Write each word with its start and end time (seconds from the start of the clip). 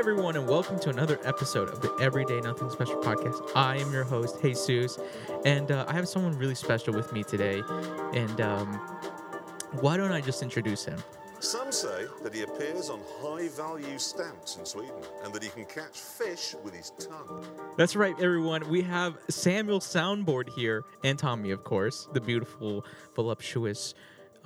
everyone, 0.00 0.34
and 0.34 0.48
welcome 0.48 0.78
to 0.78 0.88
another 0.88 1.20
episode 1.24 1.68
of 1.68 1.82
the 1.82 1.94
Everyday 2.00 2.40
Nothing 2.40 2.70
Special 2.70 2.96
podcast. 3.02 3.50
I 3.54 3.76
am 3.76 3.92
your 3.92 4.02
host, 4.02 4.40
Jesus, 4.40 4.98
and 5.44 5.70
uh, 5.70 5.84
I 5.86 5.92
have 5.92 6.08
someone 6.08 6.38
really 6.38 6.54
special 6.54 6.94
with 6.94 7.12
me 7.12 7.22
today. 7.22 7.62
And 8.14 8.40
um, 8.40 8.72
why 9.82 9.98
don't 9.98 10.10
I 10.10 10.22
just 10.22 10.42
introduce 10.42 10.86
him? 10.86 10.98
Some 11.40 11.70
say 11.70 12.06
that 12.22 12.34
he 12.34 12.40
appears 12.40 12.88
on 12.88 13.02
high 13.20 13.48
value 13.48 13.98
stamps 13.98 14.56
in 14.56 14.64
Sweden 14.64 14.94
and 15.22 15.34
that 15.34 15.42
he 15.42 15.50
can 15.50 15.66
catch 15.66 15.98
fish 15.98 16.54
with 16.64 16.74
his 16.74 16.92
tongue. 16.98 17.44
That's 17.76 17.94
right, 17.94 18.14
everyone. 18.22 18.70
We 18.70 18.80
have 18.80 19.18
Samuel 19.28 19.80
Soundboard 19.80 20.48
here, 20.48 20.82
and 21.04 21.18
Tommy, 21.18 21.50
of 21.50 21.62
course, 21.62 22.08
the 22.14 22.22
beautiful, 22.22 22.86
voluptuous, 23.14 23.92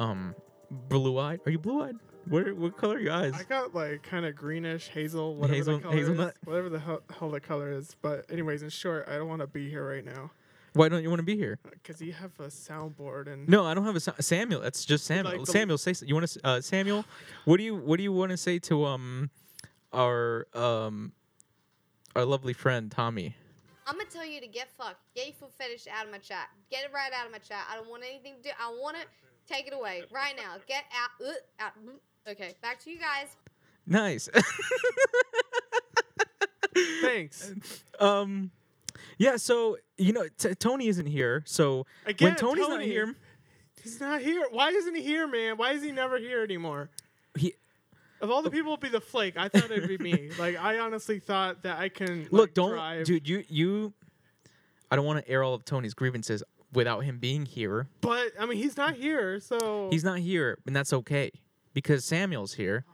um, 0.00 0.34
blue-eyed. 0.68 1.42
Are 1.46 1.52
you 1.52 1.60
blue-eyed? 1.60 1.94
What, 2.28 2.56
what 2.56 2.76
color 2.76 2.96
are 2.96 3.00
your 3.00 3.12
eyes? 3.12 3.34
I 3.34 3.42
got 3.44 3.74
like 3.74 4.02
kind 4.02 4.24
of 4.24 4.34
greenish 4.34 4.88
hazel, 4.88 5.34
whatever 5.36 5.56
Hazel- 5.56 5.76
the 5.78 5.82
color 5.82 5.96
hazelnut? 5.96 6.28
is, 6.42 6.46
whatever 6.46 6.68
the 6.68 6.78
hell, 6.78 7.02
hell 7.18 7.30
the 7.30 7.40
color 7.40 7.70
is. 7.72 7.96
But 8.02 8.26
anyways, 8.30 8.62
in 8.62 8.70
short, 8.70 9.06
I 9.08 9.16
don't 9.16 9.28
want 9.28 9.40
to 9.40 9.46
be 9.46 9.68
here 9.68 9.86
right 9.86 10.04
now 10.04 10.30
Why 10.72 10.88
don't 10.88 11.02
you 11.02 11.10
want 11.10 11.20
to 11.20 11.24
be 11.24 11.36
here? 11.36 11.58
because 11.70 12.00
you 12.00 12.12
have 12.12 12.32
a 12.38 12.48
soundboard 12.48 13.26
and 13.26 13.48
No, 13.48 13.64
I 13.66 13.74
don't 13.74 13.84
have 13.84 13.96
a 13.96 14.00
Sa- 14.00 14.12
Samuel. 14.20 14.60
That's 14.60 14.84
just 14.84 15.04
Samuel. 15.04 15.38
Like 15.38 15.46
Samuel, 15.46 15.78
say 15.78 15.94
you 16.06 16.14
want 16.14 16.28
to 16.28 16.40
uh, 16.46 16.60
Samuel. 16.60 17.04
what 17.44 17.58
do 17.58 17.62
you 17.62 17.76
what 17.76 17.96
do 17.98 18.02
you 18.02 18.12
want 18.12 18.30
to 18.30 18.36
say 18.36 18.58
to 18.60 18.84
um 18.86 19.30
our 19.92 20.46
um 20.54 21.12
our 22.16 22.24
lovely 22.24 22.52
friend 22.52 22.90
Tommy? 22.90 23.36
I'm 23.86 23.98
gonna 23.98 24.08
tell 24.08 24.24
you 24.24 24.40
to 24.40 24.46
get 24.46 24.68
fucked. 24.78 25.02
Get 25.14 25.26
your 25.26 25.34
foot 25.34 25.52
fetish 25.58 25.86
out 25.94 26.06
of 26.06 26.10
my 26.10 26.16
chat. 26.18 26.48
Get 26.70 26.84
it 26.84 26.90
right 26.94 27.12
out 27.12 27.26
of 27.26 27.32
my 27.32 27.38
chat. 27.38 27.66
I 27.70 27.76
don't 27.76 27.90
want 27.90 28.02
anything 28.02 28.36
to 28.36 28.42
do. 28.42 28.50
I 28.58 28.70
want 28.70 28.96
to 28.96 29.02
Take 29.46 29.66
it 29.66 29.74
away 29.74 30.04
right 30.10 30.34
now. 30.36 30.54
Get 30.66 30.84
out. 30.94 31.10
Uh, 31.22 31.32
out. 31.60 31.72
Okay, 32.26 32.54
back 32.62 32.80
to 32.80 32.90
you 32.90 32.98
guys. 32.98 33.36
Nice. 33.86 34.30
thanks. 37.02 37.52
um, 38.00 38.50
yeah. 39.18 39.36
So 39.36 39.76
you 39.98 40.12
know 40.12 40.26
t- 40.38 40.54
Tony 40.54 40.88
isn't 40.88 41.06
here. 41.06 41.42
So 41.46 41.86
Again, 42.06 42.30
when 42.30 42.36
Tony's 42.36 42.68
not 42.68 42.82
here, 42.82 43.14
He's 43.82 44.00
not 44.00 44.22
here. 44.22 44.46
Why 44.50 44.70
isn't 44.70 44.94
he 44.94 45.02
here, 45.02 45.26
man? 45.26 45.58
Why 45.58 45.72
is 45.72 45.82
he 45.82 45.92
never 45.92 46.16
here 46.18 46.42
anymore? 46.42 46.88
he 47.36 47.52
Of 48.22 48.30
all 48.30 48.40
the 48.40 48.50
people 48.50 48.74
to 48.76 48.80
be 48.80 48.88
the 48.88 49.00
flake, 49.00 49.36
I 49.36 49.48
thought 49.48 49.70
it'd 49.70 49.88
be 49.88 49.98
me. 49.98 50.30
Like 50.38 50.56
I 50.56 50.78
honestly 50.78 51.18
thought 51.18 51.62
that 51.62 51.78
I 51.78 51.90
can 51.90 52.26
look. 52.30 52.48
like, 52.48 52.54
Don't, 52.54 52.70
drive, 52.70 53.04
dude. 53.04 53.28
You 53.28 53.44
you. 53.48 53.92
I 54.90 54.96
don't 54.96 55.04
want 55.04 55.22
to 55.24 55.30
air 55.30 55.42
all 55.42 55.52
of 55.52 55.66
Tony's 55.66 55.92
grievances 55.92 56.42
without 56.72 57.00
him 57.00 57.18
being 57.18 57.44
here. 57.44 57.86
But 58.00 58.32
I 58.40 58.46
mean, 58.46 58.56
he's 58.56 58.78
not 58.78 58.94
here, 58.94 59.40
so 59.40 59.88
He's 59.90 60.04
not 60.04 60.20
here, 60.20 60.58
and 60.66 60.74
that's 60.74 60.94
okay 60.94 61.30
because 61.74 62.04
Samuel's 62.04 62.54
here. 62.54 62.84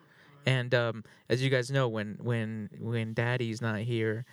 And 0.47 0.75
um, 0.75 1.05
as 1.29 1.43
you 1.43 1.51
guys 1.51 1.71
know, 1.71 1.87
when 1.89 2.19
when 2.21 2.71
when 2.81 3.13
Daddy's 3.15 3.61
not 3.61 3.81
here, 3.81 4.25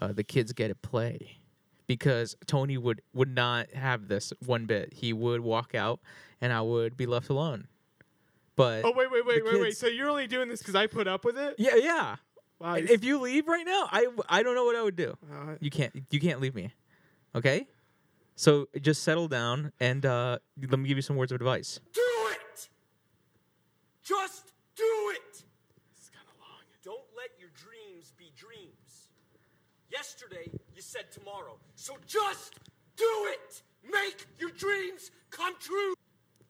uh, 0.00 0.12
the 0.12 0.22
kids 0.22 0.52
get 0.52 0.68
to 0.68 0.74
play 0.74 1.38
because 1.86 2.36
Tony 2.46 2.76
would 2.76 3.00
would 3.14 3.34
not 3.34 3.70
have 3.72 4.08
this 4.08 4.32
one 4.44 4.66
bit. 4.66 4.92
He 4.92 5.12
would 5.14 5.40
walk 5.40 5.74
out, 5.74 6.00
and 6.42 6.52
I 6.52 6.60
would 6.60 6.96
be 6.96 7.06
left 7.06 7.30
alone. 7.30 7.66
But 8.56 8.84
Oh 8.84 8.92
wait, 8.94 9.10
wait, 9.10 9.26
wait, 9.26 9.44
wait, 9.44 9.60
wait. 9.60 9.76
So 9.76 9.86
you're 9.86 10.10
only 10.10 10.26
doing 10.26 10.48
this 10.48 10.60
because 10.60 10.74
I 10.74 10.86
put 10.86 11.08
up 11.08 11.24
with 11.24 11.36
it? 11.38 11.54
yeah, 11.58 11.76
yeah. 11.76 12.16
Wow, 12.60 12.74
If 12.74 13.02
you 13.02 13.18
leave 13.18 13.48
right 13.48 13.66
now, 13.66 13.88
I 13.90 14.06
I 14.28 14.42
don't 14.42 14.54
know 14.54 14.64
what 14.64 14.76
I 14.76 14.82
would 14.82 14.96
do. 14.96 15.16
Uh, 15.32 15.54
You 15.60 15.70
can't 15.70 15.92
you 16.10 16.20
can't 16.20 16.40
leave 16.40 16.54
me, 16.54 16.72
okay? 17.34 17.66
So 18.36 18.68
just 18.80 19.02
settle 19.02 19.28
down, 19.28 19.72
and 19.80 20.04
uh, 20.04 20.38
let 20.68 20.78
me 20.78 20.88
give 20.88 20.98
you 20.98 21.02
some 21.02 21.16
words 21.16 21.32
of 21.32 21.36
advice. 21.36 21.80
Do 21.92 22.00
it! 22.30 22.68
Just 24.04 24.52
do 24.76 25.12
it! 25.14 25.42
it's 25.96 26.10
kind 26.10 26.26
of 26.28 26.38
long. 26.40 26.60
Don't 26.84 27.04
let 27.16 27.30
your 27.40 27.48
dreams 27.56 28.12
be 28.18 28.30
dreams. 28.36 29.08
Yesterday, 29.90 30.50
you 30.74 30.82
said 30.82 31.10
tomorrow. 31.12 31.56
So 31.74 31.96
just 32.06 32.58
do 32.96 33.08
it! 33.32 33.62
Make 33.90 34.26
your 34.38 34.50
dreams 34.50 35.10
come 35.30 35.54
true! 35.60 35.94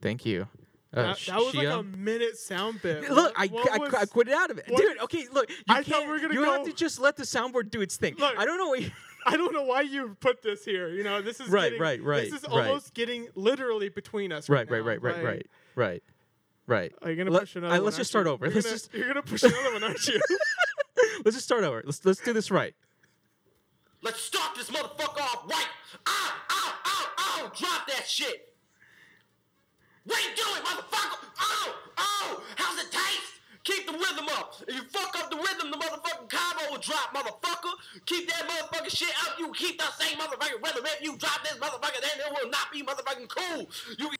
Thank 0.00 0.24
you. 0.26 0.48
Uh, 0.92 1.02
That, 1.02 1.18
that 1.26 1.36
was 1.38 1.54
like 1.54 1.66
a 1.66 1.82
minute 1.82 2.36
sound 2.38 2.80
bit. 2.82 3.10
Look, 3.10 3.32
I, 3.36 3.46
what 3.48 3.70
I, 3.72 3.78
was- 3.78 3.94
I 3.94 4.04
quit 4.06 4.28
it 4.28 4.34
out 4.34 4.50
of 4.50 4.58
it, 4.58 4.64
what- 4.68 4.80
dude. 4.80 4.98
Okay, 5.02 5.26
look, 5.32 5.48
you 5.50 5.56
I 5.68 5.82
thought 5.82 5.84
can't. 5.86 6.06
we 6.06 6.12
were 6.12 6.20
gonna 6.20 6.34
you 6.34 6.44
have 6.44 6.64
to 6.64 6.72
just 6.72 7.00
let 7.00 7.16
the 7.16 7.24
soundboard 7.24 7.70
do 7.70 7.80
its 7.80 7.96
thing. 7.96 8.14
Look. 8.18 8.34
I 8.38 8.44
don't 8.44 8.58
know 8.58 8.68
what. 8.68 8.80
You, 8.82 8.90
I 9.26 9.36
don't 9.38 9.52
know 9.54 9.62
why 9.64 9.80
you 9.80 10.16
put 10.20 10.42
this 10.42 10.64
here. 10.66 10.88
You 10.90 11.02
know, 11.02 11.22
this 11.22 11.40
is 11.40 11.48
Right, 11.48 11.64
getting- 11.70 11.80
right, 11.80 12.02
right, 12.02 12.30
This 12.30 12.42
is 12.42 12.48
right. 12.48 12.66
almost 12.68 12.92
getting 12.94 13.28
literally 13.34 13.88
between 13.88 14.32
us. 14.32 14.48
right, 14.50 14.70
Right, 14.70 14.84
right, 14.84 15.02
now. 15.02 15.08
right, 15.08 15.16
right, 15.16 15.16
Like, 15.16 15.24
right, 15.24 15.46
right, 15.74 16.02
right. 16.66 16.92
Are 17.02 17.10
you 17.10 17.16
gonna 17.16 17.30
Let- 17.30 17.40
push 17.42 17.56
another 17.56 17.74
one? 17.74 17.84
let's 17.84 17.96
just 17.96 18.10
start 18.10 18.26
you? 18.26 18.32
over. 18.32 18.46
You're 18.46 18.54
Let's 18.54 18.66
gonna, 18.66 18.76
just- 18.78 18.94
you're 18.94 19.08
gonna 19.08 19.22
push 19.22 19.42
another 19.42 19.72
one, 19.72 19.82
aren't 19.84 20.06
you? 20.06 20.20
Let's 21.24 21.36
just 21.36 21.44
start 21.44 21.64
over. 21.64 21.82
Let's 21.84 22.04
let's 22.04 22.20
do 22.20 22.32
this 22.32 22.50
right. 22.50 22.74
Let's 24.02 24.20
start 24.20 24.54
this 24.56 24.70
motherfucker 24.70 25.20
off 25.20 25.44
right! 25.48 25.66
Ow, 26.06 26.32
ow, 26.50 26.74
ow, 26.86 27.06
ow! 27.18 27.52
Drop 27.56 27.86
that 27.88 28.04
shit! 28.06 28.54
Wait, 30.06 30.28
do 30.36 30.42
it, 30.42 30.64
motherfucker! 30.64 31.18
Ow, 31.40 31.74
ow! 31.98 32.42
How's 32.56 32.78
it 32.84 32.90
taste? 32.92 33.32
Keep 33.64 33.86
the 33.86 33.92
rhythm 33.94 34.26
up. 34.36 34.54
If 34.68 34.74
you 34.74 34.82
fuck 34.84 35.18
up 35.18 35.30
the 35.30 35.36
rhythm, 35.36 35.70
the 35.70 35.78
motherfucking 35.78 36.28
combo 36.28 36.70
will 36.72 36.78
drop, 36.80 37.14
motherfucker. 37.14 37.72
Keep 38.04 38.28
that 38.28 38.46
motherfucking 38.48 38.90
shit 38.94 39.08
out. 39.24 39.38
You 39.38 39.50
keep 39.52 39.78
that 39.80 39.94
same 39.94 40.18
motherfucking 40.18 40.62
rhythm. 40.62 40.84
If 40.84 41.00
you 41.02 41.16
drop 41.16 41.42
this 41.42 41.54
motherfucker, 41.54 42.00
then 42.02 42.26
it 42.26 42.32
will 42.42 42.50
not 42.50 42.70
be 42.72 42.82
motherfucking 42.82 43.28
cool. 43.28 43.66
You 43.98 44.10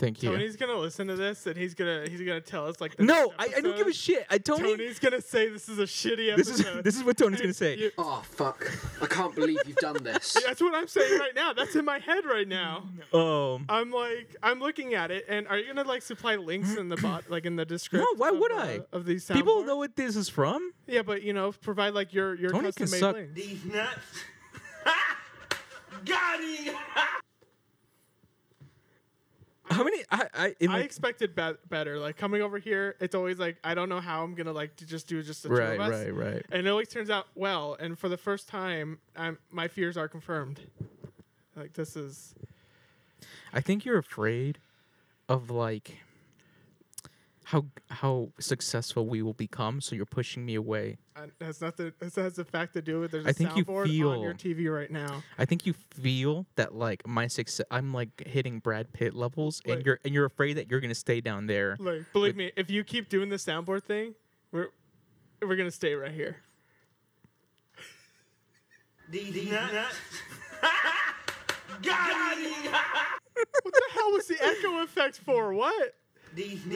Thank 0.00 0.22
you. 0.22 0.30
Tony's 0.30 0.56
gonna 0.56 0.78
listen 0.78 1.08
to 1.08 1.14
this 1.16 1.46
and 1.46 1.54
he's 1.58 1.74
gonna 1.74 2.06
he's 2.08 2.20
gonna 2.22 2.40
tell 2.40 2.66
us 2.66 2.80
like 2.80 2.98
no, 2.98 3.34
I, 3.38 3.48
I 3.58 3.60
don't 3.60 3.76
give 3.76 3.86
a 3.86 3.92
shit. 3.92 4.24
I 4.30 4.38
Tony. 4.38 4.62
Tony's 4.70 4.98
gonna 4.98 5.20
say 5.20 5.50
this 5.50 5.68
is 5.68 5.78
a 5.78 5.82
shitty 5.82 6.34
this 6.36 6.48
episode. 6.48 6.78
is 6.78 6.82
this 6.84 6.96
is 6.96 7.04
what 7.04 7.18
Tony's 7.18 7.40
gonna 7.42 7.52
say. 7.52 7.76
You- 7.80 7.90
Oh 7.98 8.22
fuck! 8.24 8.66
I 9.02 9.06
can't 9.06 9.34
believe 9.34 9.58
you've 9.66 9.76
done 9.76 10.02
this. 10.02 10.32
that's 10.46 10.62
what 10.62 10.74
I'm 10.74 10.88
saying 10.88 11.18
right 11.18 11.34
now. 11.34 11.52
That's 11.52 11.76
in 11.76 11.84
my 11.84 11.98
head 11.98 12.24
right 12.24 12.48
now. 12.48 12.88
Um, 13.12 13.66
I'm 13.68 13.90
like, 13.90 14.34
I'm 14.42 14.58
looking 14.58 14.94
at 14.94 15.10
it, 15.10 15.26
and 15.28 15.46
are 15.48 15.58
you 15.58 15.66
gonna 15.66 15.86
like 15.86 16.00
supply 16.00 16.36
links 16.36 16.76
in 16.76 16.88
the 16.88 16.96
bot, 16.96 17.24
like 17.30 17.44
in 17.44 17.56
the 17.56 17.66
description? 17.66 18.06
no, 18.14 18.18
why 18.18 18.30
of, 18.30 18.38
would 18.38 18.52
uh, 18.52 18.56
I? 18.56 18.80
Of 18.92 19.04
these 19.04 19.26
People 19.26 19.56
soundboards? 19.56 19.66
know 19.66 19.76
what 19.76 19.96
this 19.96 20.16
is 20.16 20.30
from. 20.30 20.72
Yeah, 20.86 21.02
but 21.02 21.22
you 21.22 21.34
know, 21.34 21.52
provide 21.52 21.92
like 21.92 22.14
your 22.14 22.34
your 22.36 22.50
Tony 22.52 22.72
can 22.72 22.86
custom 22.86 22.90
made 22.90 23.00
suck- 23.00 23.16
links. 23.16 23.34
These 23.34 23.64
nuts. 23.66 24.24
Got 26.06 26.40
him! 26.42 26.74
How 29.70 29.84
many? 29.84 30.02
I 30.10 30.28
I, 30.34 30.54
I 30.60 30.66
like, 30.66 30.84
expected 30.84 31.34
be- 31.34 31.52
better. 31.68 31.98
Like 31.98 32.16
coming 32.16 32.42
over 32.42 32.58
here, 32.58 32.96
it's 33.00 33.14
always 33.14 33.38
like 33.38 33.56
I 33.62 33.74
don't 33.74 33.88
know 33.88 34.00
how 34.00 34.24
I'm 34.24 34.34
gonna 34.34 34.52
like 34.52 34.76
to 34.76 34.86
just 34.86 35.06
do 35.06 35.22
just 35.22 35.42
the 35.42 35.48
two 35.48 35.54
of 35.54 35.80
us. 35.80 35.90
right, 35.90 36.14
right. 36.14 36.46
And 36.50 36.66
it 36.66 36.70
always 36.70 36.88
turns 36.88 37.10
out 37.10 37.26
well. 37.34 37.76
And 37.78 37.98
for 37.98 38.08
the 38.08 38.16
first 38.16 38.48
time, 38.48 38.98
I'm, 39.16 39.38
my 39.50 39.68
fears 39.68 39.96
are 39.96 40.08
confirmed. 40.08 40.60
Like 41.56 41.74
this 41.74 41.96
is 41.96 42.34
I 43.52 43.60
think 43.60 43.84
you're 43.84 43.98
afraid 43.98 44.58
of 45.28 45.50
like 45.50 45.98
how 47.50 47.64
how 47.88 48.28
successful 48.38 49.08
we 49.08 49.22
will 49.22 49.32
become, 49.34 49.80
so 49.80 49.96
you're 49.96 50.06
pushing 50.06 50.46
me 50.46 50.54
away. 50.54 50.98
uh, 51.16 51.26
has 51.40 51.60
nothing. 51.60 51.92
This 51.98 52.14
has 52.14 52.38
a 52.38 52.44
fact 52.44 52.74
to 52.74 52.82
do 52.82 53.00
with. 53.00 53.10
There's 53.10 53.26
a 53.26 53.30
I 53.30 53.32
think 53.32 53.56
you 53.56 53.64
soundboard 53.64 54.12
on 54.12 54.20
your 54.20 54.34
TV 54.34 54.72
right 54.72 54.88
now. 54.90 55.24
I 55.36 55.46
think 55.46 55.66
you 55.66 55.72
feel 55.72 56.46
that 56.54 56.76
like 56.76 57.04
my 57.08 57.26
success, 57.26 57.66
I'm 57.68 57.92
like 57.92 58.24
hitting 58.24 58.60
Brad 58.60 58.92
Pitt 58.92 59.14
levels, 59.14 59.62
and 59.66 59.84
you're 59.84 59.98
and 60.04 60.14
you're 60.14 60.26
afraid 60.26 60.58
that 60.58 60.70
you're 60.70 60.78
gonna 60.78 60.94
stay 60.94 61.20
down 61.20 61.48
there. 61.48 61.76
Like, 61.80 62.04
believe 62.12 62.36
me, 62.36 62.52
if 62.56 62.70
you 62.70 62.84
keep 62.84 63.08
doing 63.08 63.30
the 63.30 63.36
soundboard 63.36 63.82
thing, 63.82 64.14
we're 64.52 64.68
we're 65.42 65.56
gonna 65.56 65.72
stay 65.72 65.94
right 65.94 66.12
here. 66.12 66.36
These 69.10 69.50
nuts. 69.50 69.96
Got 71.82 72.38
him! 72.38 72.74
What 73.62 73.72
the 73.72 73.82
hell 73.94 74.12
was 74.12 74.26
the 74.26 74.36
echo 74.40 74.82
effect 74.82 75.18
for? 75.18 75.54
What? 75.54 75.94
These. 76.34 76.60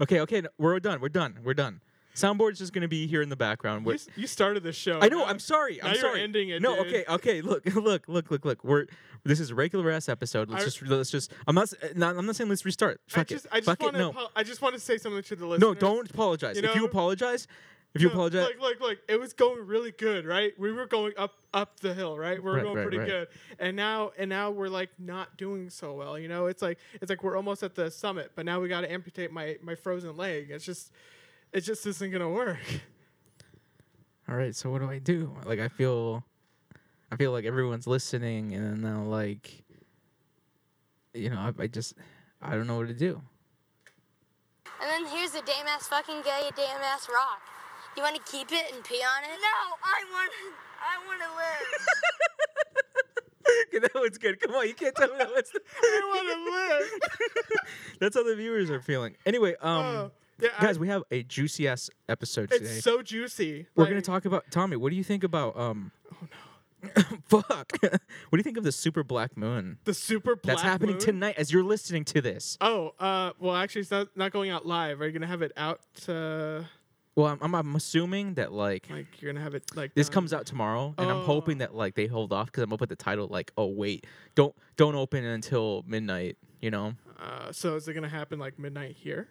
Okay, 0.00 0.20
okay, 0.20 0.42
we're 0.58 0.78
done. 0.80 1.00
We're 1.00 1.08
done. 1.08 1.38
We're 1.42 1.54
done. 1.54 1.80
Soundboard's 2.14 2.58
just 2.58 2.72
gonna 2.74 2.88
be 2.88 3.06
here 3.06 3.22
in 3.22 3.30
the 3.30 3.36
background. 3.36 3.82
You, 3.86 3.92
We're, 3.92 3.98
you 4.16 4.26
started 4.26 4.62
the 4.62 4.72
show. 4.72 5.00
I 5.00 5.08
know. 5.08 5.20
Now- 5.20 5.26
I'm 5.26 5.38
sorry. 5.38 5.82
I'm 5.82 5.92
now 5.92 5.96
sorry. 5.96 6.18
you're 6.18 6.24
ending 6.24 6.50
it, 6.50 6.60
No. 6.60 6.76
dude. 6.84 6.88
Okay. 6.88 7.04
Okay. 7.08 7.40
Look. 7.40 7.64
Look. 7.74 8.06
Look. 8.06 8.30
Look. 8.30 8.44
Look. 8.44 8.62
We're. 8.64 8.86
This 9.24 9.40
is 9.40 9.50
a 9.50 9.54
regular 9.54 9.90
ass 9.90 10.08
episode. 10.10 10.50
Let's 10.50 10.62
I- 10.62 10.66
just. 10.66 10.82
Let's 10.82 11.10
just. 11.10 11.32
I'm 11.46 11.54
not. 11.54 11.72
Not. 11.94 12.16
I'm 12.16 12.26
not 12.26 12.36
saying 12.36 12.50
let's 12.50 12.66
restart. 12.66 13.00
I 13.12 13.14
Fuck 13.20 13.28
just, 13.28 13.46
it. 13.46 13.50
I 13.52 13.56
just 13.60 13.66
Fuck 13.66 13.80
want 13.82 13.96
it. 13.96 14.00
to. 14.00 14.12
No. 14.12 14.28
I 14.36 14.42
just 14.42 14.60
want 14.60 14.74
to 14.74 14.80
say 14.80 14.98
something 14.98 15.22
to 15.22 15.36
the 15.36 15.46
listeners. 15.46 15.66
No. 15.66 15.74
Don't 15.74 16.10
apologize. 16.10 16.56
You 16.60 16.68
if 16.68 16.74
you 16.76 16.84
apologize, 16.84 17.46
if 17.94 18.00
you 18.02 18.08
No, 18.08 18.14
apologize, 18.14 18.46
like, 18.46 18.60
like, 18.60 18.80
look. 18.80 18.98
It 19.08 19.20
was 19.20 19.32
going 19.32 19.66
really 19.66 19.90
good, 19.92 20.24
right? 20.24 20.52
We 20.58 20.72
were 20.72 20.86
going 20.86 21.12
up, 21.18 21.34
up 21.52 21.80
the 21.80 21.92
hill, 21.94 22.16
right? 22.18 22.42
We 22.42 22.50
were 22.50 22.56
Right, 22.56 22.62
going 22.62 22.76
right, 22.76 22.82
pretty 22.82 22.98
right. 22.98 23.06
good, 23.06 23.28
and 23.58 23.76
now, 23.76 24.12
and 24.18 24.28
now 24.30 24.50
we're 24.50 24.68
like 24.68 24.90
not 24.98 25.36
doing 25.36 25.68
so 25.70 25.92
well. 25.94 26.18
You 26.18 26.28
know, 26.28 26.46
it's 26.46 26.62
like, 26.62 26.78
it's 27.00 27.10
like 27.10 27.22
we're 27.22 27.36
almost 27.36 27.62
at 27.62 27.74
the 27.74 27.90
summit, 27.90 28.32
but 28.34 28.46
now 28.46 28.60
we 28.60 28.68
got 28.68 28.80
to 28.82 28.90
amputate 28.92 29.30
my 29.32 29.56
my 29.62 29.74
frozen 29.74 30.16
leg. 30.16 30.50
It's 30.50 30.64
just, 30.64 30.90
it 31.52 31.60
just 31.62 31.86
isn't 31.86 32.10
gonna 32.10 32.30
work. 32.30 32.58
all 34.28 34.36
right. 34.36 34.54
So 34.54 34.70
what 34.70 34.80
do 34.80 34.88
I 34.90 34.98
do? 34.98 35.34
Like 35.44 35.58
I 35.60 35.68
feel, 35.68 36.24
I 37.10 37.16
feel 37.16 37.32
like 37.32 37.44
everyone's 37.44 37.86
listening, 37.86 38.54
and 38.54 38.64
then 38.64 38.80
now 38.80 39.02
like, 39.02 39.62
you 41.12 41.28
know, 41.28 41.38
I, 41.58 41.62
I 41.64 41.66
just, 41.66 41.94
I 42.40 42.54
don't 42.54 42.66
know 42.66 42.78
what 42.78 42.88
to 42.88 42.94
do. 42.94 43.20
And 44.80 44.90
then 44.90 45.06
here's 45.14 45.34
a 45.34 45.42
damn 45.42 45.66
ass 45.68 45.86
fucking 45.88 46.22
gay 46.22 46.50
damn 46.56 46.80
ass 46.80 47.06
rock. 47.12 47.40
You 47.96 48.02
want 48.02 48.16
to 48.16 48.22
keep 48.30 48.50
it 48.52 48.70
and 48.72 48.82
pee 48.84 49.02
on 49.02 49.24
it? 49.24 49.38
No, 49.40 49.76
I 49.84 50.04
want. 50.10 50.30
I 50.80 50.98
want 51.06 51.20
to 51.20 51.28
live. 51.36 51.68
that 53.82 53.94
one's 53.94 54.16
good. 54.18 54.40
Come 54.40 54.52
on, 54.54 54.66
you 54.66 54.72
can't 54.74 54.94
tell 54.94 55.08
me 55.08 55.14
that 55.18 55.30
one's. 55.30 55.50
I 55.82 56.00
want 56.08 56.28
to 56.28 56.34
live. 57.50 57.58
That's 58.00 58.16
how 58.16 58.22
the 58.24 58.34
viewers 58.34 58.70
are 58.70 58.80
feeling. 58.80 59.14
Anyway, 59.26 59.54
um, 59.60 59.84
Oh, 59.84 60.10
yeah, 60.40 60.48
guys, 60.60 60.76
I- 60.78 60.80
we 60.80 60.88
have 60.88 61.02
a 61.10 61.22
juicy 61.22 61.68
ass 61.68 61.90
episode 62.08 62.50
today. 62.50 62.64
It's 62.64 62.82
so 62.84 63.02
juicy. 63.02 63.66
We're 63.76 63.84
Like, 63.84 63.90
gonna 63.92 64.00
talk 64.02 64.24
about 64.24 64.44
Tommy. 64.50 64.76
What 64.76 64.88
do 64.90 64.96
you 64.96 65.04
think 65.04 65.22
about 65.24 65.56
um? 65.58 65.92
Oh 66.12 66.16
no. 66.82 66.90
fuck. 67.26 67.72
what 67.80 68.00
do 68.32 68.38
you 68.38 68.42
think 68.42 68.56
of 68.56 68.64
the 68.64 68.72
super 68.72 69.04
black 69.04 69.36
moon? 69.36 69.78
The 69.84 69.94
super 69.94 70.34
black 70.34 70.56
That's 70.56 70.62
happening 70.62 70.96
moon? 70.96 71.04
tonight 71.04 71.36
as 71.38 71.52
you're 71.52 71.62
listening 71.62 72.04
to 72.06 72.20
this. 72.20 72.58
Oh, 72.60 72.94
uh, 72.98 73.30
well, 73.38 73.54
actually, 73.54 73.82
it's 73.82 73.90
not, 73.92 74.08
not 74.16 74.32
going 74.32 74.50
out 74.50 74.66
live. 74.66 75.00
Are 75.00 75.06
you 75.06 75.12
gonna 75.12 75.28
have 75.28 75.42
it 75.42 75.52
out? 75.56 75.80
Uh, 76.08 76.62
Well, 77.14 77.26
I'm, 77.26 77.38
I'm, 77.42 77.54
I'm 77.54 77.76
assuming 77.76 78.34
that 78.34 78.52
like 78.52 78.88
like 78.90 79.20
you're 79.20 79.32
gonna 79.32 79.44
have 79.44 79.54
it 79.54 79.64
like 79.76 79.94
this 79.94 80.08
done? 80.08 80.14
comes 80.14 80.32
out 80.32 80.46
tomorrow, 80.46 80.94
and 80.96 81.10
I'm 81.10 81.24
hoping 81.24 81.58
that 81.58 81.74
like 81.74 81.94
they 81.94 82.06
hold 82.06 82.32
off 82.32 82.46
because 82.46 82.62
I'm 82.62 82.70
gonna 82.70 82.78
put 82.78 82.88
the 82.88 82.96
title 82.96 83.28
like, 83.28 83.52
oh 83.56 83.66
wait, 83.66 84.06
don't 84.34 84.54
don't 84.76 84.94
open 84.94 85.24
until 85.24 85.84
midnight. 85.86 86.38
You 86.60 86.70
know, 86.70 86.94
Uh, 87.20 87.50
so 87.52 87.74
is 87.76 87.86
it 87.88 87.94
gonna 87.94 88.08
happen 88.08 88.38
like 88.38 88.58
midnight 88.58 88.96
here, 88.96 89.28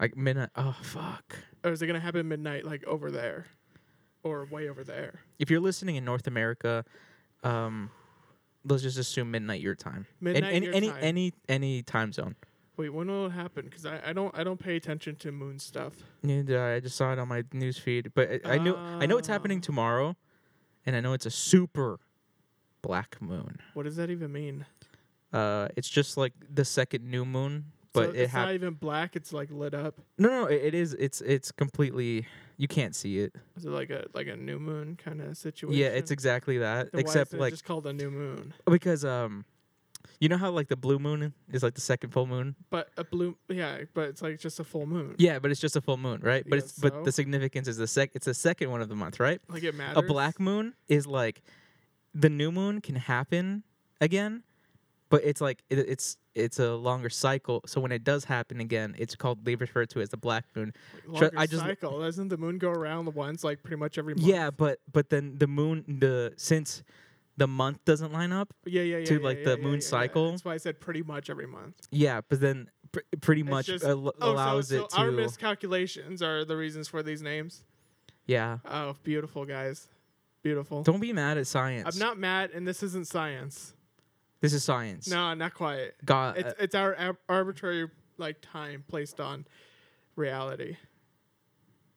like 0.00 0.16
midnight. 0.16 0.50
Oh 0.56 0.74
fuck. 0.80 1.36
or 1.64 1.72
is 1.72 1.82
it 1.82 1.86
gonna 1.86 2.00
happen 2.00 2.26
midnight 2.28 2.64
like 2.64 2.84
over 2.86 3.10
there, 3.10 3.46
or 4.22 4.46
way 4.46 4.68
over 4.68 4.84
there? 4.84 5.20
If 5.38 5.50
you're 5.50 5.60
listening 5.60 5.96
in 5.96 6.04
North 6.04 6.26
America, 6.26 6.84
um, 7.42 7.90
let's 8.64 8.82
just 8.82 8.96
assume 8.96 9.30
midnight 9.32 9.60
your 9.60 9.74
time. 9.74 10.06
Midnight 10.20 10.54
any 10.54 10.66
your 10.66 10.74
any 10.74 10.88
time. 10.88 10.98
any 11.02 11.32
any 11.48 11.82
time 11.82 12.12
zone. 12.12 12.36
Wait, 12.76 12.88
when 12.88 13.06
will 13.06 13.26
it 13.26 13.30
happen? 13.32 13.64
Because 13.66 13.86
I, 13.86 14.00
I 14.06 14.12
don't 14.12 14.36
I 14.36 14.42
don't 14.42 14.58
pay 14.58 14.76
attention 14.76 15.14
to 15.16 15.30
moon 15.32 15.58
stuff. 15.58 15.92
Neither 16.22 16.62
I 16.62 16.80
just 16.80 16.96
saw 16.96 17.12
it 17.12 17.18
on 17.18 17.28
my 17.28 17.44
news 17.52 17.78
feed, 17.78 18.12
but 18.14 18.28
I, 18.44 18.54
I 18.54 18.58
know 18.58 18.76
I 18.76 19.06
know 19.06 19.16
it's 19.18 19.28
happening 19.28 19.58
Ah. 19.58 19.66
tomorrow, 19.66 20.16
and 20.84 20.96
I 20.96 21.00
know 21.00 21.12
it's 21.12 21.26
a 21.26 21.30
super 21.30 22.00
black 22.82 23.20
moon. 23.22 23.58
What 23.74 23.84
does 23.84 23.96
that 23.96 24.10
even 24.10 24.32
mean? 24.32 24.66
Uh, 25.32 25.68
it's 25.76 25.88
just 25.88 26.16
like 26.16 26.32
the 26.52 26.64
second 26.64 27.04
new 27.08 27.24
moon, 27.24 27.66
but 27.92 28.06
so 28.06 28.10
it 28.10 28.16
it's 28.22 28.32
hap- 28.32 28.46
not 28.46 28.54
even 28.54 28.74
black. 28.74 29.14
It's 29.16 29.32
like 29.32 29.50
lit 29.52 29.74
up. 29.74 29.94
no 30.18 30.28
no 30.28 30.46
it, 30.46 30.62
it 30.66 30.74
is 30.74 30.94
it's 30.94 31.20
it's 31.20 31.52
completely 31.52 32.26
you 32.56 32.66
can't 32.68 32.94
see 32.94 33.20
it. 33.20 33.34
Is 33.56 33.64
it 33.66 33.70
like 33.70 33.90
a 33.90 34.06
like 34.14 34.26
a 34.26 34.36
new 34.36 34.58
moon 34.58 34.96
kind 34.96 35.20
of 35.20 35.36
situation? 35.36 35.78
Yeah, 35.78 35.88
it's 35.88 36.10
exactly 36.10 36.58
that. 36.58 36.90
Then 36.92 37.00
except 37.00 37.32
like 37.34 37.52
just 37.52 37.64
called 37.64 37.86
a 37.86 37.92
new 37.92 38.10
moon. 38.10 38.52
because 38.66 39.04
um, 39.04 39.44
you 40.20 40.28
know 40.28 40.36
how 40.36 40.50
like 40.50 40.68
the 40.68 40.76
blue 40.76 40.98
moon 40.98 41.32
is 41.52 41.62
like 41.62 41.74
the 41.74 41.80
second 41.80 42.10
full 42.10 42.26
moon. 42.26 42.54
But 42.70 42.90
a 42.96 43.04
blue, 43.04 43.36
yeah, 43.48 43.82
but 43.94 44.08
it's 44.08 44.22
like 44.22 44.38
just 44.38 44.60
a 44.60 44.64
full 44.64 44.86
moon. 44.86 45.14
Yeah, 45.18 45.38
but 45.38 45.50
it's 45.50 45.60
just 45.60 45.76
a 45.76 45.80
full 45.80 45.96
moon, 45.96 46.20
right? 46.22 46.44
But 46.48 46.56
Yeah, 46.56 46.64
it's 46.64 46.78
but 46.78 47.04
the 47.04 47.12
significance 47.12 47.68
is 47.68 47.76
the 47.76 47.86
sec. 47.86 48.10
It's 48.14 48.26
the 48.26 48.34
second 48.34 48.70
one 48.70 48.80
of 48.80 48.88
the 48.88 48.96
month, 48.96 49.20
right? 49.20 49.40
Like 49.48 49.62
it 49.62 49.74
matters. 49.74 49.96
A 49.96 50.02
black 50.02 50.38
moon 50.40 50.74
is 50.88 51.06
like 51.06 51.42
the 52.14 52.30
new 52.30 52.52
moon 52.52 52.80
can 52.80 52.94
happen 52.94 53.64
again, 54.00 54.42
but 55.08 55.22
it's 55.24 55.40
like 55.40 55.62
it, 55.70 55.78
it's 55.78 56.16
it's 56.34 56.58
a 56.58 56.74
longer 56.74 57.10
cycle. 57.10 57.62
So 57.66 57.80
when 57.80 57.92
it 57.92 58.04
does 58.04 58.24
happen 58.24 58.60
again, 58.60 58.94
it's 58.98 59.14
called 59.14 59.44
they 59.44 59.54
refer 59.54 59.86
to 59.86 60.00
it 60.00 60.02
as 60.02 60.08
the 60.10 60.16
black 60.16 60.44
moon. 60.54 60.72
Longer 61.06 61.30
I 61.36 61.46
just- 61.46 61.62
cycle. 61.62 62.00
Doesn't 62.00 62.28
the 62.28 62.36
moon 62.36 62.58
go 62.58 62.70
around 62.70 63.04
the 63.04 63.10
once 63.12 63.44
like 63.44 63.62
pretty 63.62 63.76
much 63.76 63.98
every 63.98 64.14
month? 64.14 64.26
Yeah, 64.26 64.50
but 64.50 64.80
but 64.92 65.10
then 65.10 65.38
the 65.38 65.46
moon 65.46 65.84
the 66.00 66.32
since 66.36 66.82
the 67.36 67.46
month 67.48 67.84
doesn't 67.84 68.12
line 68.12 68.32
up. 68.32 68.52
yeah, 68.64 68.82
yeah, 68.82 68.98
yeah. 68.98 69.04
to, 69.06 69.14
yeah, 69.14 69.20
like, 69.24 69.38
yeah, 69.38 69.44
the 69.44 69.56
yeah, 69.58 69.64
moon 69.64 69.80
cycle. 69.80 70.30
That's 70.30 70.44
why 70.44 70.54
I 70.54 70.58
said 70.58 70.80
pretty 70.80 71.02
much 71.02 71.30
every 71.30 71.46
month. 71.46 71.76
Yeah, 71.90 72.20
but 72.28 72.40
then 72.40 72.70
pr- 72.92 73.00
pretty 73.20 73.40
It's 73.42 73.50
much 73.50 73.66
just- 73.66 73.84
al- 73.84 74.14
oh, 74.20 74.32
allows 74.32 74.68
so, 74.68 74.84
it 74.84 74.90
to. 74.90 74.96
our 74.98 75.10
miscalculations 75.10 76.22
are 76.22 76.44
the 76.44 76.56
reasons 76.56 76.86
for 76.88 77.02
these 77.02 77.22
names. 77.22 77.64
yeah, 78.26 78.58
Oh, 78.64 78.96
beautiful 79.02 79.44
guys, 79.44 79.88
beautiful. 80.42 80.82
don't 80.82 81.00
be 81.00 81.12
mad 81.12 81.36
at 81.38 81.46
science. 81.46 81.94
I'm 81.94 81.98
not 81.98 82.18
mad, 82.18 82.50
and 82.52 82.66
this 82.66 82.82
isn't 82.82 83.06
science. 83.06 83.74
This 84.40 84.52
is 84.52 84.62
science. 84.62 85.08
No, 85.08 85.32
not 85.34 85.54
quite. 85.54 85.92
God, 86.04 86.36
It's 86.38 86.54
it's 86.60 86.74
our 86.74 86.94
ab- 86.96 87.18
arbitrary 87.28 87.88
like 88.18 88.36
time 88.42 88.84
placed 88.86 89.18
on 89.20 89.46
reality 90.16 90.76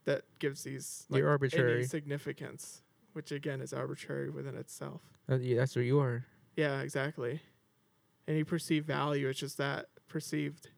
that 0.06 0.24
gives 0.40 0.64
these 0.64 1.06
like, 1.10 1.20
You're 1.20 1.30
arbitrary. 1.30 1.76
any 1.80 1.84
significance, 1.86 2.82
which 3.14 3.32
again 3.32 3.62
is 3.62 3.74
arbitrary 3.74 4.30
within 4.30 4.56
itself. 4.56 5.02
uh, 5.30 5.36
yeah, 5.38 5.58
that's 5.58 5.76
where 5.76 5.86
you 5.86 6.00
are. 6.00 6.26
Yeah, 6.56 6.82
exactly. 6.82 7.42
Any 8.28 8.44
perceived 8.44 8.88
value, 8.88 9.28
it's 9.30 9.40
just 9.40 9.58
that 9.58 9.88
perceived. 10.08 10.70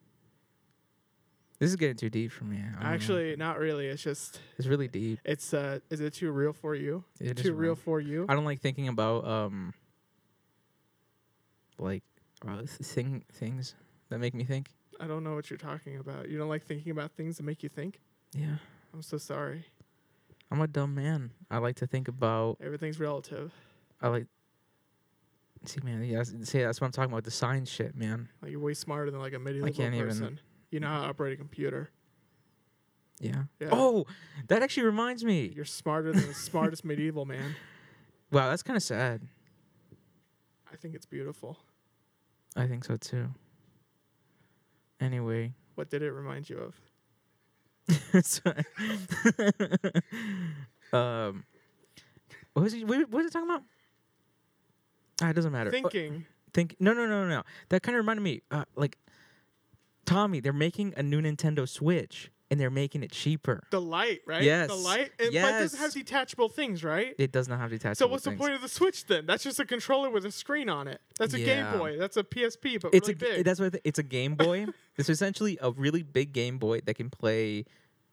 This 1.58 1.70
is 1.70 1.76
getting 1.76 1.96
too 1.96 2.08
deep 2.08 2.32
for 2.32 2.44
me. 2.44 2.56
Don't 2.56 2.82
know. 2.82 2.88
Actually, 2.88 3.36
not 3.36 3.58
really. 3.58 3.86
It's 3.86 4.02
just 4.02 4.40
it's 4.56 4.66
really 4.66 4.88
deep. 4.88 5.18
it's 5.24 5.52
uh 5.52 5.80
is 5.90 6.00
it 6.00 6.14
too 6.14 6.30
real 6.32 6.52
for 6.52 6.74
you? 6.74 7.04
It 7.20 7.36
too 7.36 7.52
real 7.52 7.70
real. 7.72 7.76
for 7.76 8.00
you? 8.00 8.24
I 8.28 8.34
don't 8.34 8.46
like 8.46 8.60
thinking 8.60 8.88
about 8.88 9.26
um 9.26 9.74
like 11.78 12.02
uh, 12.46 12.62
thing 12.64 13.24
things 13.32 13.74
that 14.08 14.18
make 14.18 14.34
me 14.34 14.44
think. 14.44 14.70
I 14.98 15.06
don't 15.06 15.24
know 15.24 15.34
what 15.34 15.50
you're 15.50 15.58
talking 15.58 15.98
about. 15.98 16.28
You 16.28 16.38
don't 16.38 16.48
like 16.48 16.64
thinking 16.64 16.92
about 16.92 17.12
things 17.12 17.36
that 17.38 17.42
make 17.42 17.62
you 17.62 17.68
think? 17.68 18.00
Yeah, 18.32 18.56
I'm 18.94 19.02
so 19.02 19.18
sorry. 19.18 19.66
I'm 20.50 20.60
a 20.60 20.66
dumb 20.66 20.94
man. 20.94 21.30
I 21.50 21.58
like 21.58 21.76
to 21.76 21.86
think 21.86 22.08
about. 22.08 22.58
Everything's 22.60 22.98
relative. 23.00 23.52
I 24.00 24.08
like. 24.08 24.26
See, 25.66 25.80
man. 25.84 26.02
Yeah, 26.04 26.18
that's- 26.22 26.48
see, 26.48 26.60
that's 26.62 26.80
what 26.80 26.86
I'm 26.86 26.92
talking 26.92 27.12
about. 27.12 27.24
The 27.24 27.30
science 27.30 27.68
shit, 27.70 27.94
man. 27.94 28.28
Like 28.42 28.50
you're 28.50 28.60
way 28.60 28.74
smarter 28.74 29.10
than 29.10 29.20
like 29.20 29.34
a 29.34 29.38
medieval 29.38 29.70
can't 29.72 29.94
even- 29.94 30.08
person. 30.08 30.40
You 30.70 30.80
know 30.80 30.86
how 30.88 31.02
to 31.02 31.08
operate 31.08 31.32
a 31.32 31.36
computer. 31.36 31.90
Yeah. 33.20 33.42
Yeah. 33.60 33.68
Oh, 33.72 34.06
that 34.48 34.62
actually 34.62 34.84
reminds 34.86 35.24
me. 35.24 35.52
You're 35.54 35.64
smarter 35.66 36.12
than 36.12 36.26
the 36.26 36.34
smartest 36.34 36.84
medieval 36.84 37.24
man. 37.26 37.54
Wow, 38.32 38.48
that's 38.48 38.62
kind 38.62 38.76
of 38.76 38.82
sad. 38.84 39.22
I 40.72 40.76
think 40.76 40.94
it's 40.94 41.04
beautiful. 41.04 41.58
I 42.54 42.68
think 42.68 42.84
so 42.84 42.96
too. 42.96 43.30
Anyway, 45.00 45.52
What 45.74 45.90
did 45.90 46.02
it 46.02 46.12
remind 46.12 46.48
you 46.48 46.58
of? 46.58 46.76
um, 50.92 51.44
what 52.52 52.62
was 52.62 52.72
he? 52.72 52.84
What 52.84 52.98
what 53.10 53.22
was 53.22 53.26
it 53.26 53.32
talking 53.32 53.48
about? 53.48 53.62
Ah, 55.22 55.30
it 55.30 55.34
doesn't 55.34 55.52
matter. 55.52 55.70
Thinking. 55.70 56.24
think 56.54 56.76
no, 56.80 56.92
no, 56.92 57.06
no, 57.06 57.26
no. 57.28 57.42
That 57.68 57.82
kind 57.82 57.96
of 57.96 58.00
reminded 58.00 58.22
me, 58.22 58.42
uh, 58.50 58.64
like 58.76 58.96
Tommy. 60.06 60.40
They're 60.40 60.52
making 60.52 60.94
a 60.96 61.02
new 61.02 61.20
Nintendo 61.20 61.68
Switch, 61.68 62.30
and 62.50 62.58
they're 62.58 62.70
making 62.70 63.02
it 63.02 63.12
cheaper. 63.12 63.62
The 63.70 63.80
light, 63.80 64.20
right? 64.26 64.42
Yes. 64.42 64.68
The 64.68 64.74
light. 64.74 65.12
And, 65.18 65.28
But 65.28 65.28
it 65.28 65.32
doesn't 65.32 65.78
have 65.78 65.92
detachable 65.92 66.48
things, 66.48 66.82
right? 66.82 67.14
It 67.18 67.32
does 67.32 67.48
not 67.48 67.60
have 67.60 67.70
detachable. 67.70 67.90
Things. 67.90 67.98
So 67.98 68.06
what's 68.08 68.24
things. 68.24 68.36
the 68.36 68.40
point 68.42 68.54
of 68.54 68.62
the 68.62 68.68
Switch 68.68 69.06
then? 69.06 69.26
That's 69.26 69.44
just 69.44 69.60
a 69.60 69.64
controller 69.64 70.10
with 70.10 70.24
a 70.24 70.32
screen 70.32 70.68
on 70.68 70.88
it. 70.88 71.00
That's 71.18 71.34
a 71.34 71.40
Yeah. 71.40 71.70
Game 71.70 71.78
Boy. 71.78 71.98
That's 71.98 72.16
a 72.16 72.24
PSP, 72.24 72.80
but 72.80 72.94
It's 72.94 73.08
really 73.08 73.32
a 73.32 73.36
big. 73.36 73.44
that's 73.44 73.60
what 73.60 73.76
it's 73.84 73.98
a 73.98 74.02
Game 74.02 74.34
Boy. 74.34 74.66
it's 74.96 75.10
essentially 75.10 75.58
a 75.60 75.70
really 75.70 76.02
big 76.02 76.32
Game 76.32 76.58
Boy 76.58 76.80
that 76.86 76.94
can 76.94 77.10
play 77.10 77.66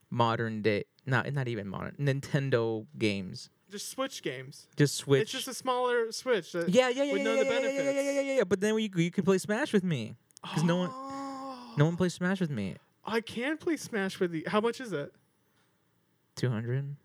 modern 0.10 0.62
day, 0.62 0.86
not 1.06 1.32
not 1.34 1.48
even 1.48 1.68
modern 1.68 1.96
Nintendo 2.00 2.86
games. 2.98 3.50
just 3.72 3.90
Switch 3.90 4.22
games. 4.24 4.68
Just 4.78 4.96
Switch. 4.96 5.22
It's 5.24 5.32
just 5.32 5.48
a 5.48 5.54
smaller 5.54 6.12
Switch. 6.12 6.52
that- 6.54 6.70
yeah, 6.70 6.90
yeah, 6.90 7.04
yeah, 7.04 7.14
yeah, 7.16 7.34
yeah, 7.34 7.44
yeah, 7.44 7.60
yeah, 7.60 7.82
yeah, 7.92 8.02
yeah, 8.02 8.22
yeah, 8.22 8.34
yeah. 8.38 8.44
But 8.44 8.62
then 8.62 8.78
you 8.80 8.90
you 8.96 9.12
can 9.12 9.24
play 9.24 9.38
Smash 9.38 9.74
with 9.74 9.84
me 9.84 10.16
because 10.42 10.64
no 10.64 10.78
one 10.78 10.92
no 11.78 11.86
one 11.86 11.98
plays 11.98 12.14
Smash 12.14 12.40
with 12.40 12.50
me. 12.52 12.76
I 13.06 13.22
can 13.22 13.58
play 13.58 13.78
Smash 13.78 14.20
with 14.20 14.34
you. 14.34 14.44
How 14.48 14.62
much 14.62 14.80
is 14.82 14.92
it? 14.94 15.14
Two 16.36 16.50
hundred. 16.50 16.96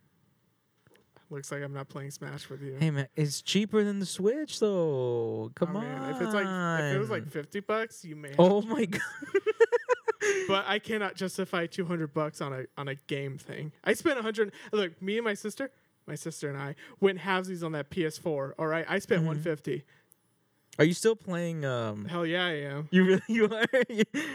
Looks 1.31 1.51
like 1.51 1.63
I'm 1.63 1.73
not 1.73 1.89
playing 1.89 2.11
Smash 2.11 2.51
with 2.51 2.61
you. 2.61 2.77
Hey 2.79 2.91
man, 2.91 3.09
it's 3.17 3.41
cheaper 3.41 3.83
than 3.85 4.01
the 4.01 4.05
Switch 4.07 4.61
though. 4.61 5.47
Oh, 5.47 5.53
Come 5.55 5.73
mean, 5.73 5.85
on. 5.85 6.11
if 6.15 6.21
it's 6.21 6.35
like 6.35 6.45
if 6.47 6.95
it 6.97 6.99
was 6.99 7.09
like 7.09 7.27
50 7.27 7.61
bucks, 7.61 8.05
you 8.05 8.17
may. 8.17 8.33
oh 8.39 8.61
my 8.61 8.85
god. 8.97 9.01
But 10.49 10.65
I 10.67 10.79
cannot 10.79 11.15
justify 11.17 11.67
200 11.67 12.13
bucks 12.15 12.41
on 12.41 12.53
a 12.53 12.65
on 12.77 12.89
a 12.89 12.95
game 12.95 13.39
thing. 13.39 13.73
I 13.85 13.95
spent 13.95 14.17
100. 14.17 14.53
Look, 14.73 15.01
me 15.03 15.19
and 15.19 15.25
my 15.25 15.35
sister, 15.35 15.71
my 16.07 16.15
sister 16.15 16.49
and 16.49 16.59
I 16.59 16.75
went 17.01 17.19
halvesies 17.19 17.65
on 17.65 17.73
that 17.73 17.91
PS4. 17.91 18.53
All 18.59 18.67
right, 18.67 18.85
I 18.89 18.99
spent 18.99 19.21
Mm-hmm. 19.21 19.29
150. 19.29 19.85
Are 20.79 20.85
you 20.87 20.95
still 20.95 21.15
playing? 21.15 21.67
Um, 21.67 22.07
Hell 22.07 22.25
yeah, 22.25 22.47
I 22.47 22.53
am. 22.63 22.89
you 22.91 23.05
really 23.05 23.23
you 23.29 23.45
are. 23.45 23.67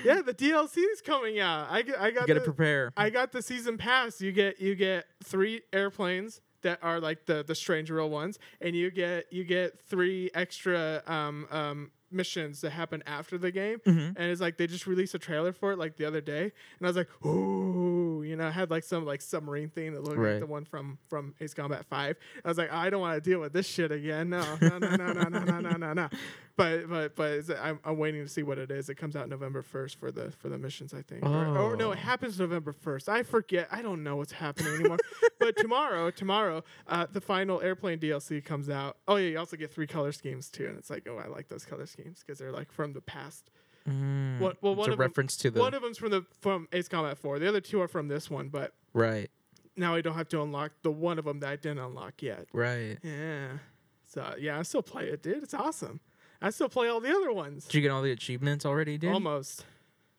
Yeah, 0.05 0.21
the 0.21 0.35
DLC 0.37 0.77
is 0.93 1.01
coming 1.01 1.39
out. 1.39 1.67
I 1.71 1.81
get, 1.81 1.99
I 1.99 2.11
got 2.11 2.27
gotta 2.27 2.41
prepare. 2.41 2.91
I 2.95 3.09
got 3.09 3.31
the 3.31 3.41
season 3.41 3.77
pass. 3.77 4.21
You 4.21 4.31
get 4.31 4.61
you 4.61 4.75
get 4.75 5.05
three 5.23 5.61
airplanes 5.73 6.41
that 6.61 6.77
are 6.83 6.99
like 6.99 7.25
the 7.25 7.43
the 7.43 7.55
strange 7.55 7.89
real 7.89 8.09
ones, 8.11 8.37
and 8.61 8.75
you 8.75 8.91
get 8.91 9.25
you 9.33 9.43
get 9.45 9.79
three 9.89 10.29
extra 10.35 11.01
um 11.07 11.47
um 11.49 11.91
missions 12.11 12.61
that 12.61 12.71
happen 12.71 13.03
after 13.05 13.37
the 13.37 13.51
game, 13.51 13.79
Mhm. 13.85 14.13
and 14.15 14.31
it's 14.31 14.41
like 14.41 14.57
they 14.57 14.67
just 14.67 14.87
released 14.87 15.13
a 15.15 15.19
trailer 15.19 15.51
for 15.53 15.71
it 15.71 15.77
like 15.77 15.97
the 15.97 16.05
other 16.05 16.21
day, 16.21 16.43
and 16.43 16.83
I 16.83 16.87
was 16.87 16.95
like, 16.97 17.09
ooh, 17.25 18.23
you 18.23 18.35
know, 18.35 18.47
it 18.47 18.51
had 18.51 18.69
like 18.71 18.83
some 18.83 19.05
like 19.05 19.21
submarine 19.21 19.69
thing 19.69 19.93
that 19.93 20.03
looked 20.03 20.17
Right. 20.17 20.31
like 20.33 20.39
the 20.41 20.45
one 20.45 20.65
from 20.65 20.97
from 21.09 21.33
Ace 21.41 21.53
Combat 21.53 21.85
Five. 21.85 22.17
I 22.43 22.47
was 22.47 22.57
like, 22.57 22.71
I 22.71 22.89
don't 22.89 23.01
want 23.01 23.21
to 23.21 23.29
deal 23.29 23.39
with 23.39 23.53
this 23.53 23.67
shit 23.67 23.91
again. 23.91 24.29
No, 24.29 24.41
no, 24.61 24.77
no, 24.77 24.95
no, 24.95 25.13
no, 25.13 25.23
no, 25.29 25.39
no, 25.39 25.59
no, 25.59 25.71
no, 25.77 25.93
no. 25.93 26.09
But 26.57 26.89
but 26.89 27.15
but 27.15 27.43
I'm, 27.61 27.79
I'm 27.85 27.99
waiting 27.99 28.23
to 28.23 28.27
see 28.27 28.41
what 28.41 28.57
it 28.57 28.71
is. 28.71 28.89
It 28.89 28.95
comes 28.95 29.15
out 29.15 29.29
November 29.29 29.61
first 29.61 29.99
for 29.99 30.11
the 30.11 30.31
for 30.31 30.49
the 30.49 30.57
missions, 30.57 30.91
I 30.91 31.03
think. 31.03 31.23
Or, 31.23 31.29
or 31.55 31.75
no, 31.77 31.89
Oh. 31.89 31.91
it 31.91 31.99
happens 31.99 32.39
November 32.39 32.73
first. 32.73 33.07
I 33.07 33.21
forget. 33.21 33.67
I 33.71 33.83
don't 33.83 34.01
know 34.03 34.15
what's 34.15 34.31
happening 34.31 34.73
anymore. 34.73 34.97
but 35.39 35.55
tomorrow, 35.55 36.09
tomorrow, 36.09 36.63
uh, 36.87 37.05
the 37.13 37.21
final 37.21 37.61
airplane 37.61 37.99
DLC 37.99 38.43
comes 38.43 38.71
out. 38.71 38.97
Oh 39.07 39.17
yeah, 39.17 39.27
you 39.29 39.37
also 39.37 39.55
get 39.55 39.71
three 39.71 39.85
color 39.85 40.11
schemes 40.11 40.49
too, 40.49 40.65
and 40.65 40.79
it's 40.79 40.89
like, 40.89 41.07
oh, 41.07 41.17
I 41.23 41.27
like 41.27 41.47
those 41.47 41.63
color 41.63 41.85
schemes 41.85 41.96
because 41.97 42.37
they're 42.39 42.51
like 42.51 42.71
from 42.71 42.93
the 42.93 43.01
past. 43.01 43.49
Mm, 43.87 44.39
What- 44.39 44.61
well, 44.61 44.73
it's 44.73 44.79
one 44.79 44.89
a 44.89 44.93
of 44.93 44.99
reference 44.99 45.37
to 45.37 45.49
the 45.51 45.59
One 45.59 45.73
of 45.73 45.81
them's 45.81 45.97
from 45.97 46.11
the 46.11 46.25
from 46.41 46.67
Ace 46.73 46.87
Combat 46.87 47.17
Four. 47.17 47.39
The 47.39 47.47
other 47.47 47.61
two 47.61 47.81
are 47.81 47.87
from 47.87 48.07
this 48.09 48.29
one, 48.29 48.49
but 48.49 48.73
right, 48.93 49.29
now 49.75 49.95
I 49.95 50.01
don't 50.01 50.15
have 50.15 50.27
to 50.29 50.41
unlock 50.41 50.71
the 50.81 50.91
one 50.91 51.17
of 51.19 51.25
them 51.25 51.39
that 51.39 51.49
I 51.49 51.55
didn't 51.55 51.79
unlock 51.79 52.21
yet. 52.21 52.47
right. 52.53 52.97
Yeah. 53.03 53.59
So 54.05 54.35
yeah, 54.39 54.59
I 54.59 54.63
still 54.63 54.81
play 54.83 55.07
it, 55.09 55.21
dude. 55.23 55.43
It's 55.43 55.53
awesome. 55.53 55.99
I 56.41 56.49
still 56.51 56.69
play 56.69 56.87
all 56.87 56.99
the 56.99 57.09
other 57.09 57.31
ones. 57.31 57.65
Did 57.65 57.75
you 57.75 57.81
get 57.81 57.91
all 57.91 58.01
the 58.01 58.11
achievements 58.11 58.65
already, 58.65 58.97
dude? 58.97 59.11
Almost. 59.13 59.65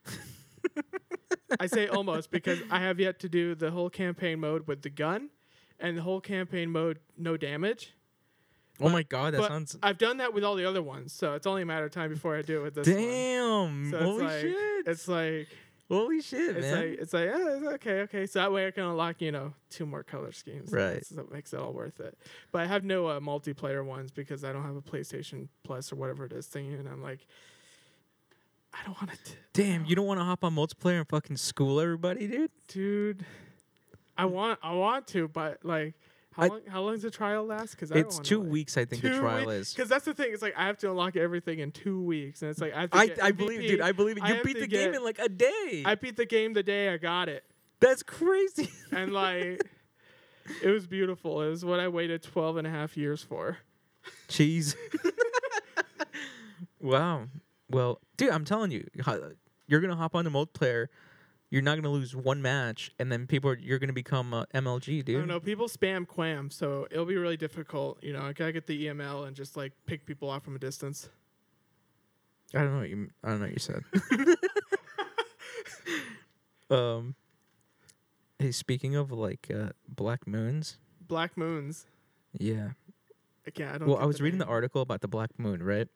I 1.61 1.67
say 1.67 1.89
almost 1.89 2.31
because 2.31 2.59
I 2.71 2.81
have 2.81 3.01
yet 3.01 3.19
to 3.21 3.29
do 3.29 3.55
the 3.55 3.71
whole 3.71 3.89
campaign 3.91 4.41
mode 4.41 4.67
with 4.67 4.83
the 4.83 4.91
gun 4.91 5.31
and 5.81 5.97
the 5.97 6.03
whole 6.03 6.21
campaign 6.21 6.71
mode 6.71 6.99
no 7.17 7.37
damage. 7.37 7.95
Oh 8.81 8.89
my 8.89 9.03
god, 9.03 9.35
that 9.35 9.39
but 9.39 9.49
sounds. 9.49 9.77
I've 9.83 9.99
done 9.99 10.19
that 10.19 10.33
with 10.33 10.45
all 10.45 10.55
the 10.55 10.65
other 10.65 10.83
ones, 10.83 11.13
so 11.13 11.35
it's 11.35 11.47
only 11.47 11.63
a 11.63 11.67
matter 11.67 11.87
of 11.87 11.91
time 11.91 12.11
before 12.11 12.37
I 12.37 12.43
do 12.43 12.61
it 12.61 12.63
with 12.63 12.75
this 12.75 12.89
one. 12.89 12.97
Damn! 12.97 13.91
So 13.91 13.99
Holy 13.99 14.25
like, 14.25 14.41
shit! 14.41 14.87
It's 14.87 15.09
like 15.09 15.49
Holy 15.89 16.21
shit, 16.21 16.57
it's 16.57 16.67
man! 16.67 16.77
like 16.77 16.99
it's 17.01 17.13
like 17.15 17.25
yeah, 17.25 17.57
it's 17.57 17.67
okay, 17.67 18.01
okay. 18.03 18.27
So 18.27 18.41
that 18.41 18.53
way 18.53 18.67
I 18.67 18.71
can 18.71 18.85
unlock 18.85 19.21
you 19.23 19.33
know 19.33 19.55
two 19.71 19.87
more 19.87 20.03
color 20.03 20.33
schemes. 20.33 20.71
Right. 20.71 20.83
That's- 20.89 21.09
that 21.09 21.33
makes 21.33 21.53
it 21.53 21.59
all 21.61 21.73
worth 21.73 21.99
it. 21.99 22.17
But 22.53 22.63
I 22.63 22.67
have 22.67 22.85
no 22.85 23.07
uh, 23.07 23.21
multiplayer 23.21 23.85
ones 23.85 24.11
because 24.11 24.45
I 24.45 24.53
don't 24.53 24.65
have 24.65 24.77
a 24.77 24.83
PlayStation 24.83 25.49
Plus 25.65 25.91
or 25.93 25.97
whatever 25.97 26.27
it 26.27 26.33
is 26.33 26.47
thing, 26.47 26.75
and 26.75 26.87
I'm 26.87 27.03
like, 27.03 27.27
I 28.75 28.85
don't 28.85 29.01
want 29.01 29.13
to. 29.25 29.33
Damn, 29.55 29.87
you 29.87 29.97
don't 29.97 30.07
want 30.07 30.21
to 30.21 30.25
hop 30.25 30.45
on 30.45 30.55
multiplayer 30.55 30.99
and 30.99 31.09
fucking 31.09 31.37
school 31.39 31.81
everybody, 31.81 32.27
dude? 32.29 32.51
dude. 32.69 33.25
I 34.17 34.27
want, 34.27 34.59
I 34.63 34.75
want 34.75 35.07
to, 35.09 35.29
but 35.29 35.65
like, 35.65 35.95
how 36.39 36.45
I- 36.45 36.49
long? 36.49 36.61
How 36.69 36.83
long 36.83 36.93
does 36.95 37.03
the 37.03 37.11
trial 37.11 37.45
last? 37.45 37.73
Because 37.73 37.91
It's 37.91 38.19
two 38.21 38.41
weeks, 38.41 38.77
I 38.77 38.85
think 38.85 39.03
the 39.03 39.19
trial 39.19 39.51
is. 39.51 39.75
Because 39.75 39.89
that's 39.89 40.05
the 40.05 40.15
thing. 40.15 40.31
It's 40.33 40.43
like 40.43 40.55
I 40.57 40.67
have 40.67 40.79
to 40.79 40.91
unlock 40.91 41.17
everything 41.17 41.59
in 41.59 41.73
two 41.73 42.01
weeks, 42.03 42.43
and 42.43 42.51
it's 42.51 42.61
like 42.61 42.73
I. 42.73 42.83
Have 42.83 42.91
to 42.91 42.97
I, 42.97 43.07
get 43.09 43.23
I 43.23 43.33
believe, 43.33 43.61
dude. 43.61 43.81
I 43.81 43.93
believe 43.93 44.19
it. 44.19 44.27
You 44.27 44.43
beat 44.45 44.61
the 44.61 44.67
game 44.67 44.95
in 44.95 45.03
like 45.03 45.19
a 45.19 45.29
day. 45.29 45.83
I 45.85 45.95
beat 45.97 46.17
the 46.17 46.27
game 46.27 46.53
the 46.53 46.63
day 46.63 46.89
I 46.91 46.97
got 46.97 47.29
it, 47.29 47.45
That's 47.81 48.03
crazy. 48.03 48.71
and 48.93 49.13
like, 49.13 49.63
it 50.63 50.71
was 50.71 50.87
beautiful. 50.87 51.43
It 51.43 51.51
was 51.51 51.65
what 51.65 51.81
I 51.81 51.89
waited 51.89 52.23
12 52.23 52.59
and 52.59 52.67
a 52.67 52.71
half 52.71 52.97
years 52.97 53.23
for. 53.23 53.59
Cheese. 54.29 54.77
wow. 56.81 57.25
Well, 57.71 58.01
dude, 58.17 58.31
I'm 58.31 58.45
telling 58.45 58.71
you, 58.71 58.87
you're 59.67 59.81
gonna 59.81 59.97
hop 59.97 60.15
on 60.15 60.25
the 60.25 60.31
multiplayer. 60.31 60.87
You're 61.51 61.63
not 61.63 61.77
gonna 61.77 61.89
lose 61.89 62.15
one 62.15 62.43
match, 62.43 62.93
and 62.99 63.11
then 63.11 63.27
people 63.27 63.51
are 63.51 63.59
you're 63.59 63.79
gonna 63.79 63.93
become 63.95 64.35
uh, 64.35 64.45
MLG, 64.55 65.05
dude. 65.05 65.17
I 65.17 65.19
don't 65.21 65.29
know. 65.29 65.41
People 65.41 65.67
spam 65.67 66.07
QAAM, 66.07 66.53
so 66.53 66.87
it'll 66.91 67.07
be 67.07 67.17
really 67.17 67.39
difficult. 67.39 68.03
You 68.03 68.13
know, 68.13 68.21
I 68.23 68.33
gotta 68.35 68.53
get 68.53 68.67
the 68.67 68.87
EML 68.87 69.27
and 69.27 69.35
just 69.35 69.57
like 69.57 69.73
pick 69.87 70.05
people 70.05 70.29
off 70.29 70.45
from 70.45 70.57
a 70.57 70.59
distance. 70.59 71.09
I 72.55 72.59
don't 72.59 72.73
know 72.75 72.79
what 72.81 72.91
you. 72.91 73.09
I 73.25 73.29
don't 73.31 73.41
know 73.41 73.47
what 73.47 73.53
you 73.53 73.59
said. 73.59 73.83
um. 76.71 77.15
Hey, 78.39 78.53
speaking 78.53 78.95
of 78.95 79.11
like 79.11 79.49
uh, 79.53 79.71
black 79.89 80.27
moons, 80.27 80.77
Black 81.07 81.37
moons. 81.37 81.87
yeah. 82.39 82.69
Again, 83.47 83.75
I 83.75 83.79
don't. 83.79 83.89
Well, 83.89 83.99
I 83.99 84.05
was 84.05 84.21
reading 84.21 84.39
the 84.39 84.47
article 84.47 84.83
about 84.83 85.01
the 85.01 85.09
black 85.09 85.31
moon, 85.39 85.63
right? 85.63 85.89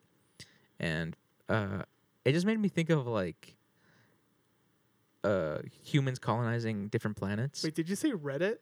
And 0.80 1.14
uh, 1.48 1.82
it 2.24 2.32
just 2.32 2.46
made 2.46 2.58
me 2.58 2.68
think 2.68 2.88
of 2.90 3.06
like 3.06 3.54
uh 5.24 5.58
humans 5.82 6.18
colonizing 6.18 6.88
different 6.88 7.16
planets. 7.16 7.62
Wait, 7.64 7.74
did 7.74 7.88
you 7.88 7.96
say 7.96 8.10
Reddit? 8.12 8.56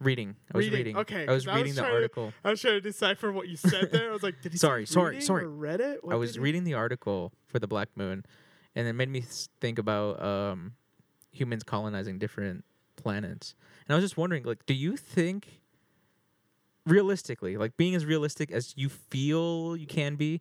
Reading. 0.00 0.34
I 0.52 0.56
was 0.56 0.66
Reading, 0.66 0.78
reading. 0.78 0.96
okay, 0.96 1.26
I 1.28 1.32
was 1.32 1.44
'cause 1.44 1.48
I 1.48 1.52
was 1.52 1.62
reading 1.62 1.74
the 1.74 1.80
trying 1.82 1.90
to- 1.92 1.96
article. 1.96 2.32
I 2.44 2.50
was 2.50 2.60
trying 2.60 2.74
to 2.74 2.80
decipher 2.80 3.30
what 3.30 3.48
you 3.48 3.56
said 3.56 3.92
there. 3.92 4.10
I 4.10 4.12
was 4.12 4.22
like, 4.24 4.40
did 4.42 4.50
he 4.52 4.58
Sorry, 4.58 4.84
sorry, 4.84 5.20
sorry. 5.20 5.44
or 5.44 5.48
Reddit? 5.48 5.98
What 6.02 6.14
I 6.14 6.16
was 6.16 6.38
reading 6.38 6.64
the 6.64 6.74
article 6.74 7.32
for 7.46 7.58
the 7.60 7.68
Black 7.68 7.88
Moon, 7.94 8.24
and 8.74 8.88
it 8.88 8.94
made 8.94 9.08
me 9.10 9.22
think 9.60 9.78
about 9.78 10.20
um, 10.20 10.72
humans 11.30 11.62
colonizing 11.62 12.18
different 12.18 12.64
planets. 12.96 13.54
And 13.86 13.94
I 13.94 13.96
was 13.96 14.04
just 14.04 14.16
wondering, 14.16 14.42
like, 14.42 14.66
do 14.66 14.74
you 14.74 14.96
think, 14.96 15.60
realistically, 16.84 17.56
like 17.56 17.76
being 17.76 17.94
as 17.94 18.04
realistic 18.04 18.50
as 18.50 18.74
you 18.76 18.88
feel 18.88 19.76
you 19.76 19.86
can 19.86 20.16
be, 20.16 20.40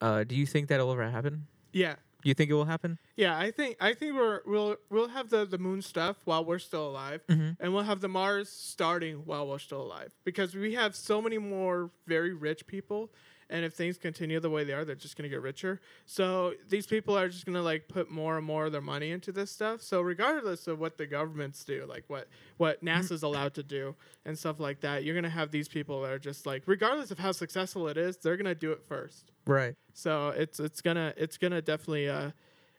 uh, 0.00 0.24
do 0.24 0.34
you 0.36 0.46
think 0.46 0.68
that'll 0.68 0.90
ever 0.92 1.10
happen? 1.10 1.46
Yeah, 1.72 1.96
Do 2.22 2.28
you 2.28 2.34
think 2.34 2.50
it 2.50 2.54
will 2.54 2.64
happen? 2.64 2.98
yeah. 3.16 3.36
I 3.38 3.50
think 3.50 3.76
I 3.80 3.94
think 3.94 4.14
we're 4.14 4.40
we'll 4.46 4.76
we'll 4.90 5.08
have 5.08 5.28
the 5.30 5.44
the 5.44 5.58
moon 5.58 5.82
stuff 5.82 6.16
while 6.24 6.44
we're 6.44 6.58
still 6.60 6.88
alive, 6.88 7.20
Mhm. 7.28 7.56
and 7.60 7.74
we'll 7.74 7.82
have 7.82 8.00
the 8.00 8.08
Mars 8.08 8.48
starting 8.48 9.24
while 9.26 9.46
we're 9.48 9.58
still 9.58 9.82
alive 9.82 10.12
because 10.24 10.54
we 10.54 10.74
have 10.74 10.94
so 10.94 11.20
many 11.20 11.38
more 11.38 11.90
very 12.06 12.32
rich 12.32 12.66
people. 12.66 13.10
And 13.52 13.66
if 13.66 13.74
things 13.74 13.98
continue 13.98 14.40
the 14.40 14.48
way 14.48 14.64
they 14.64 14.72
are, 14.72 14.82
they're 14.82 14.94
just 14.96 15.14
gonna 15.14 15.28
get 15.28 15.42
richer. 15.42 15.78
So 16.06 16.54
these 16.70 16.86
people 16.86 17.16
are 17.18 17.28
just 17.28 17.44
gonna 17.44 17.60
like 17.60 17.86
put 17.86 18.10
more 18.10 18.38
and 18.38 18.46
more 18.46 18.64
of 18.64 18.72
their 18.72 18.80
money 18.80 19.10
into 19.10 19.30
this 19.30 19.50
stuff. 19.50 19.82
So 19.82 20.00
regardless 20.00 20.66
of 20.66 20.80
what 20.80 20.96
the 20.96 21.06
governments 21.06 21.62
do, 21.62 21.84
like 21.86 22.04
what 22.08 22.28
what 22.56 22.82
NASA's 22.82 23.22
allowed 23.22 23.52
to 23.54 23.62
do 23.62 23.94
and 24.24 24.38
stuff 24.38 24.58
like 24.58 24.80
that, 24.80 25.04
you're 25.04 25.14
gonna 25.14 25.28
have 25.28 25.50
these 25.50 25.68
people 25.68 26.00
that 26.00 26.10
are 26.10 26.18
just 26.18 26.46
like, 26.46 26.62
regardless 26.64 27.10
of 27.10 27.18
how 27.18 27.30
successful 27.30 27.88
it 27.88 27.98
is, 27.98 28.16
they're 28.16 28.38
gonna 28.38 28.54
do 28.54 28.72
it 28.72 28.82
first. 28.88 29.32
Right. 29.46 29.74
So 29.92 30.30
it's 30.30 30.58
it's 30.58 30.80
gonna 30.80 31.12
it's 31.18 31.36
gonna 31.36 31.60
definitely 31.60 32.08
uh, 32.08 32.30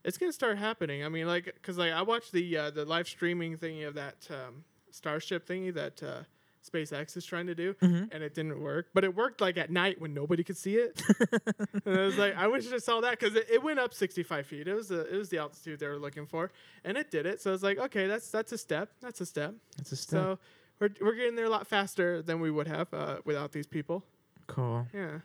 it's 0.04 0.18
gonna 0.18 0.34
start 0.34 0.58
happening. 0.58 1.06
I 1.06 1.10
mean, 1.10 1.28
like, 1.28 1.56
cause 1.62 1.78
like 1.78 1.92
I 1.92 2.02
watched 2.02 2.32
the 2.32 2.58
uh, 2.58 2.72
the 2.72 2.84
live 2.84 3.08
streaming 3.08 3.58
thingy 3.58 3.88
of 3.88 3.94
that 3.94 4.28
um, 4.32 4.64
Starship 4.90 5.48
thingy 5.48 5.72
that 5.74 6.02
uh, 6.02 6.24
SpaceX 6.64 7.16
is 7.18 7.26
trying 7.26 7.48
to 7.48 7.56
do, 7.56 7.74
Mm-hmm. 7.76 8.06
and 8.12 8.24
it 8.24 8.34
didn't 8.34 8.60
work. 8.62 8.88
But 8.94 9.04
it 9.04 9.16
worked 9.16 9.42
like 9.42 9.58
at 9.58 9.70
night 9.70 10.00
when 10.00 10.14
nobody 10.14 10.44
could 10.44 10.58
see 10.58 10.76
it. 10.78 11.02
and 11.86 12.00
I 12.00 12.06
was 12.06 12.18
like, 12.18 12.36
I 12.36 12.48
wish 12.48 12.72
I 12.72 12.78
saw 12.78 13.02
that 13.02 13.20
because 13.20 13.36
it, 13.36 13.48
it 13.52 13.62
went 13.64 13.80
up 13.80 13.94
65 13.94 14.46
feet. 14.48 14.68
It 14.68 14.74
was 14.74 14.88
the 14.88 15.02
it 15.14 15.18
was 15.18 15.30
the 15.30 15.38
altitude 15.40 15.80
they 15.80 15.88
were 15.88 15.98
looking 16.00 16.26
for, 16.26 16.52
and 16.84 16.98
it 16.98 17.12
did 17.12 17.26
it. 17.26 17.42
So 17.42 17.50
I 17.52 17.54
was 17.54 17.64
like, 17.64 17.78
okay, 17.78 18.08
that's 18.08 18.30
that's 18.30 18.52
a 18.52 18.58
step. 18.58 18.90
That's 19.02 19.20
a 19.22 19.26
step. 19.26 19.56
That's 19.78 19.92
a 19.92 19.96
step. 19.96 20.20
So 20.22 20.40
we're 20.80 20.90
we're 21.02 21.16
getting 21.16 21.36
there 21.36 21.46
a 21.46 21.50
lot 21.50 21.68
faster 21.68 22.22
than 22.22 22.40
we 22.40 22.50
would 22.50 22.68
have 22.68 22.94
uh, 22.94 23.18
without 23.26 23.52
these 23.52 23.68
people. 23.68 24.04
cool. 24.48 24.88
Yeah. 24.94 25.20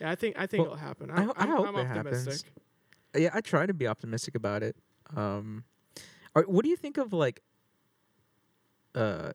Yeah, 0.00 0.10
I 0.10 0.14
think 0.14 0.38
I 0.38 0.46
think 0.46 0.64
Well, 0.64 0.72
it'll 0.74 0.84
happen. 0.86 1.10
I 1.10 1.24
I 1.24 1.32
I'm, 1.36 1.48
hope 1.50 1.68
I'm 1.68 1.76
it 1.76 1.86
happens. 1.86 2.16
optimistic. 2.18 2.50
Yeah, 3.14 3.30
I 3.32 3.40
try 3.40 3.66
to 3.66 3.72
be 3.74 3.86
optimistic 3.86 4.34
about 4.34 4.62
it. 4.62 4.74
Um, 5.14 5.64
are, 6.34 6.42
what 6.42 6.64
do 6.64 6.68
you 6.70 6.76
think 6.76 6.96
of 6.98 7.12
like? 7.12 7.40
Uh, 8.94 9.32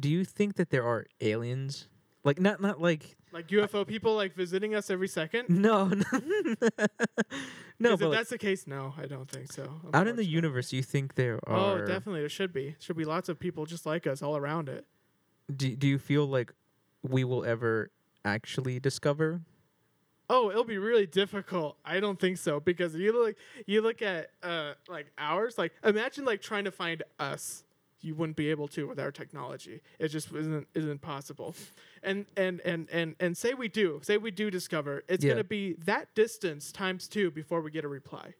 do 0.00 0.08
you 0.08 0.24
think 0.24 0.56
that 0.56 0.70
there 0.70 0.84
are 0.84 1.06
aliens? 1.20 1.88
Like 2.24 2.40
not 2.40 2.60
not 2.60 2.80
like 2.80 3.16
Like 3.32 3.48
UFO 3.48 3.86
people 3.86 4.14
like 4.14 4.34
visiting 4.34 4.74
us 4.74 4.90
every 4.90 5.08
second. 5.08 5.48
no 5.48 5.88
no 5.88 6.04
no, 7.78 7.92
if 7.92 8.00
like, 8.00 8.10
that's 8.10 8.30
the 8.30 8.38
case, 8.38 8.66
no, 8.66 8.94
I 8.98 9.06
don't 9.06 9.30
think 9.30 9.52
so. 9.52 9.80
out 9.94 10.06
in 10.06 10.16
the 10.16 10.24
universe, 10.24 10.72
you 10.72 10.82
think 10.82 11.14
there 11.14 11.40
are? 11.46 11.82
Oh, 11.82 11.86
definitely, 11.86 12.20
there 12.20 12.28
should 12.28 12.52
be. 12.52 12.76
Should 12.80 12.96
be 12.96 13.04
lots 13.04 13.28
of 13.28 13.38
people 13.38 13.66
just 13.66 13.86
like 13.86 14.06
us 14.06 14.22
all 14.22 14.36
around 14.36 14.68
it. 14.68 14.84
Do 15.54 15.74
Do 15.74 15.86
you 15.86 15.98
feel 15.98 16.26
like 16.26 16.52
we 17.02 17.24
will 17.24 17.44
ever 17.44 17.90
actually 18.24 18.80
discover? 18.80 19.42
Oh, 20.30 20.50
it'll 20.50 20.64
be 20.64 20.76
really 20.78 21.06
difficult. 21.06 21.78
I 21.84 22.00
don't 22.00 22.20
think 22.20 22.36
so 22.36 22.60
because 22.60 22.94
you 22.94 23.12
look 23.12 23.36
you 23.66 23.80
look 23.80 24.02
at 24.02 24.30
uh 24.42 24.74
like 24.88 25.06
ours. 25.16 25.56
Like 25.56 25.72
imagine 25.82 26.24
like 26.24 26.42
trying 26.42 26.64
to 26.64 26.70
find 26.70 27.02
us. 27.18 27.64
You 28.00 28.14
wouldn't 28.14 28.36
be 28.36 28.50
able 28.50 28.68
to 28.68 28.86
with 28.86 29.00
our 29.00 29.10
technology. 29.10 29.80
It 29.98 30.08
just 30.08 30.32
isn't 30.32 30.68
isn't 30.74 31.00
possible. 31.00 31.54
And 32.02 32.26
and 32.36 32.60
and 32.60 32.88
and 32.90 33.16
and 33.18 33.36
say 33.36 33.54
we 33.54 33.68
do. 33.68 33.98
Say 34.02 34.18
we 34.18 34.30
do 34.30 34.50
discover. 34.50 35.02
It's 35.08 35.24
Yeah. 35.24 35.32
gonna 35.32 35.44
be 35.44 35.72
that 35.84 36.14
distance 36.14 36.70
times 36.70 37.08
two 37.08 37.30
before 37.30 37.60
we 37.60 37.70
get 37.72 37.84
a 37.84 37.88
reply. 37.88 38.34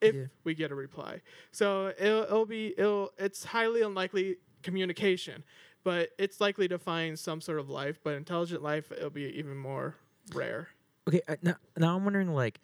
If 0.00 0.14
Yeah. 0.14 0.26
we 0.44 0.54
get 0.54 0.70
a 0.70 0.74
reply. 0.74 1.22
So 1.52 1.92
it'll, 1.98 2.22
it'll 2.24 2.46
be 2.46 2.74
it'll 2.78 3.12
it's 3.18 3.44
highly 3.44 3.80
unlikely 3.82 4.36
communication, 4.62 5.42
but 5.84 6.10
it's 6.18 6.40
likely 6.40 6.68
to 6.68 6.78
find 6.78 7.18
some 7.18 7.40
sort 7.40 7.58
of 7.60 7.70
life. 7.70 7.98
But 8.04 8.14
intelligent 8.14 8.62
life, 8.62 8.92
it'll 8.92 9.08
be 9.10 9.24
even 9.38 9.56
more 9.56 9.94
rare. 10.34 10.68
Okay, 11.08 11.22
uh, 11.26 11.36
now, 11.42 11.56
now 11.78 11.96
I'm 11.96 12.04
wondering 12.04 12.34
like 12.34 12.60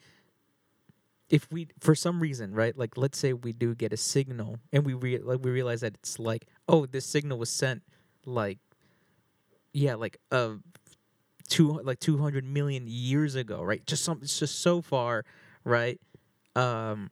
if 1.31 1.51
we 1.51 1.69
for 1.81 1.95
some 1.95 2.21
reason, 2.21 2.55
right? 2.55 2.77
Like 2.77 2.97
let's 2.97 3.19
say 3.19 3.33
we 3.33 3.53
do 3.53 3.75
get 3.75 3.93
a 3.93 3.97
signal 3.97 4.59
and 4.73 4.85
we 4.85 4.95
re- 4.95 5.19
like 5.19 5.41
we 5.43 5.51
realize 5.51 5.81
that 5.83 5.95
it's 5.95 6.19
like, 6.19 6.47
oh, 6.69 6.87
this 6.87 7.07
signal 7.07 7.39
was 7.39 7.51
sent 7.51 7.83
like 8.27 8.59
yeah, 9.73 9.95
like 9.95 10.19
uh 10.31 10.55
two 11.49 11.81
like 11.85 12.01
200 12.01 12.45
million 12.45 12.85
years 12.87 13.35
ago, 13.35 13.63
right? 13.63 13.87
Just 13.87 14.05
some 14.05 14.21
it's 14.23 14.39
just 14.39 14.61
so 14.61 14.83
far, 14.83 15.25
right? 15.65 16.01
Um 16.57 17.11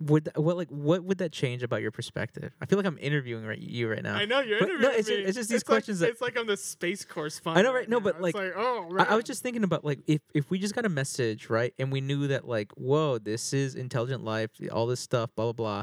would 0.00 0.28
what 0.36 0.56
like 0.56 0.68
what 0.70 1.02
would 1.02 1.18
that 1.18 1.32
change 1.32 1.62
about 1.62 1.82
your 1.82 1.90
perspective? 1.90 2.52
I 2.60 2.66
feel 2.66 2.78
like 2.78 2.86
I'm 2.86 2.98
interviewing 3.00 3.44
right 3.44 3.58
you 3.58 3.88
right 3.90 4.02
now. 4.02 4.14
I 4.14 4.26
know 4.26 4.40
you're 4.40 4.60
But 4.60 4.68
interviewing 4.68 4.92
no, 4.92 4.98
it's, 4.98 5.08
me. 5.08 5.14
it's 5.16 5.36
just 5.36 5.50
these 5.50 5.60
like- 5.60 5.66
questions 5.66 5.98
that 6.00 6.10
it's 6.10 6.20
like 6.20 6.38
I'm 6.38 6.46
the 6.46 6.56
space 6.56 7.04
correspondent. 7.04 7.66
I 7.66 7.68
know, 7.68 7.74
right? 7.74 7.88
No, 7.88 7.98
but, 7.98 8.20
like, 8.20 8.34
it's 8.36 8.44
like 8.44 8.54
oh, 8.56 8.94
I, 8.98 9.04
I 9.12 9.16
was 9.16 9.24
just 9.24 9.42
thinking 9.42 9.64
about 9.64 9.84
like 9.84 10.00
if 10.06 10.20
if 10.34 10.50
we 10.50 10.58
just 10.60 10.74
got 10.74 10.84
a 10.84 10.88
message, 10.88 11.50
right, 11.50 11.74
and 11.78 11.90
we 11.90 12.00
knew 12.00 12.28
that 12.28 12.46
like, 12.46 12.70
whoa, 12.72 13.18
this 13.18 13.52
is 13.52 13.74
intelligent 13.74 14.22
life, 14.24 14.50
all 14.70 14.86
this 14.86 15.00
stuff, 15.00 15.34
blah 15.34 15.46
blah 15.46 15.52
blah. 15.52 15.82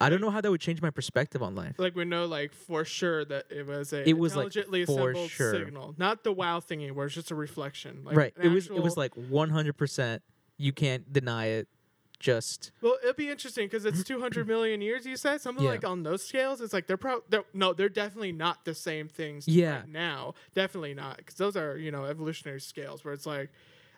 I 0.00 0.10
don't 0.10 0.20
know 0.20 0.30
how 0.30 0.40
that 0.40 0.50
would 0.50 0.60
change 0.60 0.82
my 0.82 0.90
perspective 0.90 1.42
on 1.42 1.54
life. 1.54 1.76
like 1.78 1.94
we 1.96 2.04
know 2.04 2.26
like 2.26 2.52
for 2.52 2.84
sure 2.84 3.24
that 3.24 3.46
it 3.50 3.66
was 3.66 3.92
a 3.92 4.06
It 4.08 4.18
was, 4.18 4.36
like, 4.36 4.46
intelligently 4.46 4.84
for 4.84 5.10
assembled 5.10 5.30
sure. 5.30 5.52
signal, 5.52 5.94
not 5.98 6.24
the 6.24 6.32
wow 6.32 6.60
thingy 6.60 6.92
where 6.92 7.06
it's 7.06 7.14
just 7.14 7.30
a 7.30 7.34
reflection. 7.34 8.02
Like 8.04 8.16
right. 8.16 8.34
It 8.40 8.48
was 8.48 8.66
it 8.66 8.82
was 8.82 8.96
like 8.96 9.14
100%. 9.14 10.20
You 10.58 10.72
can't 10.72 11.10
deny 11.12 11.46
it. 11.46 11.68
Just 12.20 12.70
Well, 12.80 12.96
it'll 13.02 13.14
be 13.14 13.28
interesting 13.28 13.66
because 13.66 13.84
it's 13.84 14.02
200 14.04 14.46
million 14.46 14.80
years. 14.80 15.04
You 15.04 15.16
said 15.16 15.40
something 15.40 15.64
Yeah. 15.64 15.70
like 15.72 15.84
on 15.84 16.02
those 16.04 16.22
scales. 16.24 16.60
It's 16.60 16.72
like 16.72 16.86
they're 16.86 16.96
probably 16.96 17.40
no, 17.52 17.72
they're 17.72 17.88
definitely 17.88 18.32
not 18.32 18.64
the 18.64 18.74
same 18.74 19.08
things. 19.08 19.46
Yeah. 19.46 19.80
right 19.80 19.88
now 19.88 20.34
definitely 20.54 20.94
not 20.94 21.18
because 21.18 21.34
those 21.34 21.56
are 21.56 21.76
you 21.76 21.90
know 21.90 22.04
evolutionary 22.04 22.60
scales 22.60 23.04
where 23.04 23.12
it's 23.12 23.26
like, 23.26 23.50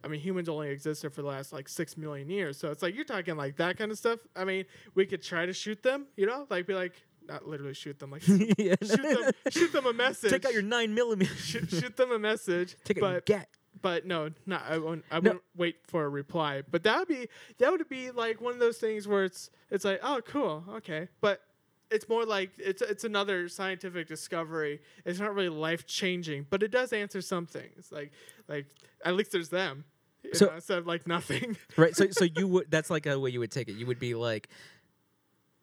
I 0.02 0.08
mean, 0.08 0.20
humans 0.20 0.48
only 0.48 0.70
existed 0.70 1.12
for 1.12 1.22
the 1.22 1.28
last 1.28 1.52
like 1.52 1.68
six 1.68 1.96
million 1.96 2.28
years. 2.30 2.56
So 2.58 2.70
it's 2.70 2.82
like 2.82 2.94
you're 2.94 3.04
talking 3.04 3.36
like 3.36 3.56
that 3.56 3.76
kind 3.78 3.90
of 3.92 3.98
stuff. 3.98 4.18
I 4.34 4.44
mean, 4.44 4.64
we 4.94 5.06
could 5.06 5.22
try 5.22 5.46
to 5.46 5.52
shoot 5.52 5.82
them. 5.82 6.06
You 6.16 6.26
know, 6.26 6.46
like 6.50 6.66
be 6.66 6.74
like 6.74 6.94
not 7.28 7.46
literally 7.46 7.74
shoot 7.74 7.98
them, 7.98 8.10
like 8.12 8.22
shoot 8.22 8.54
yeah, 8.58 8.74
them, 8.80 9.30
shoot 9.50 9.72
them 9.72 9.86
a 9.86 9.92
message. 9.92 10.30
Take 10.32 10.44
out 10.44 10.52
your 10.52 10.62
nine 10.62 10.94
millimeter. 10.94 11.34
shoot, 11.34 11.68
shoot 11.70 11.96
them 11.96 12.12
a 12.12 12.18
message. 12.18 12.76
Take 12.84 12.98
out 12.98 13.02
your 13.02 13.12
but 13.14 13.26
gat. 13.26 13.48
But 13.82 14.06
no, 14.06 14.30
not 14.46 14.62
I 14.68 14.78
won't. 14.78 15.04
I 15.10 15.20
No. 15.20 15.30
won't 15.32 15.42
wait 15.56 15.76
for 15.86 16.04
a 16.04 16.08
reply. 16.08 16.62
But 16.70 16.82
that 16.84 16.98
would 16.98 17.08
be 17.08 17.28
that 17.58 17.70
would 17.70 17.88
be 17.88 18.10
like 18.10 18.40
one 18.40 18.52
of 18.54 18.58
those 18.58 18.78
things 18.78 19.06
where 19.06 19.24
it's 19.24 19.50
it's 19.70 19.84
like 19.84 20.00
oh 20.02 20.20
cool 20.26 20.64
okay, 20.76 21.08
but 21.20 21.42
it's 21.90 22.08
more 22.08 22.24
like 22.24 22.50
it's 22.58 22.82
it's 22.82 23.04
another 23.04 23.48
scientific 23.48 24.08
discovery. 24.08 24.80
It's 25.04 25.20
not 25.20 25.34
really 25.34 25.48
life 25.48 25.86
changing, 25.86 26.46
but 26.50 26.62
it 26.62 26.70
does 26.70 26.92
answer 26.92 27.20
some 27.20 27.46
things. 27.46 27.90
Like 27.92 28.12
like 28.48 28.66
at 29.04 29.14
least 29.14 29.32
there's 29.32 29.50
them. 29.50 29.84
So- 30.32 30.46
know, 30.46 30.54
instead 30.54 30.78
of 30.78 30.86
like 30.86 31.06
nothing. 31.06 31.56
right 31.76 31.94
so 31.94 32.06
so 32.10 32.24
you 32.36 32.48
would 32.48 32.70
that's 32.70 32.90
like 32.90 33.06
a 33.06 33.18
way 33.18 33.30
you 33.30 33.38
would 33.40 33.52
take 33.52 33.68
it 33.68 33.74
you 33.76 33.86
would 33.86 34.00
be 34.00 34.14
like 34.14 34.48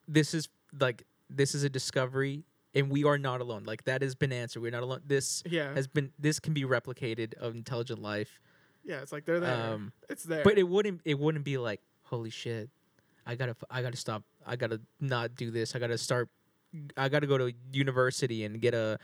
this 0.07 0.33
is 0.33 0.47
like 0.79 1.03
this 1.29 1.55
is 1.55 1.63
a 1.63 1.69
discovery 1.69 2.43
and 2.75 2.89
we 2.89 3.03
are 3.03 3.17
not 3.17 3.41
alone. 3.41 3.63
Like 3.65 3.83
that 3.85 4.01
has 4.01 4.15
been 4.15 4.31
answered. 4.31 4.61
We're 4.61 4.71
not 4.71 4.83
alone. 4.83 5.01
This 5.05 5.43
Yeah. 5.45 5.73
has 5.73 5.87
been 5.87 6.11
this 6.19 6.39
can 6.39 6.53
be 6.53 6.63
replicated 6.63 7.33
of 7.35 7.55
intelligent 7.55 8.01
life. 8.01 8.39
Yeah, 8.83 9.01
it's 9.01 9.11
like 9.11 9.25
they're 9.25 9.39
there. 9.39 9.55
Um, 9.73 9.93
it's 10.09 10.23
there. 10.23 10.43
but 10.43 10.57
it 10.57 10.63
wouldn't 10.67 11.01
it 11.05 11.19
wouldn't 11.19 11.45
be 11.45 11.57
like 11.57 11.81
holy 12.03 12.29
shit. 12.29 12.69
I 13.25 13.35
gotta 13.35 13.55
i 13.69 13.81
gotta 13.81 13.97
stop. 13.97 14.23
I 14.45 14.55
gotta 14.55 14.81
not 14.99 15.35
do 15.35 15.51
this. 15.51 15.75
I 15.75 15.79
gotta 15.79 15.97
start 15.97 16.29
i 16.97 17.07
gotta 17.07 17.27
go 17.27 17.37
to 17.37 17.53
university 17.71 18.43
and 18.43 18.59
get 18.59 18.73
a 18.73 18.97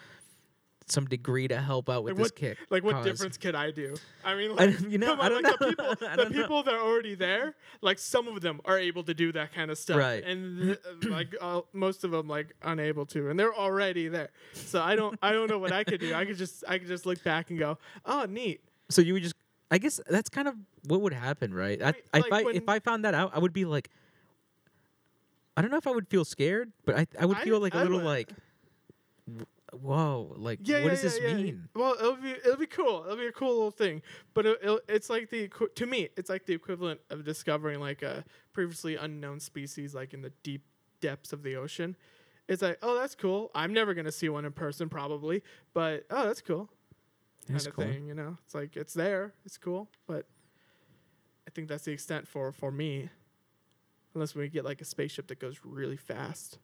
some 0.91 1.05
degree 1.05 1.47
to 1.47 1.59
help 1.61 1.89
out 1.89 2.03
with 2.03 2.11
Like 2.13 2.17
this 2.17 2.25
what- 2.25 2.35
kick 2.35 2.57
like 2.69 2.83
what 2.83 2.95
cause. 2.95 3.05
difference 3.05 3.37
could 3.37 3.55
I 3.55 3.71
do? 3.71 3.95
I 4.23 4.35
mean, 4.35 4.55
like, 4.55 4.77
don't- 4.79 4.91
you 4.91 4.97
know, 4.97 5.15
I 5.19 5.29
don't 5.29 5.43
like 5.43 5.59
know. 5.59 5.67
the 5.67 5.75
people, 5.75 5.85
the 5.99 6.15
don't 6.17 6.49
know. 6.49 6.63
that 6.63 6.73
are 6.73 6.79
already 6.81 7.15
there, 7.15 7.55
like 7.81 7.99
some 7.99 8.27
of 8.27 8.41
them 8.41 8.61
are 8.65 8.77
able 8.79 9.03
to 9.03 9.13
do 9.13 9.31
that 9.33 9.53
kind 9.53 9.69
of 9.71 9.77
stuff, 9.77 9.97
Right. 9.97 10.23
And 10.23 10.77
th- 11.01 11.11
like 11.11 11.35
uh, 11.41 11.61
most 11.73 12.03
of 12.03 12.11
them, 12.11 12.27
like 12.27 12.55
unable 12.63 13.05
to, 13.07 13.29
and 13.29 13.39
they're 13.39 13.53
already 13.55 14.07
there. 14.07 14.29
So 14.53 14.81
I 14.81 14.95
don't, 14.95 15.17
I 15.21 15.31
don't 15.31 15.49
know 15.49 15.59
what 15.59 15.71
I 15.71 15.83
could 15.83 15.99
do. 15.99 16.13
I 16.13 16.25
could 16.25 16.37
just, 16.37 16.63
I 16.67 16.77
could 16.77 16.87
just 16.87 17.05
look 17.05 17.23
back 17.23 17.49
and 17.49 17.59
go, 17.59 17.77
oh, 18.05 18.25
neat. 18.29 18.61
So 18.89 19.01
you 19.01 19.13
would 19.13 19.23
just 19.23 19.35
I 19.71 19.77
guess 19.77 19.99
that's 20.09 20.29
kind 20.29 20.47
of 20.47 20.55
what 20.87 21.01
would 21.01 21.13
happen, 21.13 21.53
right? 21.53 21.79
I, 21.81 21.93
I, 22.13 22.17
if 22.19 22.31
like 22.31 22.45
I 22.47 22.49
if 22.51 22.67
I 22.69 22.79
found 22.79 23.05
that 23.05 23.13
out, 23.13 23.31
I 23.35 23.39
would 23.39 23.53
be 23.53 23.65
like 23.65 23.89
I 25.55 25.61
don't 25.61 25.69
know 25.69 25.77
if 25.77 25.85
I 25.85 25.91
would 25.91 26.07
feel 26.07 26.25
scared, 26.25 26.71
but 26.85 26.95
I 26.97 27.07
I 27.19 27.25
would 27.27 27.37
I- 27.37 27.43
feel 27.43 27.59
like 27.59 27.75
a 27.75 27.77
I 27.77 27.83
little 27.83 27.97
would. 27.99 28.05
like 28.05 28.29
whoa, 29.73 30.33
like 30.37 30.59
Yeah, 30.63 30.77
what 30.77 30.85
yeah, 30.85 30.89
does 30.89 31.01
this 31.01 31.19
yeah, 31.21 31.29
yeah. 31.29 31.35
mean? 31.35 31.69
Well, 31.75 31.95
it'll 31.99 32.15
be 32.15 32.31
it'll 32.31 32.57
be 32.57 32.67
cool. 32.67 33.03
It'll 33.05 33.17
be 33.17 33.27
a 33.27 33.31
cool 33.31 33.53
little 33.53 33.71
thing. 33.71 34.01
But 34.33 34.45
it, 34.45 34.59
it's 34.87 35.09
like 35.09 35.29
the 35.29 35.49
to 35.75 35.85
me, 35.85 36.09
it's 36.17 36.29
like 36.29 36.45
the 36.45 36.53
equivalent 36.53 37.01
of 37.09 37.23
discovering 37.23 37.79
like 37.79 38.01
a 38.01 38.23
previously 38.53 38.95
unknown 38.95 39.39
species, 39.39 39.93
like 39.93 40.13
in 40.13 40.21
the 40.21 40.31
deep 40.43 40.63
depths 41.01 41.33
of 41.33 41.43
the 41.43 41.55
ocean. 41.55 41.95
It's 42.47 42.61
like, 42.63 42.79
oh, 42.81 42.95
that's 42.95 43.13
cool. 43.15 43.51
I'm 43.53 43.73
never 43.73 43.93
gonna 43.93 44.11
see 44.11 44.27
one 44.29 44.45
in 44.45 44.51
person, 44.51 44.89
probably, 44.89 45.43
but 45.73 46.05
oh, 46.09 46.25
that's 46.25 46.41
cool. 46.41 46.69
That's 47.47 47.65
kind 47.65 47.67
of 47.67 47.75
cool. 47.75 47.85
thing, 47.85 48.07
you 48.07 48.13
know. 48.15 48.37
It's 48.45 48.55
like 48.55 48.75
it's 48.75 48.93
there, 48.93 49.33
it's 49.45 49.57
cool, 49.57 49.87
but 50.07 50.25
I 51.47 51.51
think 51.51 51.67
that's 51.67 51.85
the 51.85 51.91
extent 51.91 52.27
for 52.27 52.51
for 52.51 52.71
me. 52.71 53.09
Unless 54.15 54.33
we 54.33 54.49
get 54.49 54.65
like 54.65 54.81
a 54.81 54.85
spaceship 54.85 55.27
that 55.27 55.39
goes 55.39 55.59
really 55.63 55.95
fast, 55.97 56.57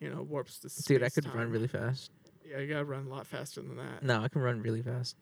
you 0.00 0.10
know, 0.10 0.22
warps 0.22 0.58
the 0.58 0.70
Dude, 0.86 1.02
I 1.02 1.08
could 1.08 1.32
run 1.34 1.50
really 1.50 1.68
fast. 1.68 2.10
Yeah, 2.48 2.58
you 2.58 2.68
gotta 2.68 2.84
run 2.84 3.06
a 3.06 3.08
lot 3.08 3.26
faster 3.26 3.60
than 3.60 3.76
that. 3.76 4.02
No, 4.02 4.22
I 4.22 4.28
can 4.28 4.40
run 4.40 4.62
really 4.62 4.82
fast. 4.82 5.16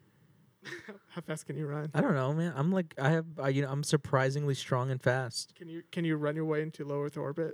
How 1.09 1.21
fast 1.21 1.45
can 1.45 1.57
you 1.57 1.67
run? 1.67 1.91
I 1.93 2.01
don't 2.01 2.15
know, 2.15 2.33
man. 2.33 2.53
I'm 2.55 2.71
like 2.71 2.93
I 2.99 3.09
have 3.09 3.25
I, 3.41 3.49
you 3.49 3.61
know 3.61 3.69
I'm 3.69 3.83
surprisingly 3.83 4.53
strong 4.53 4.91
and 4.91 5.01
fast. 5.01 5.53
Can 5.55 5.67
you 5.67 5.83
can 5.91 6.05
you 6.05 6.15
run 6.15 6.35
your 6.35 6.45
way 6.45 6.61
into 6.61 6.85
low 6.85 7.03
Earth 7.03 7.17
orbit? 7.17 7.53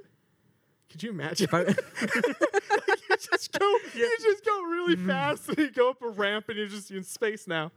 Could 0.89 1.01
you 1.01 1.09
imagine? 1.09 1.45
If 1.45 1.53
I 1.53 1.62
you 3.09 3.17
just 3.17 3.57
go, 3.57 3.65
you 3.95 4.17
just 4.21 4.45
go 4.45 4.62
really 4.62 4.95
mm. 4.95 5.07
fast, 5.07 5.49
and 5.49 5.57
you 5.57 5.71
go 5.71 5.89
up 5.89 6.01
a 6.03 6.09
ramp, 6.09 6.49
and 6.49 6.57
you're 6.57 6.67
just 6.67 6.91
in 6.91 7.03
space 7.03 7.47
now. 7.47 7.71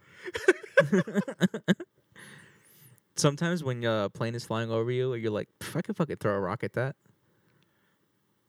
sometimes 3.16 3.64
when 3.64 3.82
a 3.84 4.10
plane 4.10 4.34
is 4.34 4.44
flying 4.44 4.70
over 4.70 4.90
you, 4.90 5.14
you're 5.14 5.30
like, 5.30 5.48
I 5.74 5.80
could 5.80 5.96
fucking 5.96 6.16
throw 6.16 6.34
a 6.34 6.40
rock 6.40 6.62
at 6.62 6.74
that. 6.74 6.96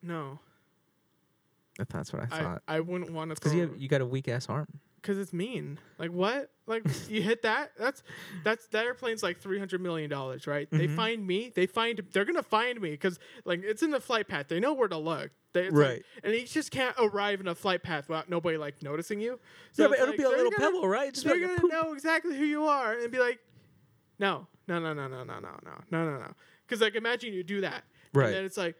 No, 0.03 0.39
If 1.79 1.89
That's 1.89 2.11
what 2.13 2.23
I 2.23 2.25
I, 2.31 2.41
thought. 2.41 2.61
I 2.67 2.79
wouldn't 2.79 3.11
want 3.11 3.29
to 3.31 3.35
Because 3.35 3.53
you 3.53 3.61
have, 3.61 3.77
you 3.77 3.87
got 3.87 4.01
a 4.01 4.05
weak 4.05 4.27
ass 4.27 4.47
arm. 4.49 4.67
because 5.01 5.17
it's 5.17 5.31
mean. 5.33 5.77
Like 5.99 6.11
what? 6.11 6.51
Like 6.65 6.83
you 7.09 7.21
hit 7.21 7.43
that? 7.43 7.71
That's 7.77 8.03
that's 8.43 8.67
that 8.67 8.85
airplane's 8.85 9.23
like 9.23 9.39
three 9.39 9.59
hundred 9.59 9.81
million 9.81 10.09
dollars, 10.09 10.47
right? 10.47 10.67
They 10.71 10.87
Mhm. 10.87 10.95
find 10.95 11.25
me. 11.25 11.51
They 11.55 11.65
find. 11.67 12.01
They're 12.11 12.25
gonna 12.25 12.43
find 12.43 12.81
me 12.81 12.91
because 12.91 13.19
like 13.45 13.61
it's 13.63 13.83
in 13.83 13.91
the 13.91 14.01
flight 14.01 14.27
path. 14.27 14.47
They 14.49 14.59
know 14.59 14.73
where 14.73 14.87
to 14.87 14.97
look. 14.97 15.31
They, 15.53 15.65
it's 15.67 15.73
like- 15.75 15.87
Right. 15.89 16.03
and 16.23 16.33
you 16.33 16.45
just 16.45 16.71
can't 16.71 16.95
arrive 16.99 17.39
in 17.39 17.47
a 17.47 17.55
flight 17.55 17.81
path 17.83 18.09
without 18.09 18.29
nobody 18.29 18.57
like 18.57 18.83
noticing 18.83 19.21
you. 19.21 19.39
So 19.71 19.83
yeah, 19.83 19.87
but 19.89 19.95
it'll 19.99 20.07
like, 20.09 20.17
be 20.17 20.23
a 20.23 20.29
little 20.29 20.51
gonna- 20.51 20.71
pebble, 20.71 20.87
right? 20.87 21.13
Just 21.13 21.25
they're 21.25 21.39
gonna 21.39 21.59
poop. 21.59 21.71
know 21.71 21.93
exactly 21.93 22.35
who 22.37 22.43
you 22.45 22.65
are 22.65 22.93
and 22.93 23.11
be 23.11 23.19
like, 23.19 23.39
no, 24.19 24.47
no, 24.67 24.79
no, 24.79 24.93
no, 24.93 25.07
no, 25.07 25.23
no, 25.23 25.39
no, 25.39 25.39
no, 25.39 25.71
no, 25.91 26.05
no, 26.05 26.17
no. 26.19 26.33
Because 26.65 26.81
like 26.81 26.95
imagine 26.95 27.33
you 27.33 27.43
do 27.43 27.61
that, 27.61 27.85
Right. 28.13 28.25
And 28.27 28.35
then 28.35 28.45
it's 28.45 28.57
like 28.57 28.75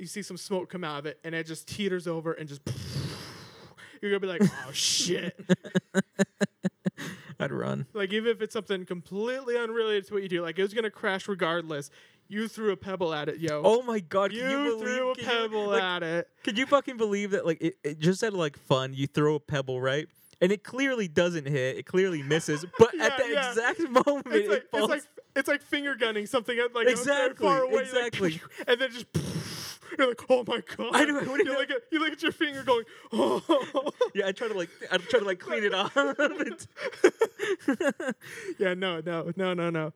you 0.00 0.06
see 0.06 0.22
some 0.22 0.36
smoke 0.36 0.70
come 0.70 0.82
out 0.84 0.98
of 0.98 1.06
it, 1.06 1.18
and 1.24 1.34
it 1.34 1.46
just 1.46 1.68
teeters 1.68 2.06
over 2.08 2.32
and 2.32 2.48
just. 2.48 2.62
You're 4.02 4.10
gonna 4.10 4.20
be 4.20 4.26
like, 4.28 4.42
oh 4.66 4.70
shit! 4.72 5.38
I'd 7.38 7.52
run. 7.52 7.86
like 7.94 8.12
even 8.12 8.30
if 8.30 8.42
it's 8.42 8.52
something 8.52 8.84
completely 8.84 9.56
unrelated 9.56 10.06
to 10.08 10.14
what 10.14 10.22
you 10.22 10.28
do, 10.28 10.42
like 10.42 10.58
it 10.58 10.62
was 10.62 10.74
gonna 10.74 10.90
crash 10.90 11.28
regardless. 11.28 11.90
You 12.28 12.46
threw 12.48 12.70
a 12.70 12.76
pebble 12.76 13.12
at 13.12 13.28
it, 13.28 13.38
yo. 13.38 13.60
Oh 13.64 13.82
my 13.82 13.98
god! 14.00 14.32
you, 14.32 14.40
Can 14.42 14.50
you, 14.50 14.64
believe? 14.78 14.80
threw 14.96 15.10
a 15.10 15.14
can 15.16 15.24
you- 15.24 15.30
pebble 15.30 15.66
like, 15.68 15.82
at 15.82 16.02
it. 16.02 16.28
Could 16.44 16.56
you 16.58 16.66
fucking 16.66 16.96
believe 16.96 17.32
that? 17.32 17.44
Like, 17.44 17.60
it, 17.60 17.74
it 17.82 17.98
just 17.98 18.20
said 18.20 18.32
like 18.34 18.56
fun. 18.58 18.94
You 18.94 19.06
throw 19.06 19.34
a 19.34 19.40
pebble, 19.40 19.80
right? 19.80 20.06
And 20.42 20.52
it 20.52 20.62
clearly 20.64 21.06
doesn't 21.08 21.46
hit. 21.46 21.76
It 21.76 21.86
clearly 21.86 22.22
misses. 22.22 22.64
But 22.78 22.98
at 23.00 23.18
the 23.18 23.30
yeah. 23.32 23.48
exact 23.50 23.80
moment, 23.80 24.26
It's 24.28 24.48
like 24.48 24.58
it 24.58 24.70
falls. 24.70 24.84
it's 24.84 24.90
like 24.90 25.02
it's 25.36 25.48
like 25.48 25.60
finger 25.62 25.94
gunning 25.94 26.24
something 26.26 26.58
at 26.58 26.74
like 26.74 26.88
Exactly, 26.88 27.46
far 27.46 27.62
away, 27.62 27.74
like, 27.74 27.82
exactly. 27.86 28.40
and 28.66 28.80
then 28.80 28.90
just 28.92 29.06
you're 29.98 30.08
like, 30.08 30.20
oh 30.28 30.44
my 30.46 30.62
god. 30.76 30.90
I 30.92 31.04
know. 31.04 31.18
I 31.18 31.22
you 31.22 31.56
like, 31.56 31.70
at, 31.70 31.82
you 31.90 32.00
look 32.00 32.12
at 32.12 32.22
your 32.22 32.32
finger 32.32 32.62
going, 32.62 32.84
oh. 33.12 33.92
Yeah, 34.14 34.26
I 34.26 34.32
try 34.32 34.48
to 34.48 34.54
like, 34.54 34.70
I 34.90 34.98
try 34.98 35.20
to 35.20 35.26
like 35.26 35.38
clean 35.38 35.64
it 35.64 35.74
off. 35.74 35.94
yeah, 38.58 38.74
no, 38.74 39.00
no, 39.00 39.32
no, 39.36 39.54
no, 39.54 39.70
no. 39.70 39.92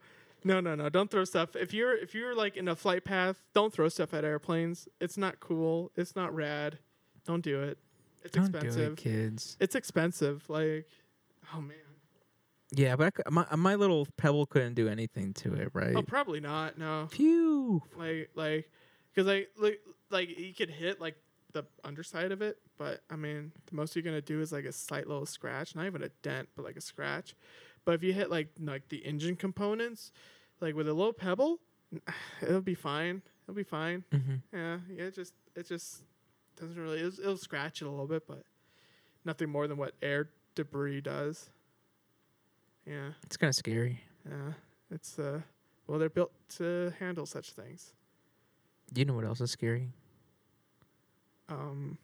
No, 0.46 0.60
no, 0.60 0.74
no! 0.74 0.90
Don't 0.90 1.10
throw 1.10 1.24
stuff. 1.24 1.56
If 1.56 1.72
you're 1.72 1.96
if 1.96 2.14
you're 2.14 2.34
like 2.34 2.58
in 2.58 2.68
a 2.68 2.76
flight 2.76 3.02
path, 3.02 3.40
don't 3.54 3.72
throw 3.72 3.88
stuff 3.88 4.12
at 4.12 4.24
airplanes. 4.24 4.86
It's 5.00 5.16
not 5.16 5.40
cool. 5.40 5.90
It's 5.96 6.14
not 6.14 6.34
rad. 6.34 6.78
Don't 7.24 7.42
do 7.42 7.62
it. 7.62 7.78
It's 8.22 8.34
don't 8.34 8.54
expensive, 8.54 8.86
do 8.86 8.92
it, 8.92 8.96
kids. 8.96 9.56
It's 9.58 9.74
expensive. 9.74 10.44
Like, 10.48 10.86
oh 11.54 11.62
man. 11.62 11.76
Yeah, 12.72 12.96
but 12.96 13.14
I, 13.26 13.30
my 13.30 13.46
my 13.56 13.74
little 13.74 14.06
pebble 14.18 14.44
couldn't 14.44 14.74
do 14.74 14.88
anything 14.88 15.32
to 15.34 15.54
it, 15.54 15.70
right? 15.72 15.96
Oh, 15.96 16.02
probably 16.02 16.40
not. 16.40 16.76
No. 16.78 17.08
Phew. 17.10 17.82
Like 17.96 18.30
like 18.34 18.70
because 19.14 19.26
like, 19.28 19.50
like, 19.58 19.80
like 20.10 20.38
you 20.38 20.52
could 20.54 20.70
hit 20.70 21.00
like 21.00 21.16
the 21.52 21.64
underside 21.84 22.32
of 22.32 22.42
it, 22.42 22.58
but 22.78 23.02
I 23.10 23.16
mean, 23.16 23.52
the 23.66 23.76
most 23.76 23.94
you're 23.94 24.02
gonna 24.02 24.20
do 24.20 24.40
is 24.40 24.50
like 24.52 24.64
a 24.64 24.72
slight 24.72 25.06
little 25.06 25.26
scratch, 25.26 25.76
not 25.76 25.86
even 25.86 26.02
a 26.02 26.08
dent, 26.22 26.48
but 26.56 26.64
like 26.64 26.76
a 26.76 26.80
scratch. 26.80 27.34
But 27.84 27.94
if 27.94 28.02
you 28.02 28.12
hit 28.12 28.30
like 28.30 28.48
like 28.60 28.88
the 28.88 28.98
engine 28.98 29.36
components, 29.36 30.10
like 30.60 30.74
with 30.74 30.88
a 30.88 30.92
little 30.94 31.12
pebble, 31.12 31.60
it'll 32.42 32.60
be 32.60 32.74
fine. 32.74 33.22
It'll 33.44 33.54
be 33.54 33.62
fine. 33.62 34.04
hmm 34.10 34.36
Yeah, 34.52 34.78
yeah. 34.90 35.04
It 35.04 35.14
just 35.14 35.34
it 35.54 35.68
just 35.68 36.02
doesn't 36.58 36.76
really. 36.80 36.98
It'll, 36.98 37.20
it'll 37.20 37.36
scratch 37.36 37.82
it 37.82 37.86
a 37.86 37.90
little 37.90 38.06
bit, 38.08 38.26
but 38.26 38.42
nothing 39.24 39.48
more 39.50 39.68
than 39.68 39.76
what 39.76 39.92
air 40.02 40.30
debris 40.56 41.02
does. 41.02 41.50
Yeah, 42.86 43.10
It's 43.22 43.36
kind 43.36 43.48
of 43.48 43.54
scary. 43.54 44.00
yeah. 44.28 44.52
It's 44.90 45.18
uh, 45.18 45.40
well, 45.86 45.98
they're 45.98 46.10
built 46.10 46.32
to 46.56 46.92
handle 46.98 47.24
such 47.26 47.50
things. 47.52 47.92
You 48.94 49.04
know 49.04 49.14
what 49.14 49.24
else 49.24 49.40
is 49.40 49.50
scary? 49.50 49.88
Um, 51.48 51.98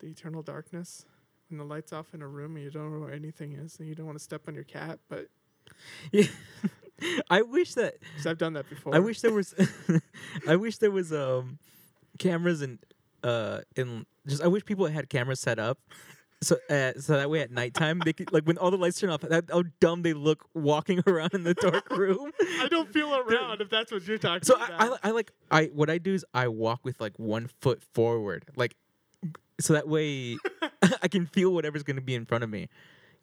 the 0.00 0.06
eternal 0.08 0.42
darkness. 0.42 1.04
When 1.50 1.58
the 1.58 1.64
lights 1.64 1.92
off 1.92 2.12
in 2.12 2.20
a 2.22 2.28
room 2.28 2.56
and 2.56 2.64
you 2.64 2.70
don't 2.70 2.92
know 2.92 3.00
where 3.00 3.12
anything 3.12 3.52
is, 3.52 3.78
and 3.78 3.88
you 3.88 3.94
don't 3.94 4.06
want 4.06 4.18
to 4.18 4.22
step 4.24 4.42
on 4.48 4.54
your 4.54 4.64
cat, 4.64 4.98
but 5.08 5.28
Yeah. 6.12 6.24
I 7.30 7.42
wish 7.42 7.74
that 7.74 7.94
'cause 8.16 8.26
I've 8.26 8.38
done 8.38 8.54
that 8.54 8.68
before. 8.68 8.94
I 8.94 8.98
wish 8.98 9.20
there 9.20 9.32
was 9.32 9.54
I 10.48 10.56
wish 10.56 10.78
there 10.78 10.90
was 10.90 11.12
um 11.12 11.58
cameras 12.18 12.60
and 12.60 12.78
uh 13.22 13.60
in 13.76 14.04
just 14.26 14.42
I 14.42 14.48
wish 14.48 14.64
people 14.64 14.86
had 14.86 15.08
cameras 15.08 15.40
set 15.40 15.58
up 15.58 15.78
so 16.40 16.56
uh, 16.70 16.92
so 16.98 17.16
that 17.16 17.28
way 17.30 17.40
at 17.40 17.50
nighttime 17.50 18.00
they 18.04 18.12
could 18.12 18.32
like 18.32 18.44
when 18.44 18.56
all 18.58 18.70
the 18.70 18.76
lights 18.76 19.00
turn 19.00 19.10
off 19.10 19.22
that 19.22 19.44
how 19.50 19.64
dumb 19.80 20.02
they 20.02 20.12
look 20.12 20.44
walking 20.54 21.02
around 21.06 21.34
in 21.34 21.42
the 21.42 21.54
dark 21.54 21.90
room. 21.96 22.30
I 22.60 22.68
don't 22.68 22.92
feel 22.92 23.14
around 23.14 23.60
if 23.60 23.68
that's 23.70 23.90
what 23.90 24.06
you're 24.06 24.18
talking 24.18 24.44
So 24.44 24.54
about. 24.54 24.70
I, 24.80 24.86
I, 24.86 24.98
I 25.04 25.10
like 25.10 25.32
I 25.50 25.64
what 25.66 25.90
I 25.90 25.98
do 25.98 26.14
is 26.14 26.24
I 26.34 26.48
walk 26.48 26.80
with 26.84 27.00
like 27.00 27.18
one 27.18 27.48
foot 27.60 27.82
forward, 27.92 28.44
like 28.56 28.76
so 29.60 29.72
that 29.72 29.88
way 29.88 30.36
I 31.02 31.08
can 31.08 31.26
feel 31.26 31.52
whatever's 31.52 31.82
gonna 31.82 32.00
be 32.00 32.14
in 32.14 32.24
front 32.24 32.44
of 32.44 32.50
me. 32.50 32.68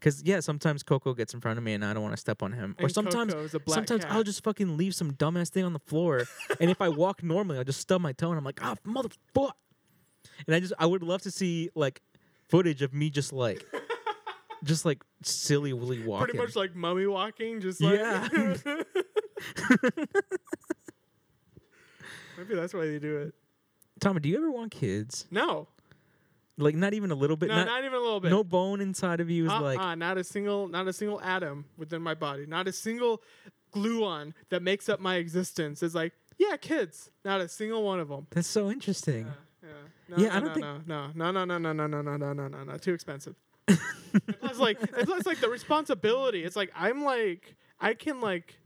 Cause 0.01 0.21
yeah, 0.25 0.41
sometimes 0.41 0.83
Coco 0.83 1.13
gets 1.13 1.33
in 1.33 1.39
front 1.39 1.57
of 1.57 1.63
me 1.63 1.73
and 1.73 1.83
I 1.83 1.93
don't 1.93 2.03
want 2.03 2.13
to 2.13 2.19
step 2.19 2.43
on 2.43 2.51
him. 2.51 2.75
or 2.77 2.83
And 2.85 2.93
sometimes 2.93 3.33
a 3.55 3.59
black 3.59 3.75
sometimes 3.75 4.03
I'll 4.09 4.23
just 4.23 4.43
fucking 4.43 4.75
leave 4.75 4.93
some 4.93 5.13
dumbass 5.13 5.49
thing 5.49 5.63
on 5.63 5.71
the 5.71 5.79
floor, 5.79 6.23
and 6.59 6.69
if 6.69 6.81
I 6.81 6.89
walk 6.89 7.23
normally, 7.23 7.57
I'll 7.57 7.63
just 7.63 7.79
stub 7.79 8.01
my 8.01 8.11
toe 8.11 8.29
and 8.29 8.37
I'm 8.37 8.43
like, 8.43 8.59
ah, 8.61 8.75
motherfucker. 8.85 9.51
And 10.47 10.55
I 10.55 10.59
just 10.59 10.73
I 10.77 10.85
would 10.85 11.01
love 11.01 11.21
to 11.21 11.31
see 11.31 11.69
like 11.75 12.01
footage 12.47 12.81
of 12.81 12.93
me 12.93 13.09
just 13.09 13.33
like 13.33 13.65
just 14.63 14.85
like 14.85 15.03
silly 15.23 15.73
willy 15.73 16.03
walking. 16.03 16.25
Pretty 16.25 16.39
much 16.39 16.55
like 16.55 16.75
mummy 16.75 17.05
walking, 17.07 17.61
just 17.61 17.81
like 17.81 17.99
Yeah. 17.99 18.27
Maybe 22.37 22.55
that's 22.55 22.73
why 22.73 22.85
they 22.85 22.99
do 22.99 23.17
it. 23.17 23.33
Tommy, 23.99 24.19
do 24.19 24.29
you 24.29 24.37
ever 24.37 24.51
want 24.51 24.71
kids? 24.71 25.25
No, 25.31 25.67
Like 26.57 26.75
not 26.75 26.93
even 26.93 27.11
a 27.11 27.15
little 27.15 27.37
bit. 27.37 27.49
no, 27.49 27.63
not, 27.63 27.83
even 27.83 27.93
a 27.93 27.99
little 27.99 28.19
bit. 28.19 28.29
no 28.29 28.43
bone 28.43 28.81
inside 28.81 29.19
of 29.21 29.29
you 29.29 29.45
is 29.45 29.51
like 29.51 29.79
uh-uh, 29.79 29.95
not 29.95 30.17
a 30.17 30.23
single, 30.23 30.67
not 30.67 30.87
a 30.87 30.93
single 30.93 31.21
atom 31.21 31.65
within 31.77 32.01
my 32.01 32.13
body, 32.13 32.45
not 32.45 32.67
a 32.67 32.73
single 32.73 33.21
gluon 33.73 34.33
that 34.49 34.61
makes 34.61 34.89
up 34.89 34.99
my 34.99 35.15
existence 35.15 35.81
is 35.81 35.95
like, 35.95 36.13
yeah, 36.37 36.57
kids. 36.57 37.09
Not 37.23 37.39
a 37.39 37.47
single 37.47 37.83
one 37.83 37.99
of 38.01 38.09
them. 38.09 38.27
that's 38.31 38.47
so 38.47 38.69
interesting. 38.69 39.25
Yeah. 39.27 39.31
No, 40.07 40.17
Yeah, 40.17 40.29
no, 40.29 40.35
I 40.35 40.39
don't 40.39 40.47
no, 40.47 40.53
think- 40.53 40.87
no, 40.87 41.11
no, 41.15 41.31
no, 41.31 41.45
no, 41.45 41.57
no, 41.57 41.73
no, 41.73 41.87
no, 41.87 42.01
no, 42.01 42.17
no, 42.17 42.33
no, 42.33 42.47
no, 42.47 42.63
no, 42.63 42.77
too 42.77 42.93
expensive. 42.93 43.35
Plus, 44.39 44.59
like, 44.59 44.79
plus, 45.05 45.25
like 45.25 45.39
the 45.41 45.49
responsibility. 45.49 46.43
It's 46.43 46.55
like 46.55 46.71
I'm 46.75 47.03
like 47.03 47.55
I 47.81 47.93
can 47.95 48.21
like 48.21 48.57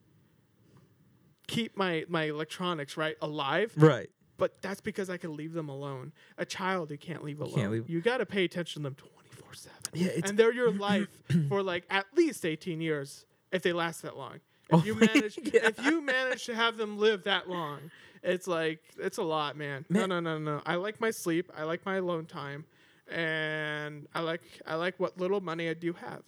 keep 1.47 1.75
my 1.77 2.05
my 2.07 2.23
electronics 2.25 2.97
right 2.97 3.15
alive, 3.21 3.71
Right. 3.75 4.09
but 4.37 4.61
that's 4.61 4.81
because 4.81 5.09
I 5.09 5.17
can 5.17 5.35
leave 5.35 5.53
them 5.53 5.69
alone. 5.69 6.11
A 6.37 6.45
child 6.45 6.91
you 6.91 6.97
can't 6.97 7.23
leave 7.23 7.39
alone. 7.41 7.55
can't 7.55 7.71
leave- 7.71 7.89
You 7.89 8.01
got 8.01 8.17
to 8.17 8.25
pay 8.25 8.43
attention 8.45 8.83
to 8.83 8.89
them 8.89 8.95
twenty 8.95 9.29
four 9.41 9.53
seven. 9.53 9.77
Yeah, 9.93 10.07
it's 10.07 10.29
and 10.29 10.37
they're 10.37 10.53
your 10.53 10.71
life 10.89 11.07
for 11.47 11.63
like 11.63 11.85
at 11.89 12.05
least 12.15 12.45
eighteen 12.45 12.81
years 12.81 13.25
if 13.51 13.61
they 13.63 13.73
last 13.73 14.01
that 14.03 14.17
long. 14.17 14.35
If 14.35 14.41
Oh 14.71 14.83
you 14.85 14.93
manage, 14.93 15.39
yeah. 15.43 15.67
if 15.69 15.83
you 15.83 16.01
manage 16.01 16.45
to 16.45 16.53
have 16.55 16.77
them 16.77 16.99
live 16.99 17.23
that 17.23 17.49
long, 17.49 17.79
it's 18.23 18.47
like 18.47 18.81
it's 18.97 19.17
a 19.17 19.23
lot, 19.23 19.57
man. 19.57 19.85
Man. 19.89 20.09
No, 20.09 20.19
no, 20.19 20.37
no, 20.37 20.39
no. 20.39 20.61
I 20.65 20.75
like 20.75 20.99
my 20.99 21.11
sleep. 21.11 21.51
I 21.55 21.63
like 21.63 21.85
my 21.85 21.95
alone 21.97 22.25
time, 22.25 22.65
and 23.09 24.07
I 24.13 24.21
like 24.21 24.41
I 24.65 24.75
like 24.75 24.99
what 24.99 25.19
little 25.19 25.41
money 25.41 25.69
I 25.69 25.73
do 25.73 25.93
have. 25.93 26.23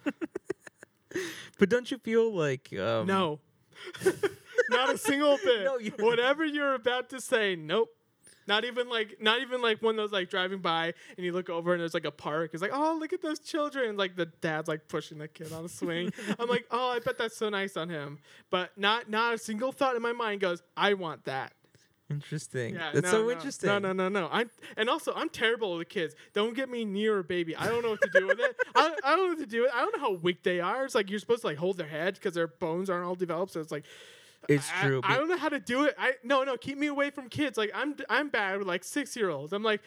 But 1.58 1.68
don't 1.68 1.88
you 1.90 1.98
feel 1.98 2.34
like 2.34 2.72
um, 2.78 3.06
No, 3.06 3.38
not 4.70 4.92
a 4.92 4.98
single 4.98 5.38
bit. 5.44 5.64
No, 5.64 5.78
Whatever 6.04 6.44
you're 6.44 6.74
about 6.74 7.10
to 7.10 7.20
say, 7.20 7.54
nope. 7.54 7.93
Not 8.46 8.64
even 8.64 8.88
like, 8.88 9.16
not 9.20 9.40
even 9.40 9.62
like 9.62 9.82
one 9.82 9.96
those 9.96 10.12
like 10.12 10.30
driving 10.30 10.60
by 10.60 10.94
and 11.16 11.24
you 11.24 11.32
look 11.32 11.48
over 11.48 11.72
and 11.72 11.80
there's 11.80 11.94
like 11.94 12.04
a 12.04 12.10
park. 12.10 12.50
It's 12.52 12.62
like, 12.62 12.72
oh, 12.74 12.96
look 12.98 13.12
at 13.12 13.22
those 13.22 13.38
children. 13.38 13.96
Like 13.96 14.16
the 14.16 14.26
dad's 14.26 14.68
like 14.68 14.88
pushing 14.88 15.18
the 15.18 15.28
kid 15.28 15.52
on 15.52 15.64
a 15.64 15.68
swing. 15.68 16.12
I'm 16.38 16.48
like, 16.48 16.66
oh, 16.70 16.90
I 16.90 16.98
bet 16.98 17.18
that's 17.18 17.36
so 17.36 17.48
nice 17.48 17.76
on 17.76 17.88
him. 17.88 18.18
But 18.50 18.76
not, 18.76 19.08
not 19.08 19.34
a 19.34 19.38
single 19.38 19.72
thought 19.72 19.96
in 19.96 20.02
my 20.02 20.12
mind 20.12 20.40
goes, 20.40 20.62
I 20.76 20.94
want 20.94 21.24
that. 21.24 21.52
Interesting. 22.10 22.74
Yeah, 22.74 22.90
That's 22.92 23.04
no, 23.04 23.10
so 23.10 23.22
no. 23.22 23.30
interesting. 23.30 23.68
No, 23.68 23.78
no, 23.78 23.92
no, 23.92 24.08
no. 24.08 24.28
I'm 24.30 24.50
and 24.76 24.90
also 24.90 25.14
I'm 25.16 25.30
terrible 25.30 25.78
with 25.78 25.88
kids. 25.88 26.14
Don't 26.34 26.54
get 26.54 26.68
me 26.68 26.84
near 26.84 27.18
a 27.18 27.24
baby. 27.24 27.56
I 27.56 27.66
don't 27.66 27.82
know 27.82 27.90
what 27.90 28.02
to 28.02 28.10
do 28.12 28.26
with 28.26 28.40
it. 28.40 28.56
I, 28.74 28.94
I 29.02 29.16
don't 29.16 29.24
know 29.24 29.28
what 29.30 29.38
to 29.38 29.46
do 29.46 29.62
with 29.62 29.70
it. 29.70 29.74
I 29.74 29.80
don't 29.80 29.96
know 29.96 30.02
how 30.02 30.12
weak 30.12 30.42
they 30.42 30.60
are. 30.60 30.84
It's 30.84 30.94
like 30.94 31.08
you're 31.08 31.18
supposed 31.18 31.40
to 31.40 31.46
like 31.46 31.56
hold 31.56 31.78
their 31.78 31.88
head 31.88 32.14
because 32.14 32.34
their 32.34 32.46
bones 32.46 32.90
aren't 32.90 33.06
all 33.06 33.14
developed. 33.14 33.52
So 33.52 33.60
it's 33.60 33.72
like 33.72 33.84
It's 34.48 34.68
I- 34.72 34.86
true. 34.86 35.00
I, 35.04 35.08
but- 35.14 35.18
don't 35.20 35.28
know 35.28 35.36
how 35.36 35.48
to 35.48 35.60
do 35.60 35.84
it. 35.84 35.94
I 35.98 36.12
no 36.22 36.44
no. 36.44 36.56
Keep 36.56 36.78
me 36.78 36.86
away 36.88 37.10
from 37.10 37.28
kids. 37.28 37.56
Like 37.58 37.70
I'm 37.74 37.94
I'm 38.08 38.28
bad 38.28 38.58
with 38.58 38.66
like 38.68 38.84
six 38.84 39.16
year 39.16 39.30
olds. 39.30 39.52
I'm 39.52 39.62
like. 39.62 39.80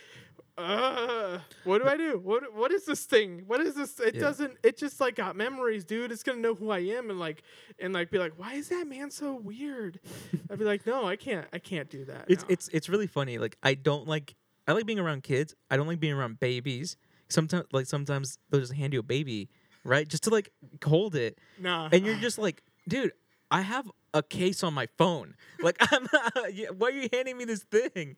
Uh, 0.58 1.38
what 1.65 1.84
do 1.84 1.88
I 1.88 1.98
do? 1.98 2.20
What 2.24 2.56
what 2.56 2.72
is 2.72 2.84
this 2.86 3.04
thing? 3.06 3.43
What 3.46 3.62
is 3.62 3.76
this? 3.76 4.00
It 4.00 4.15
Yeah. 4.15 4.22
doesn't. 4.22 4.58
It 4.63 4.76
just 4.76 5.00
like 5.00 5.13
got 5.13 5.36
memories, 5.36 5.86
dude. 5.86 6.12
It's 6.12 6.24
gonna 6.24 6.39
know 6.39 6.56
who 6.56 6.72
I 6.72 6.80
am 6.80 7.12
and 7.12 7.20
like 7.20 7.43
and 7.78 7.93
like 7.93 8.10
be 8.10 8.17
like, 8.17 8.34
why 8.38 8.54
is 8.54 8.70
that 8.70 8.88
man 8.88 9.12
so 9.12 9.36
weird? 9.36 10.00
I'd 10.50 10.58
be 10.58 10.65
like, 10.65 10.88
no, 10.88 11.06
I 11.06 11.15
can't. 11.15 11.46
I 11.54 11.60
can't 11.60 11.89
do 11.91 12.06
that. 12.06 12.26
it's 12.28 12.41
no. 12.43 12.48
it's 12.50 12.70
it's 12.70 12.89
really 12.89 13.06
funny. 13.06 13.38
Like 13.38 13.56
I 13.62 13.76
don't 13.76 14.08
like 14.08 14.34
I 14.67 14.72
like 14.72 14.88
being 14.88 14.98
around 14.98 15.22
kids. 15.22 15.54
I 15.70 15.78
don't 15.78 15.86
like 15.88 16.00
being 16.00 16.13
around 16.13 16.39
babies. 16.39 16.98
Sometimes 17.30 17.65
like 17.72 17.86
sometimes 17.86 18.39
they'll 18.50 18.62
just 18.62 18.74
hand 18.74 18.93
you 18.93 19.00
a 19.02 19.04
baby, 19.04 19.50
right? 19.84 20.08
Just 20.08 20.24
to 20.24 20.32
like 20.32 20.50
hold 20.84 21.13
it. 21.13 21.38
Nah. 21.60 21.89
And 21.91 22.04
you're 22.04 22.15
just 22.17 22.39
like, 22.39 22.63
dude, 22.88 23.12
I 23.52 23.62
have 23.62 23.88
a 24.17 24.23
case 24.23 24.63
on 24.63 24.73
my 24.73 24.88
phone. 24.97 25.36
Like 25.60 25.77
I'm 25.91 26.08
not, 26.13 26.34
why 26.77 26.88
are 26.89 26.91
you 26.91 27.10
handing 27.12 27.36
me 27.38 27.45
this 27.45 27.63
thing? 27.63 28.15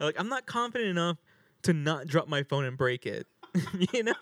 Like 0.00 0.18
I'm 0.18 0.28
not 0.30 0.46
confident 0.46 0.88
enough 0.90 1.18
to 1.64 1.74
not 1.74 2.06
drop 2.06 2.26
my 2.26 2.42
phone 2.42 2.64
and 2.64 2.76
break 2.78 3.04
it. 3.04 3.26
you 3.92 4.02
know? 4.02 4.14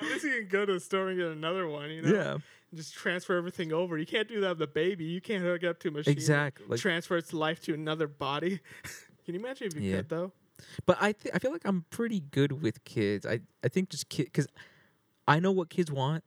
At 0.00 0.02
least 0.02 0.24
you 0.24 0.30
can 0.40 0.48
go 0.48 0.64
to 0.64 0.74
the 0.74 0.80
store 0.80 1.08
and 1.08 1.18
get 1.18 1.26
another 1.28 1.66
one, 1.68 1.90
you 1.90 2.02
know? 2.02 2.12
Yeah. 2.14 2.38
Just 2.74 2.94
transfer 2.94 3.36
everything 3.36 3.72
over. 3.72 3.98
You 3.98 4.06
can't 4.06 4.28
do 4.28 4.40
that 4.42 4.50
with 4.58 4.62
a 4.62 4.66
baby. 4.72 5.04
You 5.04 5.20
can't 5.20 5.42
hook 5.42 5.64
up 5.64 5.80
to 5.80 5.88
a 5.88 5.90
machine. 5.90 6.12
Exactly, 6.12 6.66
like- 6.68 6.78
transfer 6.80 7.16
its 7.16 7.32
life 7.32 7.60
to 7.62 7.74
another 7.74 8.06
body. 8.06 8.60
can 9.24 9.34
you 9.34 9.40
imagine 9.40 9.66
if 9.66 9.74
you 9.74 9.90
Yeah. 9.90 9.96
could, 9.98 10.08
though? 10.08 10.32
But 10.86 10.98
I 11.00 11.10
th- 11.12 11.34
I 11.34 11.38
feel 11.40 11.50
like 11.50 11.62
I'm 11.64 11.84
pretty 11.90 12.20
good 12.20 12.62
with 12.62 12.84
kids. 12.84 13.26
I 13.26 13.40
I 13.64 13.68
think 13.68 13.90
just 13.90 14.08
kid 14.08 14.26
because 14.26 14.46
I 15.26 15.40
know 15.40 15.50
what 15.50 15.68
kids 15.68 15.90
want 15.90 16.22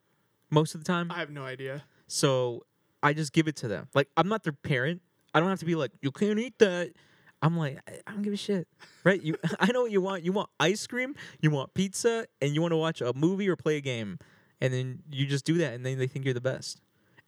most 0.49 0.75
of 0.75 0.83
the 0.83 0.85
time. 0.85 1.09
I 1.09 1.15
have 1.19 1.29
no 1.29 1.43
idea. 1.43 1.85
So 2.07 2.65
I 3.03 3.13
just 3.13 3.33
give 3.33 3.47
it 3.47 3.55
to 3.57 3.67
them. 3.67 3.87
Like 3.93 4.09
I'm 4.17 4.27
not 4.27 4.43
their 4.43 4.53
parent. 4.53 5.01
I 5.33 5.39
don't 5.39 5.49
have 5.49 5.59
to 5.59 5.65
be 5.65 5.75
like, 5.75 5.91
you 6.01 6.11
can't 6.11 6.39
eat 6.39 6.57
that. 6.59 6.93
I'm 7.41 7.57
like, 7.57 7.79
I, 7.87 7.99
I 8.07 8.11
don't 8.13 8.21
give 8.21 8.33
a 8.33 8.37
shit. 8.37 8.67
Right? 9.03 9.21
You 9.21 9.35
I 9.59 9.71
know 9.71 9.81
what 9.83 9.91
you 9.91 10.01
want. 10.01 10.23
You 10.23 10.31
want 10.31 10.49
ice 10.59 10.87
cream, 10.87 11.15
you 11.41 11.51
want 11.51 11.73
pizza, 11.73 12.25
and 12.41 12.53
you 12.55 12.61
want 12.61 12.71
to 12.71 12.77
watch 12.77 13.01
a 13.01 13.13
movie 13.13 13.47
or 13.49 13.55
play 13.55 13.77
a 13.77 13.81
game. 13.81 14.17
And 14.61 14.73
then 14.73 14.99
you 15.11 15.25
just 15.25 15.45
do 15.45 15.55
that 15.59 15.73
and 15.73 15.85
then 15.85 15.97
they 15.97 16.07
think 16.07 16.25
you're 16.25 16.33
the 16.33 16.41
best. 16.41 16.81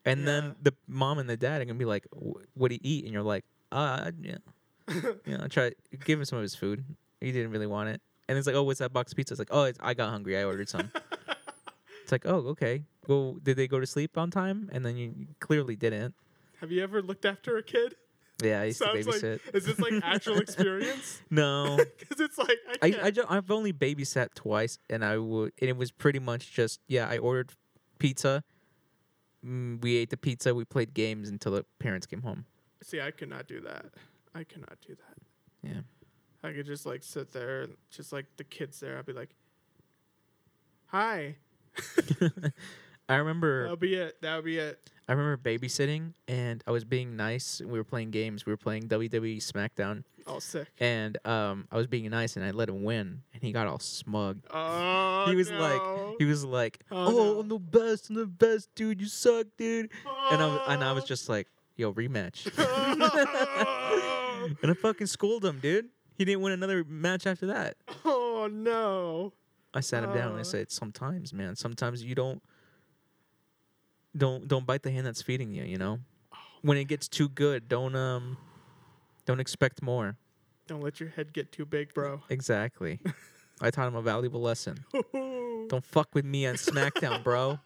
And 0.06 0.22
Yeah. 0.22 0.26
then 0.26 0.56
the 0.62 0.74
mom 0.88 1.20
and 1.20 1.30
the 1.30 1.36
dad 1.38 1.62
are 1.62 1.66
gonna 1.66 1.78
be 1.78 1.86
like, 1.86 2.06
what 2.12 2.70
do 2.70 2.76
you 2.76 2.82
eat? 2.84 3.04
And 3.04 3.14
you're 3.14 3.22
like, 3.24 3.44
uh 3.72 4.12
yeah. 4.22 4.38
you 5.26 5.38
know, 5.38 5.48
try 5.50 5.72
give 6.06 6.20
him 6.20 6.26
some 6.26 6.38
of 6.38 6.44
his 6.44 6.56
food. 6.56 6.86
He 7.20 7.32
didn't 7.34 7.52
really 7.52 7.68
want 7.68 7.90
it. 7.90 8.02
And 8.30 8.38
it's 8.38 8.48
like, 8.48 8.56
oh, 8.56 8.64
what's 8.64 8.80
that 8.80 8.94
box 8.94 9.12
of 9.12 9.18
pizza? 9.18 9.34
It's 9.34 9.40
like, 9.40 9.50
oh, 9.52 9.64
it's, 9.64 9.80
I 9.82 9.94
got 9.94 10.10
hungry. 10.10 10.38
I 10.38 10.44
ordered 10.46 10.70
some. 10.70 10.92
it's 12.04 12.12
like, 12.12 12.26
oh, 12.26 12.38
okay. 12.56 12.84
Well, 13.08 13.38
did 13.42 13.58
they 13.58 13.68
go 13.68 13.80
to 13.80 13.86
sleep 13.88 14.18
on 14.18 14.32
time? 14.32 14.70
And 14.72 14.86
then 14.86 14.98
you 14.98 15.14
clearly 15.40 15.76
didn't. 15.76 16.14
Have 16.62 16.72
you 16.72 16.84
ever 16.84 17.02
looked 17.02 17.26
after 17.26 17.58
a 17.58 17.64
kid? 17.64 17.96
Yeah, 18.44 18.62
I 18.62 18.66
used 18.66 18.78
Sounds 18.80 19.06
to 19.06 19.12
like. 19.12 19.22
babysit. 19.22 19.56
Is 19.56 19.66
this 19.66 19.80
like 19.80 19.94
actual 20.04 20.38
experience? 20.48 21.22
no, 21.32 21.78
Because 22.00 22.20
it's 22.20 22.38
like 22.38 22.58
I 22.84 22.88
I. 22.88 23.00
I 23.06 23.12
ju- 23.12 23.26
I've 23.28 23.50
only 23.50 23.74
babysat 23.74 24.36
twice, 24.36 24.78
and 24.90 25.04
I 25.04 25.18
would, 25.18 25.54
and 25.60 25.70
it 25.70 25.78
was 25.78 25.90
pretty 25.92 26.20
much 26.20 26.52
just 26.52 26.80
yeah. 26.88 27.08
I 27.10 27.18
ordered 27.18 27.54
pizza. 27.98 28.44
Mm, 29.44 29.82
we 29.82 29.96
ate 29.98 30.10
the 30.12 30.18
pizza. 30.18 30.54
We 30.54 30.66
played 30.66 30.94
games 30.94 31.30
until 31.30 31.54
the 31.54 31.66
parents 31.80 32.06
came 32.06 32.22
home. 32.22 32.46
See, 32.84 33.02
I 33.02 33.10
could 33.12 33.30
not 33.30 33.48
do 33.48 33.60
that. 33.62 33.86
I 34.36 34.44
could 34.44 34.62
not 34.62 34.78
do 34.86 34.96
that. 34.96 35.68
Yeah. 35.68 35.82
I 36.44 36.54
could 36.54 36.68
just 36.68 36.86
like 36.86 37.02
sit 37.04 37.32
there, 37.32 37.62
and 37.64 37.74
just 37.90 38.14
like 38.14 38.26
the 38.38 38.44
kids 38.44 38.80
there. 38.80 39.00
I'd 39.00 39.06
be 39.08 39.14
like, 39.14 39.30
"Hi." 40.88 41.38
I 43.10 43.16
remember. 43.16 43.64
That'll 43.64 43.78
be 43.78 43.96
it. 43.96 44.22
That'll 44.22 44.42
be 44.42 44.58
it. 44.58 44.80
I 45.10 45.14
remember 45.14 45.38
babysitting, 45.38 46.14
and 46.28 46.62
I 46.68 46.72
was 46.72 46.84
being 46.84 47.16
nice. 47.16 47.62
We 47.66 47.78
were 47.78 47.86
playing 47.86 48.12
games. 48.12 48.46
We 48.46 48.52
were 48.52 48.58
playing 48.58 48.90
WWE 48.90 49.38
SmackDown, 49.38 50.04
Oh, 50.26 50.40
sick. 50.40 50.68
and 50.82 51.18
um, 51.26 51.66
I 51.72 51.78
was 51.78 51.88
being 51.88 52.10
nice, 52.10 52.36
and 52.36 52.44
I 52.44 52.52
let 52.52 52.68
him 52.68 52.84
win, 52.84 53.22
and 53.34 53.42
he 53.42 53.54
got 53.54 53.68
all 53.68 53.80
smug. 53.80 54.42
Oh, 54.52 55.26
he 55.30 55.36
was 55.38 55.50
no. 55.50 55.60
like, 55.60 56.16
he 56.20 56.26
was 56.26 56.44
like, 56.44 56.82
Oh, 56.92 57.08
"Oh, 57.08 57.12
no. 57.36 57.40
I'm 57.40 57.48
the 57.48 57.58
best. 57.58 58.10
I'm 58.10 58.18
the 58.18 58.26
best, 58.26 58.68
dude. 58.76 59.00
You 59.00 59.08
suck, 59.08 59.48
dude." 59.58 59.90
And 60.32 60.44
I 60.44 60.46
was, 60.48 60.62
and 60.68 60.84
I 60.84 60.92
was 60.92 61.04
Oh. 61.06 61.08
just 61.08 61.30
like, 61.30 61.48
"Yo, 61.78 61.94
rematch." 61.94 62.52
oh, 62.58 64.56
and 64.62 64.72
I 64.72 64.74
fucking 64.74 65.08
schooled 65.08 65.46
him, 65.46 65.60
dude. 65.60 65.88
He 66.18 66.26
didn't 66.26 66.42
win 66.42 66.52
another 66.52 66.84
match 66.84 67.26
after 67.28 67.46
that. 67.48 67.78
oh, 68.04 68.50
no. 68.52 69.32
I 69.74 69.80
sat 69.82 70.04
him 70.04 70.14
down 70.14 70.30
and 70.30 70.38
I 70.38 70.42
Uh. 70.42 70.44
said, 70.44 70.70
"Sometimes, 70.72 71.34
man. 71.34 71.56
Sometimes 71.56 72.04
you 72.04 72.16
don't 72.16 72.42
don't 74.18 74.48
don't 74.48 74.66
bite 74.66 74.84
the 74.84 74.92
hand 74.92 75.06
that's 75.06 75.22
feeding 75.22 75.54
you. 75.54 75.64
You 75.64 75.78
know, 75.78 76.00
when 76.62 76.78
it 76.78 76.86
gets 76.86 77.08
too 77.08 77.30
good, 77.30 77.68
don't 77.70 77.96
um 77.96 78.38
don't 79.26 79.40
expect 79.40 79.82
more. 79.82 80.18
Don't 80.68 80.82
let 80.82 81.00
your 81.00 81.10
head 81.10 81.34
get 81.34 81.52
too 81.52 81.66
big, 81.66 81.94
bro. 81.94 82.22
Exactly. 82.30 83.00
I 83.62 83.72
taught 83.72 83.88
him 83.88 83.96
a 83.96 84.02
valuable 84.02 84.42
lesson. 84.42 84.86
Don't 85.68 85.84
fuck 85.84 86.14
with 86.14 86.26
me 86.26 86.46
on 86.46 86.56
SmackDown, 86.56 87.24
bro. 87.24 87.60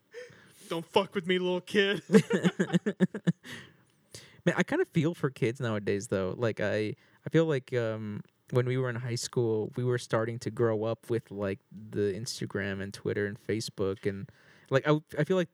Don't 0.68 0.86
fuck 0.86 1.14
with 1.14 1.26
me, 1.26 1.38
little 1.38 1.60
kid. 1.60 2.02
Man, 4.46 4.54
I 4.56 4.62
kind 4.62 4.80
of 4.80 4.88
feel 4.88 5.14
for 5.14 5.30
kids 5.30 5.60
nowadays 5.60 6.06
though. 6.08 6.34
Like 6.36 6.60
I 6.60 6.94
I 7.26 7.30
feel 7.30 7.46
like 7.46 7.72
um 7.74 8.22
when 8.50 8.66
we 8.66 8.76
were 8.76 8.88
in 8.90 8.96
high 8.96 9.14
school, 9.14 9.72
we 9.76 9.84
were 9.84 9.98
starting 9.98 10.38
to 10.40 10.50
grow 10.50 10.84
up 10.84 11.10
with 11.10 11.30
like 11.30 11.60
the 11.72 12.12
Instagram 12.12 12.80
and 12.80 12.92
Twitter 12.92 13.26
and 13.26 13.38
Facebook 13.38 14.06
and 14.06 14.28
like 14.70 14.86
I, 14.88 14.98
I 15.18 15.24
feel 15.24 15.36
like 15.36 15.48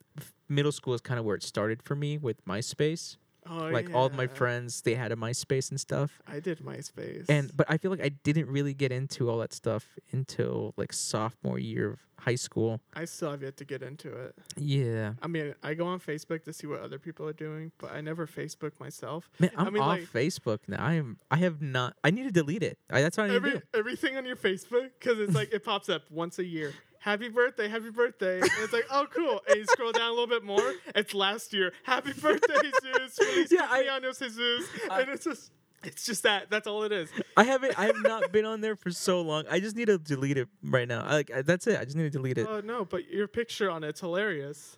middle 0.48 0.72
school 0.72 0.94
is 0.94 1.00
kind 1.00 1.18
of 1.18 1.24
where 1.24 1.36
it 1.36 1.42
started 1.42 1.82
for 1.82 1.94
me 1.94 2.18
with 2.18 2.44
MySpace. 2.44 3.16
Oh, 3.48 3.68
like 3.72 3.92
all 3.94 4.06
of 4.06 4.14
my 4.14 4.26
friends, 4.26 4.82
they 4.82 4.94
had 4.94 5.12
a 5.12 5.16
MySpace 5.16 5.70
and 5.70 5.80
stuff. 5.80 6.20
I 6.26 6.40
did 6.40 6.58
MySpace. 6.58 7.24
And 7.28 7.50
but 7.56 7.66
I 7.68 7.78
feel 7.78 7.90
like 7.90 8.02
I 8.02 8.10
didn't 8.10 8.48
really 8.48 8.74
get 8.74 8.92
into 8.92 9.30
all 9.30 9.38
that 9.38 9.52
stuff 9.52 9.98
until 10.12 10.74
like 10.76 10.92
sophomore 10.92 11.58
year 11.58 11.92
of 11.92 12.00
high 12.18 12.34
school. 12.34 12.80
I 12.94 13.06
still 13.06 13.30
have 13.30 13.42
yet 13.42 13.56
to 13.56 13.64
get 13.64 13.82
into 13.82 14.12
it. 14.12 14.34
Yeah. 14.56 15.14
I 15.22 15.26
mean, 15.26 15.54
I 15.62 15.74
go 15.74 15.86
on 15.86 16.00
Facebook 16.00 16.44
to 16.44 16.52
see 16.52 16.66
what 16.66 16.80
other 16.80 16.98
people 16.98 17.26
are 17.26 17.32
doing, 17.32 17.72
but 17.78 17.92
I 17.92 18.02
never 18.02 18.26
Facebook 18.26 18.78
myself. 18.78 19.30
Man, 19.38 19.50
I'm 19.56 19.68
I 19.68 19.70
mean, 19.70 19.82
off 19.82 19.88
like, 19.88 20.12
Facebook 20.12 20.60
now. 20.68 20.84
I 20.84 20.94
am. 20.94 21.18
I 21.30 21.36
have 21.38 21.62
not. 21.62 21.96
I 22.04 22.10
need 22.10 22.24
to 22.24 22.32
delete 22.32 22.62
it. 22.62 22.78
I, 22.90 23.00
that's 23.00 23.16
what 23.16 23.30
I 23.30 23.34
need 23.34 23.42
to 23.42 23.50
do. 23.52 23.62
everything 23.74 24.16
on 24.16 24.26
your 24.26 24.36
Facebook 24.36 24.90
because 24.98 25.18
it's 25.18 25.34
like 25.34 25.52
it 25.52 25.64
pops 25.64 25.88
up 25.88 26.02
once 26.10 26.38
a 26.38 26.44
year. 26.44 26.74
Happy 27.00 27.28
birthday, 27.30 27.66
happy 27.66 27.88
birthday. 27.90 28.40
And 28.40 28.50
it's 28.60 28.74
like, 28.74 28.84
oh, 28.90 29.06
cool. 29.14 29.40
And 29.48 29.56
you 29.56 29.64
scroll 29.64 29.90
down 29.90 30.08
a 30.08 30.10
little 30.10 30.26
bit 30.26 30.44
more. 30.44 30.74
It's 30.94 31.14
last 31.14 31.52
year. 31.54 31.72
Happy 31.82 32.12
birthday, 32.12 32.54
Jesus. 32.62 33.16
Feliz 33.16 33.50
Yeah, 33.50 33.66
I- 33.70 33.84
cumpleaños, 33.84 34.18
Jesus. 34.18 34.68
I- 34.90 35.00
and 35.00 35.10
it's 35.10 35.24
just, 35.24 35.50
it's 35.82 36.04
just 36.04 36.24
that. 36.24 36.50
That's 36.50 36.66
all 36.66 36.82
it 36.82 36.92
is. 36.92 37.08
I 37.38 37.44
haven't. 37.44 37.78
I 37.78 37.86
have 37.86 38.02
not 38.02 38.30
been 38.32 38.44
on 38.44 38.60
there 38.60 38.76
for 38.76 38.90
so 38.90 39.22
long. 39.22 39.44
I 39.50 39.60
just 39.60 39.76
need 39.76 39.86
to 39.86 39.96
delete 39.96 40.36
it 40.36 40.48
right 40.62 40.86
now. 40.86 41.02
I, 41.02 41.12
like 41.14 41.30
I- 41.30 41.40
that's 41.42 41.66
it. 41.66 41.80
I 41.80 41.84
just 41.84 41.96
need 41.96 42.02
to 42.02 42.10
delete 42.10 42.36
it. 42.36 42.46
Oh 42.46 42.60
no, 42.60 42.84
but 42.84 43.08
your 43.08 43.26
picture 43.26 43.70
on 43.70 43.82
it's 43.82 44.00
hilarious. 44.00 44.76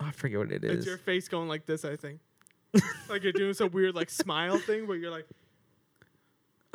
Oh, 0.00 0.06
I 0.06 0.10
forget 0.10 0.40
what 0.40 0.50
it 0.50 0.64
is. 0.64 0.78
It's 0.78 0.86
your 0.86 0.98
face 0.98 1.28
going 1.28 1.46
like 1.48 1.66
this. 1.66 1.84
I 1.84 1.94
think. 1.94 2.18
like 3.08 3.22
you're 3.22 3.32
doing 3.32 3.54
some 3.54 3.70
weird 3.70 3.94
like 3.94 4.10
smile 4.10 4.58
thing 4.58 4.88
where 4.88 4.96
you're 4.96 5.10
like, 5.12 5.26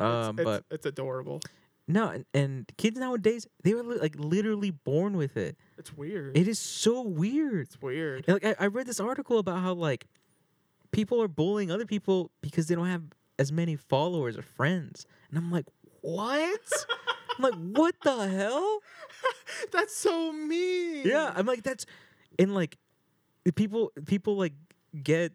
um, 0.00 0.38
it's, 0.38 0.44
but 0.44 0.64
it's 0.70 0.86
adorable. 0.86 1.42
No, 1.88 2.08
and, 2.10 2.24
and 2.34 2.72
kids 2.76 2.98
nowadays 2.98 3.46
they 3.64 3.72
were 3.72 3.82
li- 3.82 3.98
like 3.98 4.14
literally 4.16 4.70
born 4.70 5.16
with 5.16 5.36
it. 5.38 5.56
It's 5.78 5.92
weird. 5.92 6.36
It 6.36 6.46
is 6.46 6.58
so 6.58 7.00
weird. 7.00 7.66
it's 7.66 7.80
weird. 7.80 8.26
And, 8.28 8.34
like 8.34 8.44
I, 8.60 8.64
I 8.64 8.66
read 8.66 8.86
this 8.86 9.00
article 9.00 9.38
about 9.38 9.60
how 9.62 9.72
like 9.72 10.06
people 10.92 11.22
are 11.22 11.28
bullying 11.28 11.70
other 11.70 11.86
people 11.86 12.30
because 12.42 12.68
they 12.68 12.74
don't 12.74 12.86
have 12.86 13.04
as 13.38 13.50
many 13.50 13.74
followers 13.74 14.36
or 14.36 14.42
friends, 14.42 15.06
and 15.30 15.38
I'm 15.38 15.50
like, 15.50 15.64
what? 16.02 16.60
I'm 17.38 17.42
like, 17.42 17.54
what 17.54 17.94
the 18.02 18.28
hell? 18.28 18.80
That's 19.72 19.96
so 19.96 20.30
mean. 20.30 21.06
Yeah, 21.06 21.32
I'm 21.34 21.46
like 21.46 21.62
that's 21.62 21.86
and 22.38 22.54
like 22.54 22.76
people 23.54 23.92
people 24.04 24.36
like 24.36 24.52
get 25.02 25.32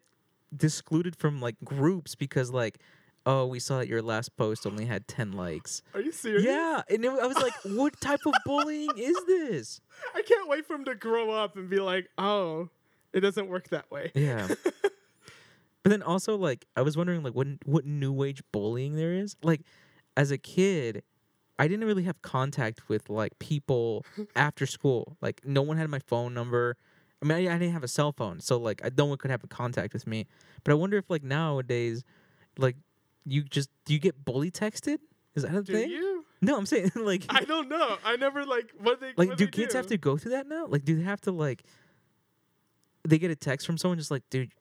discluded 0.56 1.16
from 1.16 1.40
like 1.40 1.56
groups 1.64 2.14
because 2.14 2.50
like 2.50 2.78
oh 3.26 3.46
we 3.46 3.58
saw 3.58 3.78
that 3.78 3.88
your 3.88 4.02
last 4.02 4.36
post 4.36 4.66
only 4.66 4.86
had 4.86 5.06
10 5.08 5.32
likes. 5.32 5.82
Are 5.94 6.00
you 6.00 6.12
serious? 6.12 6.44
Yeah, 6.44 6.82
and 6.88 7.04
it, 7.04 7.08
I 7.08 7.26
was 7.26 7.36
like 7.38 7.54
what 7.64 8.00
type 8.00 8.20
of 8.26 8.34
bullying 8.44 8.90
is 8.96 9.16
this? 9.26 9.80
I 10.14 10.22
can't 10.22 10.48
wait 10.48 10.66
for 10.66 10.74
him 10.74 10.84
to 10.86 10.94
grow 10.94 11.30
up 11.30 11.56
and 11.56 11.68
be 11.68 11.80
like, 11.80 12.08
oh, 12.18 12.68
it 13.12 13.20
doesn't 13.20 13.48
work 13.48 13.68
that 13.68 13.90
way. 13.90 14.10
Yeah. 14.14 14.48
but 14.82 15.90
then 15.90 16.02
also 16.02 16.36
like 16.36 16.66
I 16.76 16.82
was 16.82 16.96
wondering 16.96 17.22
like 17.22 17.34
what 17.34 17.46
what 17.64 17.86
new 17.86 18.22
age 18.24 18.42
bullying 18.52 18.96
there 18.96 19.12
is. 19.12 19.36
Like 19.42 19.62
as 20.16 20.30
a 20.30 20.38
kid, 20.38 21.02
I 21.58 21.68
didn't 21.68 21.86
really 21.86 22.02
have 22.04 22.20
contact 22.22 22.88
with 22.88 23.08
like 23.08 23.38
people 23.38 24.04
after 24.36 24.66
school. 24.66 25.16
Like 25.22 25.42
no 25.44 25.62
one 25.62 25.76
had 25.76 25.88
my 25.88 26.00
phone 26.00 26.34
number. 26.34 26.76
I 27.22 27.26
mean, 27.26 27.38
I, 27.48 27.54
I 27.54 27.58
didn't 27.58 27.72
have 27.72 27.84
a 27.84 27.88
cell 27.88 28.12
phone, 28.12 28.40
so 28.40 28.58
like 28.58 28.84
I, 28.84 28.90
no 28.96 29.06
one 29.06 29.16
could 29.16 29.30
have 29.30 29.44
a 29.44 29.46
contact 29.48 29.94
with 29.94 30.06
me. 30.06 30.26
But 30.62 30.72
I 30.72 30.74
wonder 30.74 30.98
if 30.98 31.08
like 31.08 31.22
nowadays, 31.22 32.04
like 32.58 32.76
you 33.26 33.42
just 33.42 33.70
do 33.84 33.92
you 33.94 33.98
get 34.00 34.24
bully 34.24 34.50
texted? 34.50 34.98
Is 35.34 35.42
that 35.42 35.54
a 35.54 35.62
Do 35.62 35.72
thing? 35.72 35.90
you? 35.90 36.24
No, 36.40 36.56
I'm 36.56 36.66
saying 36.66 36.92
like 36.96 37.24
I 37.28 37.40
don't 37.44 37.68
know. 37.68 37.96
I 38.04 38.16
never 38.16 38.44
like 38.44 38.70
what 38.78 39.00
they 39.00 39.12
like 39.16 39.36
do 39.36 39.46
they 39.46 39.50
kids 39.50 39.74
have 39.74 39.86
to 39.88 39.98
go 39.98 40.16
through 40.16 40.32
that 40.32 40.46
now? 40.46 40.66
Like 40.66 40.84
do 40.84 40.96
they 40.96 41.02
have 41.02 41.20
to 41.22 41.32
like 41.32 41.62
they 43.06 43.18
get 43.18 43.30
a 43.30 43.36
text 43.36 43.66
from 43.66 43.76
someone 43.78 43.98
just 43.98 44.10
like, 44.10 44.22
dude, 44.30 44.52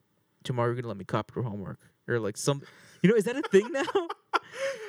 tomorrow 0.43 0.67
you're 0.67 0.75
gonna 0.75 0.87
let 0.87 0.97
me 0.97 1.05
copy 1.05 1.33
your 1.35 1.43
homework 1.45 1.79
or 2.07 2.19
like 2.19 2.35
some, 2.37 2.61
you 3.03 3.09
know, 3.09 3.15
is 3.15 3.25
that 3.25 3.35
a 3.35 3.41
thing 3.43 3.71
now? 3.71 3.83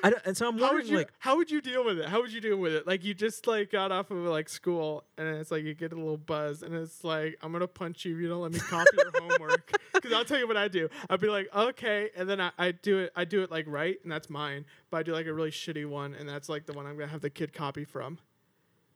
I 0.05 0.11
don't, 0.11 0.23
and 0.25 0.37
so 0.37 0.47
I'm 0.47 0.59
How 0.59 0.67
would 0.67 0.73
wondering 0.75 0.89
you 0.89 0.97
like, 0.99 1.13
how 1.19 1.37
would 1.37 1.51
you 1.51 1.61
deal 1.61 1.85
with 1.85 1.99
it? 1.99 2.09
How 2.09 2.21
would 2.21 2.33
you 2.33 2.41
deal 2.41 2.57
with 2.57 2.73
it? 2.75 2.87
Like 2.87 3.03
you 3.05 3.13
just 3.13 3.47
like 3.47 3.71
got 3.73 3.91
off 3.91 4.11
of 4.11 4.19
like 4.19 4.49
school 4.49 5.05
and 5.19 5.27
it's 5.37 5.51
like 5.51 5.65
you 5.65 5.75
get 5.75 5.93
a 5.93 5.97
little 5.97 6.17
buzz 6.19 6.63
and 6.63 6.75
it's 6.75 7.03
like 7.03 7.39
I'm 7.43 7.51
gonna 7.51 7.67
punch 7.67 8.05
you 8.05 8.15
if 8.15 8.21
you 8.21 8.29
don't 8.29 8.41
let 8.43 8.53
me 8.53 8.61
copy 8.61 8.97
your 8.97 9.11
homework. 9.21 9.73
Because 9.95 10.13
I'll 10.13 10.25
tell 10.25 10.39
you 10.39 10.47
what 10.47 10.59
I 10.59 10.69
do. 10.69 10.91
I'd 11.09 11.21
be 11.21 11.29
like 11.29 11.49
okay, 11.55 12.11
and 12.15 12.29
then 12.29 12.39
I, 12.41 12.51
I 12.59 12.73
do 12.73 12.99
it. 12.99 13.13
I 13.17 13.25
do 13.25 13.43
it 13.43 13.51
like 13.51 13.65
right, 13.67 13.97
and 14.03 14.13
that's 14.13 14.29
mine. 14.29 14.67
But 14.91 14.99
I 14.99 15.03
do 15.03 15.13
like 15.13 15.27
a 15.27 15.33
really 15.33 15.51
shitty 15.51 15.87
one, 15.89 16.15
and 16.15 16.29
that's 16.29 16.49
like 16.51 16.67
the 16.67 16.75
one 16.75 16.85
I'm 16.87 16.99
gonna 16.99 17.11
have 17.11 17.23
the 17.23 17.31
kid 17.31 17.55
copy 17.55 17.85
from. 17.85 18.19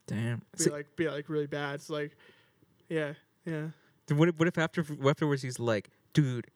damn. 0.07 0.42
Be 0.59 0.70
like 0.70 0.94
be 0.96 1.09
like 1.09 1.31
really 1.31 1.46
bad. 1.46 1.76
It's 1.76 1.88
like, 1.88 2.14
yeah, 2.90 3.14
yeah. 3.46 3.68
what 4.11 4.28
if, 4.28 4.38
what 4.38 4.48
if 4.48 4.59
after 4.59 4.85
afterwards 5.07 5.40
he's 5.42 5.59
like, 5.59 5.88
dude. 6.12 6.48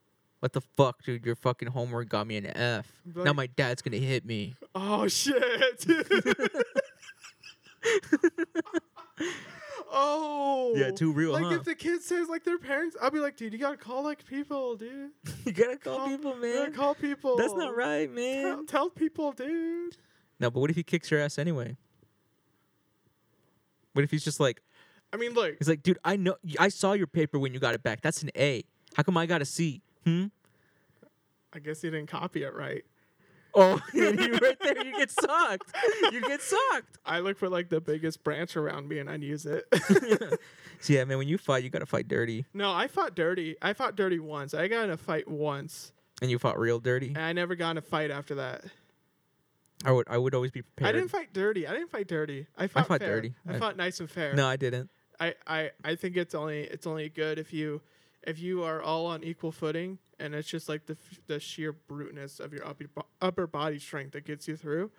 What 0.42 0.52
the 0.55 0.61
fuck, 0.61 1.05
dude? 1.05 1.24
Your 1.24 1.37
fucking 1.37 1.68
homework 1.68 2.09
got 2.09 2.26
me 2.26 2.37
an 2.37 2.46
F. 2.46 2.90
now 3.14 3.33
my 3.33 3.46
dad's 3.46 3.81
gonna 3.81 3.98
hit 3.98 4.24
me. 4.26 4.57
Oh 4.74 5.07
shit. 5.07 5.87
oh. 9.92 10.72
Yeah, 10.76 10.90
too 10.90 11.12
real, 11.12 11.31
Like 11.33 11.44
huh? 11.44 11.50
if 11.55 11.62
the 11.64 11.76
kid 11.76 12.02
says 12.02 12.28
like 12.28 12.42
their 12.44 12.59
parents, 12.59 12.96
I'll 13.00 13.12
be 13.12 13.20
like, 13.20 13.37
dude, 13.37 13.52
you 13.52 13.59
gotta 13.61 13.76
call 13.76 14.02
like 14.02 14.24
people, 14.26 14.74
dude. 14.76 15.11
you 15.44 15.52
gotta 15.52 15.76
call 15.76 15.98
Call- 15.98 16.09
people, 16.09 16.35
man. 16.35 16.50
You 16.50 16.57
gotta 16.59 16.70
call 16.72 16.94
people. 16.96 17.37
That's 17.37 17.55
not 17.55 17.76
right, 17.76 18.07
Tell, 18.12 18.57
man. 18.57 18.66
tell 18.66 18.90
people, 18.90 19.31
dude. 19.31 19.96
No, 20.40 20.50
but 20.50 20.59
what 20.59 20.70
if 20.70 20.76
he 20.76 20.83
kicks 20.83 21.09
your 21.11 21.20
ass 21.20 21.38
anyway? 21.38 21.76
What 23.92 24.02
if 24.02 24.11
he's 24.11 24.24
just 24.24 24.40
like, 24.40 24.61
I 25.12 25.18
mean, 25.18 25.35
look, 25.35 25.55
He's 25.59 25.68
like, 25.68 25.83
dude, 25.85 25.98
I 26.05 26.16
know, 26.16 26.35
I 26.59 26.68
saw 26.68 26.94
your 26.94 27.07
paper 27.07 27.38
when 27.38 27.55
you 27.55 27.61
got 27.61 27.74
it 27.74 27.83
back. 27.85 28.00
That's 28.00 28.22
an 28.22 28.31
A. 28.37 28.64
How 28.96 29.02
come 29.02 29.16
I 29.16 29.26
got 29.26 29.40
a 29.40 29.44
C? 29.44 29.83
Hmm. 30.05 30.27
I 31.53 31.59
guess 31.59 31.83
you 31.85 31.91
didn't 31.91 32.09
copy 32.09 32.43
it 32.45 32.55
right. 32.55 32.85
Oh, 33.55 33.79
you 33.93 34.09
right 34.43 34.59
there, 34.61 34.85
you 34.85 34.97
get 34.97 35.11
sucked. 35.11 35.71
You 36.11 36.23
get 36.23 36.41
sucked. 36.41 36.99
I 37.05 37.21
look 37.21 37.38
for 37.38 37.49
like 37.51 37.69
the 37.69 37.81
biggest 37.83 38.25
branch 38.25 38.57
around 38.57 38.88
me 38.88 38.99
and 38.99 39.11
I'd 39.11 39.23
use 39.23 39.47
it. 39.47 39.65
So 40.81 40.93
yeah, 40.95 41.05
man, 41.05 41.19
when 41.19 41.29
you 41.29 41.38
fight, 41.38 41.62
you 41.62 41.71
gotta 41.71 41.87
fight 41.87 42.09
dirty, 42.09 42.45
no, 42.53 42.73
I 42.73 42.88
fought 42.88 43.15
dirty. 43.15 43.55
I 43.62 43.73
fought 43.73 43.95
dirty 43.95 44.19
once. 44.19 44.53
I 44.53 44.67
got 44.67 44.83
in 44.83 44.91
a 44.91 44.97
fight 44.97 45.29
once, 45.29 45.93
and 46.21 46.29
you 46.29 46.41
fought 46.41 46.59
real 46.59 46.81
dirty. 46.81 47.07
and 47.11 47.19
I 47.19 47.33
never 47.33 47.55
got 47.55 47.71
in 47.71 47.77
a 47.79 47.83
fight 47.83 48.11
after 48.11 48.35
that. 48.35 48.65
I 49.85 49.93
would, 49.93 50.09
I 50.11 50.19
would 50.19 50.35
always 50.35 50.51
be 50.51 50.62
prepared. 50.62 50.88
I 50.88 50.99
didn't 50.99 51.12
fight 51.12 51.33
dirty. 51.33 51.69
I 51.69 51.73
didn't 51.75 51.91
fight 51.93 52.09
dirty. 52.09 52.49
I 52.59 52.67
fought, 52.67 52.88
fought 52.88 52.99
fair. 52.99 53.15
dirty. 53.15 53.35
I 53.47 53.55
I- 53.55 53.59
fought 53.61 53.77
nice 53.77 54.01
and 54.01 54.11
fair. 54.11 54.35
No, 54.35 54.45
I 54.49 54.57
didn't. 54.57 54.91
I, 55.21 55.35
I, 55.47 55.71
I 55.85 55.95
think 55.95 56.17
it's 56.17 56.35
only 56.35 56.62
it's 56.62 56.85
only 56.88 57.09
good 57.09 57.38
if 57.38 57.53
you 57.53 57.81
if 58.25 58.39
you 58.39 58.63
are 58.63 58.81
all 58.83 59.07
on 59.07 59.23
equal 59.25 59.53
footing 59.53 59.99
and 60.19 60.35
it's 60.35 60.49
just 60.49 60.69
like 60.69 60.87
the 60.87 60.93
f- 60.95 61.21
the 61.27 61.41
sheer 61.41 61.73
bruteness 61.73 62.41
of 62.41 62.53
your 62.53 62.67
upper, 62.67 62.87
upper 63.21 63.47
body 63.47 63.79
strength 63.79 64.13
that 64.13 64.25
gets 64.25 64.47
you 64.47 64.57
through. 64.57 64.91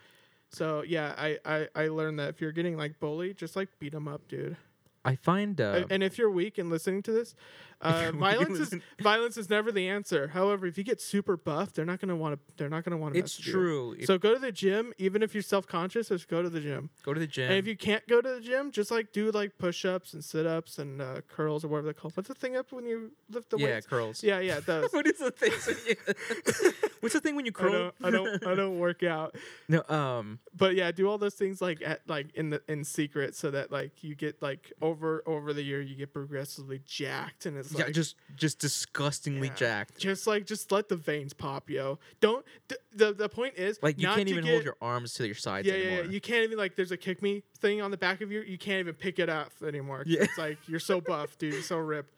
So 0.50 0.84
yeah, 0.84 1.14
I, 1.18 1.40
I 1.46 1.68
I 1.76 1.88
learned 1.88 2.20
that 2.20 2.30
if 2.30 2.42
you're 2.42 2.52
getting 2.52 2.78
like 2.78 3.00
bullied, 3.00 3.38
just 3.38 3.56
like 3.56 3.70
beat 3.80 3.94
them 3.94 4.08
up, 4.08 4.28
dude. 4.28 4.58
I 5.06 5.16
find. 5.16 5.60
Uh, 5.60 5.84
and 5.90 6.02
if 6.02 6.18
you're 6.18 6.30
weak 6.32 6.58
and 6.58 6.70
listening 6.70 7.02
to 7.04 7.12
this, 7.12 7.36
uh, 7.86 7.90
you're 7.90 8.00
weak 8.00 8.10
and 8.12 8.20
violence 8.20 8.60
is 8.60 8.80
violence 9.02 9.38
is 9.38 9.50
never 9.50 9.72
the 9.72 9.88
answer. 9.88 10.28
However, 10.30 10.66
if 10.66 10.78
you 10.78 10.84
get 10.84 11.02
super 11.02 11.38
buff, 11.38 11.74
they're 11.74 11.86
not 11.86 12.00
gonna 12.00 12.16
want 12.16 12.36
to. 12.36 12.40
They're 12.58 12.70
not 12.70 12.84
gonna 12.84 12.98
want 12.98 13.14
to. 13.14 13.20
it's 13.20 13.38
true. 13.38 13.96
If- 14.00 14.06
So 14.06 14.18
go 14.18 14.34
to 14.34 14.40
the 14.40 14.52
gym, 14.52 14.94
even 14.98 15.24
if 15.24 15.34
you're 15.34 15.44
self 15.44 15.68
conscious. 15.68 16.10
Just 16.10 16.28
go 16.28 16.42
to 16.42 16.50
the 16.50 16.60
gym. 16.62 16.90
go 17.04 17.14
to 17.14 17.20
the 17.20 17.28
gym. 17.28 17.50
And 17.50 17.58
if 17.60 17.68
you 17.68 17.76
can't 17.78 18.06
go 18.08 18.22
to 18.22 18.30
the 18.36 18.42
gym, 18.42 18.72
just 18.72 18.92
like 18.92 19.12
do 19.12 19.32
like 19.32 19.58
push 19.58 19.86
ups 19.86 20.14
and 20.14 20.24
sit 20.24 20.46
ups 20.46 20.78
and 20.80 21.02
uh, 21.02 21.22
curls 21.28 21.64
or 21.64 21.68
whatever 21.70 21.86
they're 21.86 21.94
called. 21.94 22.16
What's 22.16 22.28
the 22.30 22.36
thing 22.36 22.56
up 22.56 22.72
when 22.72 22.86
you 22.86 23.12
lift 23.30 23.50
the 23.50 23.58
yeah, 23.58 23.66
weights? 23.76 23.88
curls. 23.88 24.24
Yeah, 24.24 24.40
yeah, 24.40 24.60
those. 24.60 24.90
what 24.92 25.08
is 25.08 25.18
the 25.18 25.32
thing? 25.32 25.52
What's 27.00 27.14
the 27.14 27.20
thing 27.20 27.36
when 27.36 27.46
you 27.46 27.52
I 27.56 27.60
curl? 27.60 27.72
don't, 27.72 27.96
I 28.04 28.10
don't, 28.12 28.48
I 28.48 28.56
don't 28.56 28.80
work 28.80 29.04
out. 29.04 29.36
no, 29.68 29.84
um, 29.90 30.40
But 30.56 30.76
yeah, 30.76 30.92
do 30.92 31.10
all 31.10 31.18
those 31.18 31.34
things 31.34 31.62
like 31.62 31.82
at 31.86 32.02
like 32.08 32.34
in 32.36 32.50
the 32.52 32.62
in 32.70 32.84
secret 32.86 33.36
so 33.36 33.52
that 33.52 33.72
like 33.72 34.04
you 34.04 34.16
get 34.16 34.42
like 34.42 34.72
over 34.82 35.22
over 35.26 35.52
the 35.54 35.64
year 35.64 35.82
you 35.82 35.96
get 35.96 36.14
progressively 36.14 36.80
jacked 36.86 37.46
and 37.46 37.58
it's 37.58 37.73
yeah, 37.78 37.86
like 37.86 37.94
just 37.94 38.16
just 38.36 38.60
disgustingly 38.60 39.48
Yeah. 39.50 39.54
jacked. 39.56 39.98
just 39.98 40.28
like 40.28 40.46
just 40.46 40.72
let 40.72 40.90
the 40.90 40.96
veins 40.96 41.34
pop, 41.34 41.70
yo. 41.70 42.00
Don't 42.20 42.46
th- 42.70 42.82
the 42.96 43.14
the 43.14 43.30
point 43.30 43.56
is 43.58 43.80
Like 43.82 44.00
you 44.00 44.08
can't 44.08 44.28
even 44.28 44.44
get- 44.44 44.52
hold 44.52 44.64
your 44.64 44.78
arms 44.82 45.14
to 45.16 45.26
your 45.26 45.36
sides 45.36 45.68
yeah, 45.68 45.76
yeah, 45.76 45.84
anymore. 45.86 46.06
yeah. 46.06 46.12
You 46.12 46.22
can't 46.22 46.44
even 46.44 46.58
like. 46.58 46.76
There's 46.76 46.92
a 46.92 46.98
kick 46.98 47.22
me 47.22 47.44
thing 47.60 47.82
on 47.82 47.92
the 47.92 47.98
back 47.98 48.22
of 48.22 48.32
your 48.32 48.44
You 48.44 48.58
can't 48.58 48.80
even 48.80 48.96
pick 48.96 49.20
it 49.20 49.30
up 49.30 49.52
anymore. 49.66 50.04
Yeah. 50.06 50.24
It's 50.24 50.38
like 50.38 50.58
you're 50.68 50.80
so 50.80 51.02
buff, 51.02 51.38
dude. 51.38 51.54
You're 51.54 51.62
so 51.64 51.78
ripped. 51.78 52.14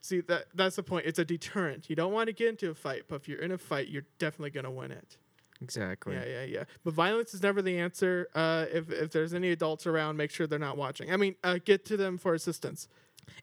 See 0.00 0.20
that 0.22 0.46
that's 0.54 0.76
the 0.76 0.82
point. 0.82 1.06
It's 1.06 1.18
a 1.18 1.24
deterrent. 1.24 1.90
You 1.90 1.96
don't 1.96 2.12
want 2.12 2.28
to 2.28 2.32
get 2.32 2.48
into 2.48 2.70
a 2.70 2.74
fight, 2.74 3.04
but 3.08 3.16
if 3.16 3.28
you're 3.28 3.40
in 3.40 3.50
a 3.50 3.58
fight, 3.58 3.88
you're 3.88 4.04
definitely 4.18 4.50
gonna 4.50 4.70
win 4.70 4.90
it. 4.92 5.16
exactly. 5.62 6.14
Yeah, 6.14 6.24
yeah, 6.24 6.44
yeah. 6.44 6.64
But 6.84 6.94
violence 6.94 7.34
is 7.34 7.42
never 7.42 7.60
the 7.60 7.78
answer. 7.78 8.28
Uh, 8.34 8.66
if 8.72 8.90
if 8.90 9.10
there's 9.10 9.34
any 9.34 9.50
adults 9.50 9.86
around, 9.86 10.16
make 10.16 10.30
sure 10.30 10.46
they're 10.46 10.58
not 10.58 10.76
watching. 10.76 11.12
I 11.12 11.16
mean, 11.16 11.34
uh, 11.42 11.58
get 11.64 11.84
to 11.86 11.96
them 11.96 12.18
for 12.18 12.34
assistance. 12.34 12.88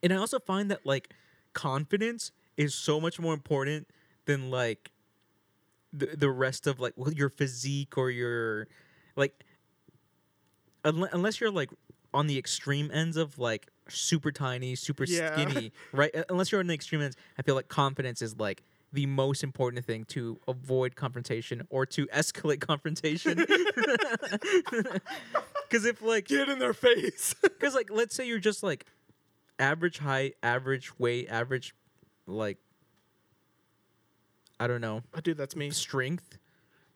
And 0.04 0.13
I 0.13 0.17
also 0.17 0.39
find 0.39 0.69
that 0.71 0.86
like 0.86 1.13
confidence 1.54 2.32
is 2.58 2.73
so 2.73 3.00
much 3.00 3.19
more 3.19 3.34
important 3.34 3.88
than 4.26 4.50
like 4.52 4.91
the 5.93 6.08
the 6.17 6.30
rest 6.30 6.67
of 6.67 6.80
like 6.80 6.93
well, 6.95 7.12
your 7.13 7.30
physique 7.30 7.97
or 7.97 8.10
your 8.12 8.67
like 9.15 9.43
unle- 10.84 11.10
unless 11.12 11.39
you're 11.39 11.52
like 11.52 11.69
on 12.13 12.28
the 12.28 12.38
extreme 12.38 12.89
ends 12.93 13.17
of 13.17 13.38
like 13.39 13.67
super 13.89 14.32
tiny, 14.32 14.76
super 14.76 15.06
Yeah. 15.06 15.32
skinny, 15.34 15.71
right? 15.91 16.13
Unless 16.30 16.52
you're 16.52 16.60
on 16.62 16.67
the 16.67 16.73
extreme 16.73 17.02
ends, 17.02 17.15
I 17.38 17.41
feel 17.41 17.56
like 17.56 17.67
confidence 17.67 18.21
is 18.21 18.38
like 18.38 18.63
the 18.93 19.06
most 19.06 19.43
important 19.43 19.86
thing 19.86 20.06
to 20.06 20.39
avoid 20.47 20.95
confrontation 20.95 21.62
or 21.69 21.86
to 21.88 22.08
escalate 22.08 22.60
confrontation. 22.62 23.45
Because 25.69 25.84
if 25.86 26.02
like 26.02 26.28
Get 26.30 26.47
in 26.47 26.60
their 26.60 26.73
face. 26.73 27.36
because 27.41 27.76
like 27.76 27.89
let's 27.91 28.15
say 28.15 28.26
you're 28.26 28.39
just 28.39 28.63
like 28.63 28.86
average 29.60 30.00
height, 30.00 30.36
average 30.43 30.98
weight, 31.00 31.28
average 31.30 31.74
like 32.26 32.58
I 34.60 34.67
don't 34.67 34.82
know 34.82 35.04
oh, 35.15 35.22
dude, 35.22 35.38
that's 35.38 35.56
me. 35.56 35.70
strength, 35.70 36.38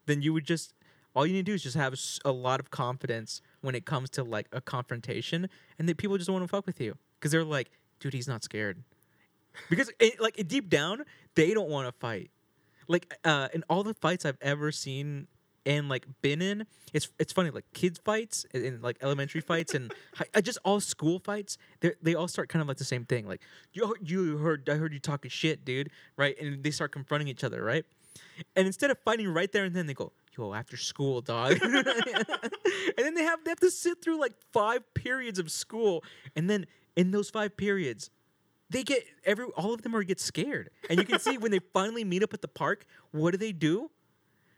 then 0.06 0.21
you 0.21 0.34
would 0.34 0.45
just 0.45 0.74
all 1.15 1.26
you 1.26 1.34
need 1.34 1.45
to 1.45 1.52
do 1.52 1.56
is 1.56 1.63
just 1.63 1.76
have 1.76 1.93
a 2.24 2.32
lot 2.32 2.60
of 2.60 2.71
confidence 2.71 3.41
when 3.62 3.76
it 3.76 3.86
comes 3.86 4.10
to 4.12 4.24
like 4.24 4.47
a 4.52 4.62
confrontation, 4.62 5.50
and 5.78 5.88
then 5.88 5.95
people 5.95 6.17
just 6.17 6.30
want 6.30 6.43
to 6.43 6.47
fuck 6.47 6.65
with 6.65 6.80
you 6.80 6.97
because 7.19 7.32
they're 7.32 7.43
like, 7.43 7.71
dude, 8.00 8.13
he's 8.13 8.28
not 8.28 8.43
scared. 8.43 8.84
Because 9.69 9.91
it, 10.00 10.21
like 10.21 10.47
deep 10.47 10.69
down, 10.69 11.04
they 11.36 11.54
don't 11.54 11.69
want 11.69 11.88
to 11.88 11.91
fight. 11.91 12.32
Like 12.88 13.13
uh, 13.24 13.50
in 13.54 13.63
all 13.69 13.84
the 13.84 13.93
fights 13.93 14.26
I've 14.26 14.38
ever 14.41 14.71
seen 14.71 15.28
and 15.65 15.89
like 15.89 16.06
been 16.21 16.41
in, 16.41 16.65
it's 16.93 17.10
it's 17.19 17.34
funny 17.34 17.50
like 17.50 17.65
kids 17.74 18.00
fights 18.04 18.45
and, 18.54 18.65
and, 18.65 18.84
like 18.84 18.97
elementary 19.02 19.41
fights 19.41 19.74
and 19.74 19.93
hi- 20.15 20.26
uh, 20.34 20.41
just 20.41 20.58
all 20.63 20.80
school 20.80 21.19
fights. 21.19 21.58
They 21.82 21.93
they 22.02 22.15
all 22.15 22.28
start 22.28 22.50
kind 22.50 22.62
of 22.62 22.67
like 22.67 22.78
the 22.78 22.86
same 22.86 23.06
thing. 23.06 23.28
Like 23.28 23.41
you 23.74 23.88
heard- 23.88 24.10
you 24.10 24.38
heard 24.38 24.69
I 24.69 24.76
heard 24.76 24.93
you 24.93 25.00
talking 25.00 25.30
shit, 25.30 25.63
dude, 25.65 25.89
right? 26.17 26.36
And 26.39 26.63
they 26.63 26.71
start 26.71 26.91
confronting 26.91 27.28
each 27.28 27.43
other, 27.43 27.63
right? 27.63 27.86
And 28.56 28.67
instead 28.67 28.91
of 28.91 28.97
fighting 29.00 29.28
right 29.28 29.52
there 29.52 29.63
and 29.63 29.76
then, 29.76 29.86
they 29.86 29.93
go, 29.93 30.12
"Yo, 30.38 30.54
after 30.54 30.76
school, 30.78 31.21
dog." 31.21 31.58
and 31.62 31.86
then 32.97 33.13
they 33.13 33.24
have 33.24 33.43
they 33.43 33.52
have 33.52 33.60
to 33.60 33.71
sit 33.71 34.02
through 34.02 34.19
like 34.19 34.34
five 34.52 34.82
periods 34.93 35.39
of 35.39 35.52
school, 35.52 36.04
and 36.36 36.50
then 36.50 36.65
in 36.95 37.12
those 37.12 37.30
five 37.30 37.56
periods, 37.56 38.10
they 38.69 38.84
get 38.84 39.04
every 39.26 39.45
all 39.56 39.74
of 39.74 39.82
them 39.84 39.95
are 39.95 40.04
get 40.04 40.19
scared, 40.19 40.71
and 40.89 41.00
you 41.00 41.06
can 41.06 41.19
see 41.19 41.38
when 41.38 41.52
they 41.52 41.60
finally 41.74 42.04
meet 42.04 42.24
up 42.24 42.34
at 42.34 42.41
the 42.41 42.47
park, 42.47 42.86
what 43.12 43.32
do 43.32 43.38
they 43.38 43.52
do? 43.52 43.91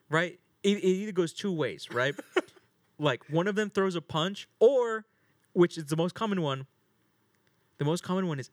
Right? 0.09 0.39
It, 0.63 0.77
it 0.77 0.83
either 0.83 1.11
goes 1.11 1.33
two 1.33 1.51
ways, 1.51 1.89
right? 1.91 2.15
like 2.97 3.21
one 3.29 3.47
of 3.47 3.55
them 3.55 3.69
throws 3.69 3.95
a 3.95 4.01
punch, 4.01 4.47
or 4.59 5.05
which 5.53 5.77
is 5.77 5.85
the 5.85 5.95
most 5.97 6.15
common 6.15 6.41
one. 6.41 6.65
The 7.77 7.85
most 7.85 8.03
common 8.03 8.27
one 8.27 8.39
is 8.39 8.49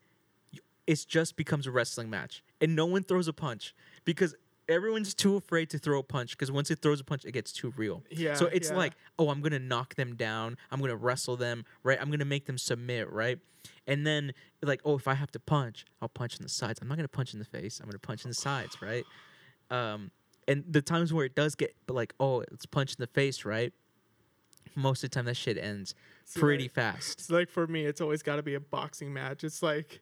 it 0.87 1.05
just 1.09 1.37
becomes 1.37 1.66
a 1.66 1.70
wrestling 1.70 2.11
match 2.11 2.42
and 2.61 2.75
no 2.75 2.85
one 2.87 3.05
throws 3.05 3.29
a 3.29 3.33
punch 3.33 3.75
because 4.05 4.35
everyone's 4.68 5.14
too 5.14 5.37
afraid 5.37 5.70
to 5.70 5.79
throw 5.79 6.01
a 6.01 6.03
punch 6.03 6.33
because 6.33 6.51
once 6.51 6.70
it 6.70 6.81
throws 6.81 7.01
a 7.01 7.05
punch 7.05 7.25
it 7.25 7.33
gets 7.33 7.53
too 7.53 7.73
real 7.77 8.03
Yeah, 8.11 8.35
so 8.35 8.46
it's 8.46 8.70
yeah. 8.70 8.77
like 8.77 8.92
oh 9.18 9.29
i'm 9.29 9.40
gonna 9.40 9.59
knock 9.59 9.94
them 9.94 10.16
down 10.16 10.57
i'm 10.70 10.81
gonna 10.81 10.96
wrestle 10.96 11.37
them 11.37 11.64
right 11.85 11.99
i'm 12.01 12.11
gonna 12.11 12.25
make 12.25 12.46
them 12.46 12.57
submit 12.59 13.11
right 13.12 13.38
and 13.87 14.07
then 14.07 14.33
like 14.62 14.81
oh 14.85 14.96
if 14.96 15.07
i 15.07 15.14
have 15.14 15.31
to 15.33 15.38
punch 15.40 15.85
i'll 16.01 16.09
punch 16.09 16.37
in 16.37 16.42
the 16.42 16.49
sides 16.49 16.79
i'm 16.83 16.88
not 16.88 16.96
gonna 16.96 17.09
punch 17.09 17.33
in 17.35 17.38
the 17.38 17.44
face 17.44 17.79
i'm 17.81 17.87
gonna 17.87 17.99
punch 17.99 18.25
in 18.25 18.31
the 18.31 18.35
sides 18.35 18.81
right 18.81 19.05
um 19.70 20.11
and 20.48 20.64
the 20.68 20.83
times 20.83 21.12
where 21.12 21.24
it 21.24 21.35
does 21.35 21.55
get 21.55 21.74
but 21.87 21.94
like 21.94 22.14
oh 22.20 22.40
it's 22.40 22.66
punch 22.66 22.90
in 22.92 22.96
the 22.98 23.07
face 23.07 23.44
right 23.44 23.72
most 24.76 25.03
of 25.05 25.11
the 25.11 25.14
time 25.14 25.24
that 25.24 25.37
shit 25.37 25.59
ends 25.59 25.94
See, 26.24 26.38
pretty 26.40 26.64
like- 26.64 26.72
fast 26.74 27.18
It's 27.20 27.31
like 27.31 27.48
for 27.50 27.66
me, 27.66 27.85
it's 27.85 28.00
always 28.00 28.22
got 28.22 28.37
to 28.37 28.42
be 28.42 28.55
a 28.55 28.61
boxing 28.61 29.12
match. 29.12 29.42
It's 29.44 29.62
like 29.62 30.00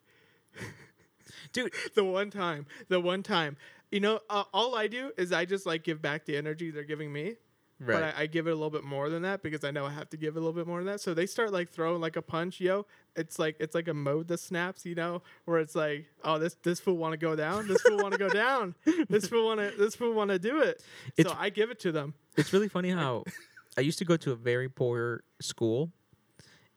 dude 1.53 1.73
the 1.95 2.05
one 2.05 2.31
time, 2.31 2.67
the 2.89 3.01
one 3.01 3.23
time. 3.23 3.57
You 3.91 4.01
know, 4.01 4.21
uh, 4.29 4.45
all 4.53 4.75
I 4.75 4.87
do 4.87 5.13
is 5.17 5.33
I 5.33 5.47
just 5.47 5.65
like 5.65 5.83
give 5.85 6.03
back 6.03 6.27
the 6.27 6.37
energy 6.37 6.71
they're 6.71 6.85
giving 6.85 7.11
me. 7.13 7.37
Right 7.81 7.95
But 7.95 8.03
I, 8.17 8.23
I 8.23 8.27
give 8.27 8.47
it 8.47 8.51
a 8.51 8.55
little 8.55 8.71
bit 8.71 8.85
more 8.85 9.09
than 9.11 9.23
that 9.23 9.43
because 9.43 9.65
I 9.65 9.71
know 9.71 9.87
I 9.87 9.91
have 9.91 10.09
to 10.11 10.17
give 10.17 10.35
it 10.37 10.39
a 10.39 10.41
little 10.41 10.53
bit 10.53 10.67
more 10.67 10.79
than 10.79 10.87
that. 10.87 11.01
So 11.01 11.15
they 11.15 11.27
start 11.27 11.53
like 11.53 11.71
throwing 11.71 12.01
like 12.01 12.17
a 12.17 12.23
punch, 12.23 12.61
yo. 12.61 12.87
It's 13.17 13.39
like 13.39 13.57
it's 13.61 13.75
like 13.75 13.89
a 13.89 13.95
mode 13.95 14.29
that 14.29 14.41
snaps, 14.41 14.85
you 14.87 14.95
know, 14.95 15.23
where 15.45 15.59
it's 15.59 15.75
like, 15.75 16.07
oh, 16.25 16.39
this 16.39 16.55
this 16.63 16.81
fool 16.81 16.97
want 16.97 17.13
to 17.13 17.19
go 17.19 17.35
down, 17.37 17.69
this 17.69 17.81
fool 17.83 17.99
want 17.99 18.13
to 18.13 18.19
go 18.19 18.29
down, 18.45 18.75
this 19.09 19.29
fool 19.29 19.47
want 19.47 19.61
to 19.61 19.77
this 19.79 19.95
fool 19.97 20.13
want 20.13 20.31
to 20.31 20.39
do 20.39 20.61
it. 20.61 20.83
It's- 21.17 21.33
so 21.33 21.39
I 21.41 21.51
give 21.51 21.71
it 21.71 21.79
to 21.81 21.93
them. 21.93 22.15
It's 22.37 22.53
really 22.53 22.69
funny 22.69 22.91
how 22.91 23.25
I 23.79 23.81
used 23.83 23.99
to 23.99 24.05
go 24.05 24.17
to 24.17 24.33
a 24.33 24.37
very 24.37 24.69
poor 24.69 25.23
school, 25.41 25.91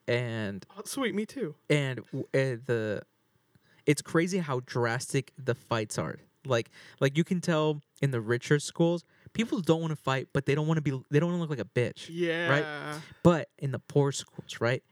and 0.08 0.66
Oh, 0.78 0.82
sweet, 0.86 1.16
me 1.16 1.26
too. 1.26 1.56
and 1.70 2.00
uh, 2.14 2.22
the 2.34 3.02
it's 3.86 4.02
crazy 4.02 4.38
how 4.38 4.62
drastic 4.66 5.32
the 5.38 5.56
fights 5.56 5.98
are. 5.98 6.18
Like 6.46 6.70
like 7.00 7.18
you 7.18 7.24
can 7.24 7.40
tell 7.42 7.82
in 8.02 8.12
the 8.12 8.22
richer 8.22 8.60
schools, 8.60 9.04
people 9.34 9.60
don't 9.62 9.82
want 9.82 9.92
to 9.92 9.96
fight, 9.96 10.28
but 10.34 10.46
they 10.46 10.56
don't 10.56 10.68
want 10.68 10.78
to 10.78 10.82
be 10.82 10.92
they 11.10 11.20
don't 11.20 11.30
want 11.30 11.38
to 11.38 11.42
look 11.42 11.50
like 11.50 11.60
a 11.60 11.66
bitch. 11.80 12.08
Yeah. 12.10 12.50
Right. 12.50 13.00
But 13.24 13.50
in 13.60 13.72
the 13.72 13.80
poor 13.80 14.12
schools, 14.12 14.58
right? 14.60 14.84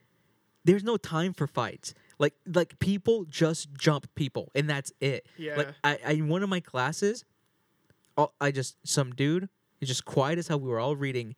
There's 0.65 0.83
no 0.83 0.97
time 0.97 1.33
for 1.33 1.47
fights. 1.47 1.93
Like 2.19 2.33
like 2.53 2.77
people 2.79 3.25
just 3.25 3.73
jump 3.73 4.07
people, 4.15 4.51
and 4.55 4.69
that's 4.69 4.91
it. 4.99 5.25
Yeah. 5.37 5.55
Like 5.55 5.67
I, 5.83 5.99
I 6.05 6.11
in 6.13 6.27
one 6.27 6.43
of 6.43 6.49
my 6.49 6.59
classes, 6.59 7.23
all- 8.17 8.33
I 8.41 8.51
just 8.51 8.75
some 8.83 9.11
dude 9.15 9.49
is 9.81 9.87
just 9.87 10.05
quiet 10.05 10.37
as 10.37 10.47
hell. 10.47 10.59
We 10.59 10.69
were 10.69 10.79
all 10.79 10.95
reading. 10.95 11.35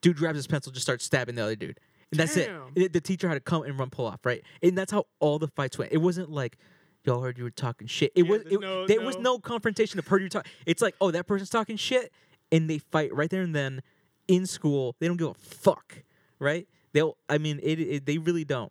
Dude 0.00 0.16
grabs 0.16 0.36
his 0.36 0.46
pencil, 0.46 0.72
just 0.72 0.86
starts 0.86 1.04
stabbing 1.04 1.34
the 1.34 1.42
other 1.42 1.56
dude, 1.56 1.78
and 2.10 2.18
that's 2.18 2.34
it. 2.38 2.50
it. 2.74 2.92
The 2.94 3.02
teacher 3.02 3.28
had 3.28 3.34
to 3.34 3.40
come 3.40 3.64
and 3.64 3.78
run 3.78 3.90
pull 3.90 4.06
off, 4.06 4.24
right? 4.24 4.42
And 4.62 4.76
that's 4.76 4.90
how 4.90 5.06
all 5.18 5.38
the 5.38 5.48
fights 5.48 5.76
went. 5.76 5.92
It 5.92 5.98
wasn't 5.98 6.30
like. 6.30 6.56
Y'all 7.04 7.20
heard 7.22 7.38
you 7.38 7.44
were 7.44 7.50
talking 7.50 7.86
shit. 7.86 8.12
It 8.14 8.24
Yeah, 8.26 8.30
was 8.30 8.42
it, 8.42 8.60
no- 8.60 8.86
there 8.86 9.00
was 9.00 9.16
no- 9.16 9.22
no 9.34 9.38
confrontation 9.38 9.98
of 9.98 10.06
heard 10.06 10.22
you 10.22 10.28
talk. 10.28 10.46
It's 10.66 10.82
like, 10.82 10.94
oh, 11.00 11.10
that 11.10 11.26
person's 11.26 11.48
talking 11.50 11.76
shit, 11.76 12.12
and 12.52 12.68
they 12.68 12.78
fight 12.78 13.14
right 13.14 13.30
there 13.30 13.42
and 13.42 13.54
then 13.54 13.82
in 14.28 14.46
school. 14.46 14.96
They 14.98 15.06
don't 15.08 15.16
give 15.16 15.28
a 15.28 15.34
fuck, 15.34 16.02
right? 16.38 16.68
They'll. 16.92 17.16
I 17.28 17.38
mean, 17.38 17.58
it. 17.62 17.80
it 17.80 18.06
they 18.06 18.18
really 18.18 18.44
don't, 18.44 18.70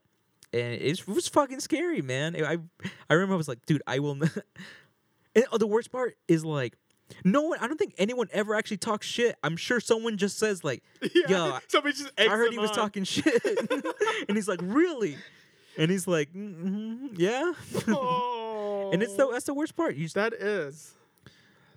and 0.53 0.73
it's, 0.73 1.01
it 1.01 1.07
was 1.07 1.27
fucking 1.27 1.59
scary, 1.61 2.01
man. 2.01 2.35
I 2.35 2.57
I 3.09 3.13
remember 3.13 3.33
I 3.33 3.37
was 3.37 3.47
like, 3.47 3.65
dude, 3.65 3.81
I 3.87 3.99
will. 3.99 4.15
Not. 4.15 4.29
And 5.35 5.45
oh, 5.51 5.59
the 5.59 5.67
worst 5.67 5.91
part 5.91 6.17
is 6.27 6.43
like, 6.43 6.73
no 7.23 7.43
one. 7.43 7.59
I 7.59 7.67
don't 7.67 7.77
think 7.77 7.93
anyone 7.99 8.27
ever 8.31 8.55
actually 8.55 8.77
talks 8.77 9.05
shit. 9.05 9.35
I'm 9.43 9.57
sure 9.57 9.79
someone 9.79 10.17
just 10.17 10.39
says 10.39 10.63
like, 10.63 10.81
Yeah. 11.01 11.09
yo, 11.29 11.57
Somebody 11.67 11.95
just 11.95 12.11
I 12.17 12.23
heard 12.29 12.51
he 12.51 12.57
was 12.57 12.71
on. 12.71 12.75
talking 12.75 13.03
shit, 13.03 13.39
and 14.27 14.35
he's 14.35 14.47
like, 14.47 14.59
really? 14.63 15.17
And 15.79 15.89
he's 15.89 16.07
like, 16.07 16.31
mm-hmm, 16.33 17.07
yeah. 17.15 17.53
Oh. 17.87 18.89
and 18.93 19.01
it's 19.01 19.15
the 19.15 19.29
that's 19.31 19.45
the 19.45 19.53
worst 19.53 19.75
part. 19.75 19.95
You 19.95 20.03
just, 20.03 20.15
that 20.15 20.33
is. 20.33 20.93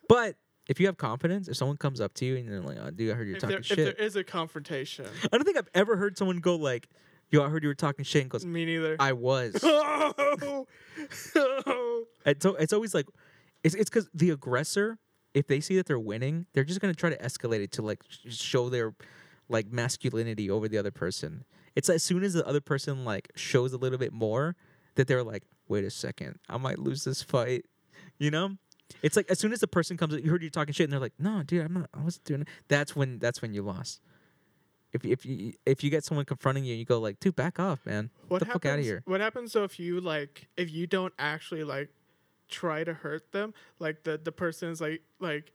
but 0.09 0.37
if 0.69 0.81
you 0.81 0.87
have 0.87 0.97
confidence, 0.97 1.49
if 1.49 1.57
someone 1.57 1.77
comes 1.77 2.01
up 2.01 2.13
to 2.15 2.25
you 2.25 2.37
and 2.37 2.49
they're 2.49 2.61
like, 2.61 2.79
oh, 2.83 2.91
dude, 2.91 3.13
I 3.13 3.15
heard 3.15 3.27
you 3.27 3.33
were 3.33 3.37
If 3.37 3.43
talking 3.43 3.77
there, 3.77 3.89
if 3.89 3.97
there 3.97 4.07
is 4.07 4.17
a 4.17 4.25
confrontation, 4.25 5.07
I 5.25 5.37
don't 5.37 5.45
think 5.45 5.57
I've 5.57 5.69
ever 5.75 5.97
heard 5.97 6.19
someone 6.19 6.39
go 6.39 6.57
like, 6.57 6.89
yo, 7.31 7.45
I 7.45 7.49
heard 7.49 7.63
you 7.63 7.69
were 7.69 7.75
talking 7.75 8.05
shit, 8.05 8.23
and 8.23 8.31
goes, 8.31 8.45
me 8.45 8.65
neither. 8.65 8.97
I 8.99 9.13
was. 9.13 9.57
oh, 9.63 10.67
oh. 11.39 12.05
it's, 12.27 12.45
it's 12.45 12.73
always 12.73 12.95
like 12.95 13.07
it's 13.63 13.75
it's 13.75 13.89
because 13.89 14.09
the 14.13 14.31
aggressor 14.31 14.99
if 15.33 15.47
they 15.47 15.61
see 15.61 15.77
that 15.77 15.87
they're 15.87 15.99
winning 15.99 16.47
they're 16.53 16.65
just 16.65 16.81
gonna 16.81 16.95
try 16.95 17.09
to 17.11 17.17
escalate 17.19 17.63
it 17.63 17.73
to 17.73 17.83
like 17.83 18.03
sh- 18.09 18.35
show 18.35 18.69
their 18.69 18.95
like 19.49 19.73
masculinity 19.73 20.51
over 20.51 20.69
the 20.69 20.77
other 20.77 20.91
person 20.91 21.45
it's 21.77 21.89
as 21.89 22.03
soon 22.03 22.23
as 22.23 22.33
the 22.35 22.47
other 22.47 22.61
person 22.61 23.05
like 23.05 23.31
shows 23.35 23.73
a 23.73 23.77
little 23.77 23.99
bit 23.99 24.13
more 24.13 24.57
that 24.97 25.07
they're 25.09 25.23
like 25.25 25.43
wait 25.69 25.85
a 25.85 25.91
second 25.91 26.39
i 26.49 26.57
might 26.57 26.79
lose 26.79 27.05
this 27.05 27.23
fight 27.23 27.65
you 28.19 28.31
know 28.31 28.57
it's 29.03 29.17
like 29.17 29.31
as 29.31 29.39
soon 29.39 29.53
as 29.53 29.61
the 29.61 29.67
person 29.69 29.97
comes 29.97 30.15
you 30.15 30.31
heard 30.31 30.43
you 30.43 30.51
talking 30.51 30.73
shit 30.75 30.85
and 30.85 30.93
they're 30.93 31.01
like 31.01 31.15
no 31.19 31.43
dude 31.43 31.65
i'm 31.65 31.73
not 31.73 31.89
i 31.95 32.01
wasn't 32.03 32.25
doing 32.25 32.43
it 32.43 32.49
that's 32.69 32.95
when 32.95 33.19
that's 33.19 33.41
when 33.41 33.55
you 33.55 33.63
lost 33.63 34.01
if, 34.93 35.05
if 35.07 35.25
you 35.25 35.55
if 35.65 35.83
you 35.83 35.89
get 35.89 36.05
someone 36.05 36.25
confronting 36.27 36.65
you 36.65 36.73
and 36.73 36.79
you 36.79 36.85
go 36.85 36.99
like 36.99 37.19
dude 37.21 37.35
back 37.35 37.59
off 37.59 37.81
man 37.87 38.11
What 38.29 38.39
Get 38.39 38.41
the 38.41 38.45
happens? 38.47 38.63
fuck 38.63 38.67
out 38.73 38.79
of 38.79 38.85
here 38.85 39.03
What 39.07 39.21
happens 39.21 39.53
though 39.55 39.65
if 39.65 39.81
you 39.81 40.01
like 40.01 40.49
if 40.57 40.71
you 40.71 40.87
don't 40.87 41.15
actually 41.19 41.65
like 41.65 41.89
try 42.51 42.85
to 42.85 42.93
hurt 42.93 43.33
them? 43.33 43.55
Like 43.79 44.03
the 44.03 44.19
the 44.23 44.33
person's 44.33 44.79
like 44.83 45.01
like 45.21 45.53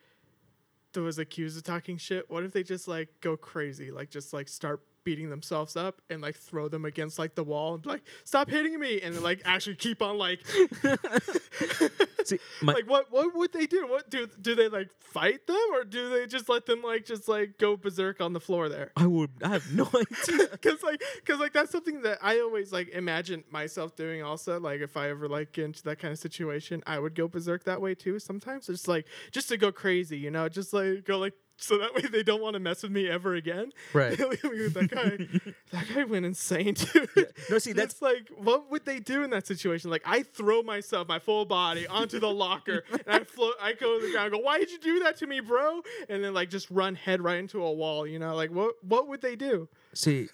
that 0.94 1.02
was 1.04 1.20
accused 1.20 1.56
of 1.56 1.64
talking 1.64 1.98
shit. 1.98 2.28
What 2.32 2.44
if 2.44 2.54
they 2.54 2.64
just 2.64 2.88
like 2.88 3.10
go 3.22 3.38
crazy? 3.38 3.92
Like 3.92 4.10
just 4.10 4.34
like 4.34 4.48
start 4.48 4.82
beating 5.08 5.30
themselves 5.30 5.78
up 5.78 6.02
and 6.10 6.22
like 6.22 6.36
throw 6.36 6.68
them 6.68 6.84
against 6.84 7.18
like 7.18 7.34
the 7.34 7.44
wall 7.46 7.76
and 7.76 7.82
be 7.82 7.88
like 7.88 8.02
stop 8.26 8.50
hitting 8.50 8.78
me 8.78 9.00
and 9.00 9.18
like 9.22 9.42
actually 9.46 9.74
keep 9.74 10.02
on 10.02 10.18
like 10.18 10.46
See, 12.26 12.40
my, 12.62 12.74
like 12.74 12.90
what 12.90 13.10
what 13.10 13.34
would 13.34 13.54
they 13.54 13.68
do 13.68 13.88
what 13.88 14.10
do 14.10 14.28
do 14.42 14.54
they 14.54 14.68
like 14.68 14.90
fight 15.00 15.48
them 15.48 15.56
or 15.72 15.86
do 15.86 16.10
they 16.10 16.28
just 16.28 16.50
let 16.50 16.66
them 16.66 16.82
like 16.84 17.06
just 17.06 17.30
like 17.30 17.58
go 17.58 17.78
berserk 17.78 18.20
on 18.20 18.34
the 18.34 18.42
floor 18.42 18.68
there 18.68 18.92
I 18.98 19.08
would. 19.08 19.30
I 19.42 19.48
have 19.48 19.74
no 19.74 19.86
idea. 19.96 20.50
because 20.52 20.84
like 20.84 21.02
because 21.16 21.40
like 21.40 21.54
that's 21.54 21.72
something 21.72 22.02
that 22.02 22.18
i 22.22 22.42
always 22.42 22.74
like 22.74 22.90
imagine 22.90 23.46
myself 23.50 23.96
doing 23.96 24.22
also 24.24 24.60
like 24.60 24.82
if 24.82 24.98
i 24.98 25.08
ever 25.08 25.30
like 25.30 25.54
get 25.54 25.64
into 25.64 25.84
that 25.84 26.00
kind 26.00 26.12
of 26.12 26.20
situation 26.20 26.84
i 26.86 27.00
would 27.00 27.16
go 27.16 27.30
berserk 27.30 27.64
that 27.64 27.80
way 27.80 27.96
too 27.96 28.20
sometimes 28.20 28.68
just 28.68 28.90
like 28.90 29.06
just 29.32 29.48
to 29.48 29.56
go 29.56 29.72
crazy 29.72 30.18
you 30.18 30.30
know 30.30 30.50
just 30.50 30.74
like 30.74 31.06
go 31.06 31.18
like 31.18 31.34
so 31.60 31.78
that 31.80 31.94
way 31.96 32.02
they 32.02 32.22
don't 32.24 32.42
want 32.42 32.54
to 32.54 32.60
mess 32.60 32.84
with 32.84 32.92
me 32.92 33.10
ever 33.10 33.34
again 33.36 33.72
Right. 33.94 34.16
that 34.18 34.88
guy 34.92 35.52
that 35.72 35.86
guy 35.94 36.04
went 36.04 36.26
insane 36.26 36.76
dude 36.76 37.10
No, 37.50 37.58
see, 37.58 37.74
that's- 37.74 37.94
It's 37.94 38.02
like 38.02 38.30
what 38.38 38.70
would 38.72 38.86
they 38.86 39.00
do 39.00 39.24
in 39.24 39.30
that 39.32 39.48
situation 39.48 39.90
like 39.90 40.04
i 40.06 40.24
throw 40.24 40.62
myself 40.62 41.08
my 41.08 41.20
full 41.20 41.46
body 41.46 41.88
onto 41.88 42.20
the 42.20 42.30
locker 42.32 42.84
and 42.92 43.02
i 43.08 43.24
float 43.24 43.56
i 43.62 43.74
go 43.74 44.00
to 44.00 44.06
the 44.06 44.12
ground 44.12 44.28
and 44.28 44.36
go 44.36 44.40
why 44.46 44.60
did 44.60 44.72
you 44.72 44.80
do 44.80 45.00
that 45.00 45.18
to 45.18 45.28
me 45.28 45.40
bro 45.40 45.82
and 46.10 46.24
then 46.24 46.34
like 46.34 46.50
just 46.50 46.70
run 46.70 46.96
head 46.96 47.22
right 47.22 47.38
into 47.40 47.64
a 47.64 47.72
wall 47.72 48.06
you 48.08 48.20
know 48.20 48.36
like 48.36 48.52
what 48.52 48.76
what 48.84 49.08
would 49.08 49.22
they 49.22 49.36
do 49.36 49.68
See, 49.94 50.30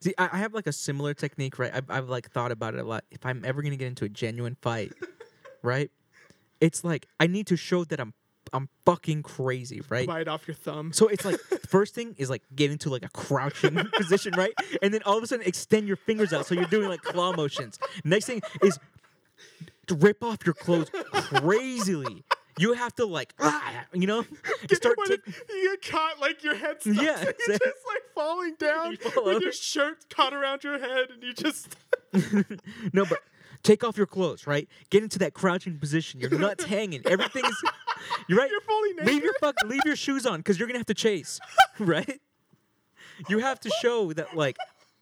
see, 0.00 0.12
I, 0.18 0.28
I 0.32 0.36
have 0.38 0.52
like 0.52 0.66
a 0.66 0.72
similar 0.72 1.14
technique, 1.14 1.58
right? 1.58 1.70
I've, 1.74 1.88
I've 1.90 2.08
like 2.10 2.30
thought 2.30 2.52
about 2.52 2.74
it 2.74 2.80
a 2.80 2.84
lot. 2.84 3.04
If 3.10 3.24
I'm 3.24 3.46
ever 3.46 3.62
gonna 3.62 3.76
get 3.76 3.86
into 3.88 4.04
a 4.04 4.10
genuine 4.10 4.56
fight, 4.60 4.92
right? 5.62 5.90
It's 6.60 6.84
like 6.84 7.06
I 7.18 7.28
need 7.28 7.46
to 7.46 7.56
show 7.56 7.84
that 7.84 7.98
I'm 7.98 8.12
I'm 8.52 8.68
fucking 8.84 9.22
crazy, 9.22 9.82
right? 9.88 10.06
bite 10.06 10.28
off 10.28 10.46
your 10.48 10.54
thumb 10.54 10.92
So 10.92 11.08
it's 11.08 11.24
like 11.24 11.38
first 11.68 11.94
thing 11.94 12.14
is 12.18 12.30
like 12.30 12.42
get 12.54 12.70
into 12.70 12.90
like 12.90 13.04
a 13.04 13.08
crouching 13.10 13.74
position, 13.96 14.34
right? 14.36 14.52
And 14.82 14.92
then 14.92 15.02
all 15.04 15.16
of 15.16 15.22
a 15.22 15.26
sudden 15.26 15.46
extend 15.46 15.86
your 15.88 15.96
fingers 15.96 16.32
out 16.32 16.46
so 16.46 16.54
you're 16.54 16.64
doing 16.66 16.88
like 16.88 17.02
claw 17.02 17.32
motions. 17.32 17.78
Next 18.04 18.26
thing 18.26 18.42
is 18.62 18.78
to 19.86 19.94
rip 19.94 20.22
off 20.22 20.38
your 20.44 20.54
clothes 20.54 20.90
crazily. 21.12 22.24
You 22.58 22.72
have 22.72 22.94
to 22.96 23.06
like, 23.06 23.34
ah, 23.38 23.84
you 23.92 24.06
know, 24.08 24.24
start 24.72 24.96
What 24.98 25.10
if 25.10 25.24
taking. 25.24 25.34
you 25.48 25.76
get 25.80 25.90
caught 25.92 26.20
like 26.20 26.42
your 26.42 26.56
head 26.56 26.80
stuck, 26.80 26.96
Yeah, 26.96 27.16
so 27.22 27.32
you're 27.46 27.58
just 27.58 27.86
like 27.86 28.02
falling 28.14 28.54
down 28.58 28.92
You 28.92 29.22
with 29.24 29.42
your 29.42 29.52
shirt 29.52 30.10
caught 30.10 30.34
around 30.34 30.64
your 30.64 30.78
head 30.78 31.10
and 31.10 31.22
you 31.22 31.32
just 31.32 31.76
No, 32.92 33.04
but 33.04 33.20
take 33.62 33.84
off 33.84 33.96
your 33.96 34.06
clothes, 34.06 34.46
right? 34.46 34.68
Get 34.90 35.02
into 35.02 35.18
that 35.20 35.34
crouching 35.34 35.78
position. 35.78 36.20
Your 36.20 36.30
nuts 36.30 36.64
hanging. 36.74 37.02
Everything's. 37.06 37.56
You're 38.28 38.38
right. 38.38 38.50
You're 38.50 38.60
fully 38.60 38.94
Leave 39.12 39.22
your 39.22 39.34
fuck. 39.40 39.56
Leave 39.64 39.82
your 39.84 39.96
shoes 39.96 40.26
on 40.26 40.38
because 40.38 40.58
you're 40.58 40.68
gonna 40.68 40.78
have 40.78 40.86
to 40.86 40.94
chase, 40.94 41.40
right? 41.78 42.20
You 43.28 43.38
have 43.38 43.60
to 43.60 43.70
show 43.80 44.12
that 44.12 44.36
like. 44.36 44.56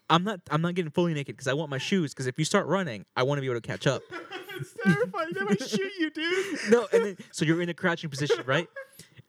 I'm 0.08 0.22
not. 0.22 0.40
I'm 0.50 0.62
not 0.62 0.74
getting 0.74 0.92
fully 0.92 1.14
naked 1.14 1.34
because 1.36 1.48
I 1.48 1.54
want 1.54 1.68
my 1.68 1.78
shoes. 1.78 2.14
Because 2.14 2.28
if 2.28 2.38
you 2.38 2.44
start 2.44 2.66
running, 2.66 3.04
I 3.16 3.24
want 3.24 3.38
to 3.38 3.40
be 3.40 3.48
able 3.48 3.60
to 3.60 3.66
catch 3.66 3.88
up. 3.88 4.02
it's 4.56 4.72
terrifying. 4.84 5.30
They 5.32 5.40
might 5.40 5.68
shoot 5.68 5.92
you, 5.98 6.10
dude. 6.10 6.58
No, 6.70 6.86
and 6.92 7.04
then 7.04 7.16
so 7.32 7.44
you're 7.44 7.60
in 7.60 7.68
a 7.68 7.74
crouching 7.74 8.08
position, 8.08 8.44
right? 8.46 8.68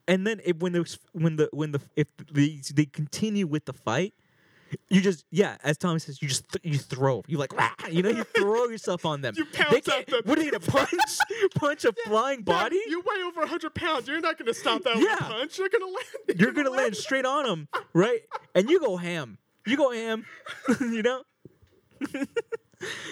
And 0.07 0.25
then 0.25 0.39
if, 0.45 0.57
when 0.57 0.73
the 0.73 0.97
when 1.13 1.35
the 1.35 1.49
when 1.51 1.71
the 1.71 1.81
if 1.95 2.07
the, 2.31 2.61
they 2.73 2.85
continue 2.85 3.47
with 3.47 3.65
the 3.65 3.73
fight, 3.73 4.13
you 4.89 5.01
just 5.01 5.25
yeah, 5.31 5.57
as 5.63 5.77
Tommy 5.77 5.99
says, 5.99 6.21
you 6.21 6.27
just 6.27 6.47
th- 6.49 6.63
you 6.65 6.77
throw, 6.79 7.23
you 7.27 7.37
like 7.37 7.53
"Rah!" 7.55 7.69
you 7.89 8.01
know, 8.03 8.09
you 8.09 8.23
throw 8.37 8.65
yourself 8.67 9.05
on 9.05 9.21
them. 9.21 9.33
You 9.37 9.45
They 9.45 9.57
pounce 9.81 9.87
at 9.89 10.07
them. 10.07 10.21
What 10.25 10.37
are 10.39 10.43
they 10.43 10.49
gonna 10.51 10.59
punch? 10.65 10.89
punch 11.55 11.85
a 11.85 11.93
flying 12.05 12.41
body? 12.43 12.75
Yeah, 12.85 12.91
you 12.91 13.01
weigh 13.01 13.23
over 13.23 13.41
100 13.41 13.73
pounds. 13.75 14.07
You're 14.07 14.19
not 14.19 14.37
going 14.37 14.47
to 14.47 14.53
stop 14.53 14.83
that 14.83 14.95
with 14.95 15.03
Yeah. 15.05 15.15
a 15.17 15.29
punch. 15.29 15.57
You're 15.57 15.69
going 15.69 15.81
to 15.81 15.87
land. 15.93 16.39
You're 16.39 16.51
gonna 16.51 16.69
land 16.69 16.95
straight 16.95 17.25
on 17.25 17.45
them, 17.45 17.67
right? 17.93 18.21
And 18.55 18.69
you 18.69 18.79
go 18.79 18.97
ham. 18.97 19.37
You 19.65 19.77
go 19.77 19.91
ham. 19.91 20.25
you 20.79 21.01
know. 21.03 21.23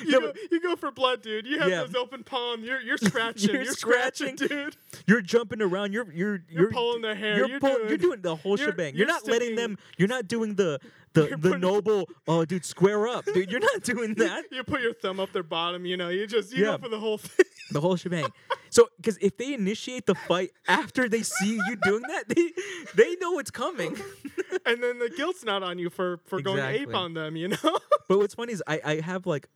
You, 0.05 0.11
No, 0.11 0.19
go, 0.21 0.33
you 0.51 0.61
go 0.61 0.75
for 0.75 0.91
blood, 0.91 1.23
dude. 1.23 1.47
You 1.47 1.57
have 1.57 1.69
Yeah. 1.69 1.83
those 1.85 1.95
open 1.95 2.23
palm. 2.23 2.63
You're 2.63 2.79
you're 2.81 2.97
scratching. 2.99 3.49
You're 3.51 3.63
you're, 3.63 3.73
scratching, 3.73 4.37
scratching. 4.37 4.57
dude. 4.65 4.77
You're 5.07 5.21
jumping 5.21 5.59
around. 5.59 5.91
You're 5.91 6.11
you're 6.13 6.39
You're 6.47 6.69
pulling 6.71 7.01
their 7.01 7.15
hair. 7.15 7.37
You're, 7.37 7.47
You're 7.49 7.59
pull- 7.59 7.73
doing- 7.77 7.89
you're 7.89 7.97
doing 7.97 8.21
the 8.21 8.35
whole 8.35 8.59
you're- 8.59 8.71
shebang. 8.71 8.93
You're, 8.93 9.07
you're 9.07 9.07
not 9.07 9.27
letting 9.27 9.55
them. 9.55 9.79
You're 9.97 10.07
not 10.07 10.27
doing 10.27 10.53
the 10.53 10.79
the 11.15 11.27
You're 11.29 11.37
the 11.37 11.57
noble. 11.57 12.07
Oh, 12.27 12.45
dude, 12.45 12.63
square 12.63 13.07
up, 13.07 13.25
dude. 13.25 13.49
You're 13.51 13.59
not 13.59 13.81
doing 13.81 14.13
that. 14.17 14.43
You 14.51 14.63
put 14.63 14.81
your 14.81 14.93
thumb 14.93 15.19
up 15.19 15.31
their 15.33 15.41
bottom. 15.43 15.85
You 15.85 15.97
know. 15.97 16.09
You 16.09 16.27
just 16.27 16.53
you 16.53 16.65
Yeah. 16.65 16.73
go 16.73 16.83
for 16.83 16.89
the 16.89 16.99
whole 16.99 17.17
thing. 17.17 17.45
The 17.71 17.81
whole 17.81 17.95
shebang. 17.95 18.27
So, 18.69 18.89
because 18.97 19.17
if 19.19 19.37
they 19.37 19.53
initiate 19.55 20.05
the 20.05 20.13
fight 20.15 20.51
after 20.67 21.09
they 21.09 21.23
see 21.23 21.55
you 21.67 21.75
doing 21.83 22.03
that, 22.07 22.25
they 22.29 22.51
they 22.93 23.15
know 23.15 23.39
it's 23.39 23.49
coming. 23.51 23.97
and 24.67 24.83
then 24.83 24.99
the 24.99 25.09
guilt's 25.17 25.43
not 25.43 25.63
on 25.63 25.79
you 25.79 25.89
for 25.89 26.19
for 26.25 26.41
going 26.41 26.63
ape 26.63 26.93
on 26.93 27.13
them. 27.15 27.35
You 27.35 27.47
know. 27.49 27.79
But 28.07 28.19
what's 28.19 28.35
funny 28.35 28.53
is 28.53 28.61
I 28.67 28.79
I 28.85 28.99
have 29.01 29.25
like. 29.25 29.47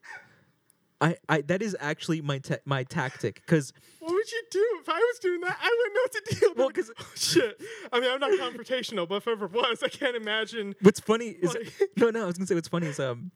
I, 1.02 1.16
I 1.30 1.42
that 1.44 1.62
is 1.62 1.78
actually 1.80 2.20
my 2.22 2.40
ta- 2.40 2.58
my 2.66 2.84
tactic 2.84 3.36
because 3.36 3.72
would 4.20 4.32
you 4.32 4.44
do 4.52 4.66
if 4.82 4.90
I 4.90 4.98
was 5.00 5.20
doing 5.20 5.42
that? 5.42 5.58
I 5.62 5.76
wouldn't 5.78 5.96
know 5.96 6.02
what 6.02 6.14
to 6.14 6.36
do. 6.36 6.54
Well, 6.58 6.66
Like, 6.68 6.76
'cause- 6.76 6.92
oh, 7.00 7.12
shit. 7.16 7.62
I 7.94 8.00
mean, 8.00 8.12
I'm 8.12 8.20
not 8.20 8.32
confrontational, 8.32 9.08
but 9.08 9.16
if 9.16 9.28
ever 9.28 9.48
was, 9.48 9.82
I 9.84 9.88
can't 9.90 10.16
imagine. 10.16 10.76
what's 10.82 11.00
funny 11.00 11.30
is 11.30 11.54
Like- 11.54 11.74
no 11.98 12.10
no 12.10 12.24
I 12.24 12.26
was 12.26 12.38
gonna 12.38 12.48
say 12.48 12.56
what's 12.56 12.68
funny 12.68 12.88
is 12.88 13.00
um 13.00 13.32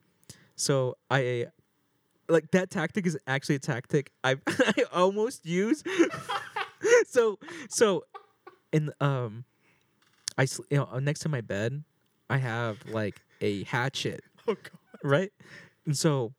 so 0.56 0.96
I 1.10 1.46
like 2.28 2.50
that 2.52 2.70
tactic 2.70 3.06
is 3.06 3.18
actually 3.26 3.56
a 3.56 3.58
tactic 3.60 4.10
I 4.22 4.36
I 4.46 4.84
almost 4.92 5.44
use 5.46 5.82
so 7.06 7.38
so 7.68 8.04
in 8.72 8.90
um 9.00 9.44
I 10.38 10.46
you 10.70 10.78
know 10.78 10.98
next 11.00 11.20
to 11.20 11.28
my 11.28 11.40
bed 11.40 11.84
I 12.30 12.38
have 12.38 12.78
like 12.88 13.20
a 13.40 13.64
hatchet 13.64 14.22
Oh 14.48 14.54
god. 14.54 14.70
right 15.02 15.32
and 15.86 15.96
so 15.96 16.32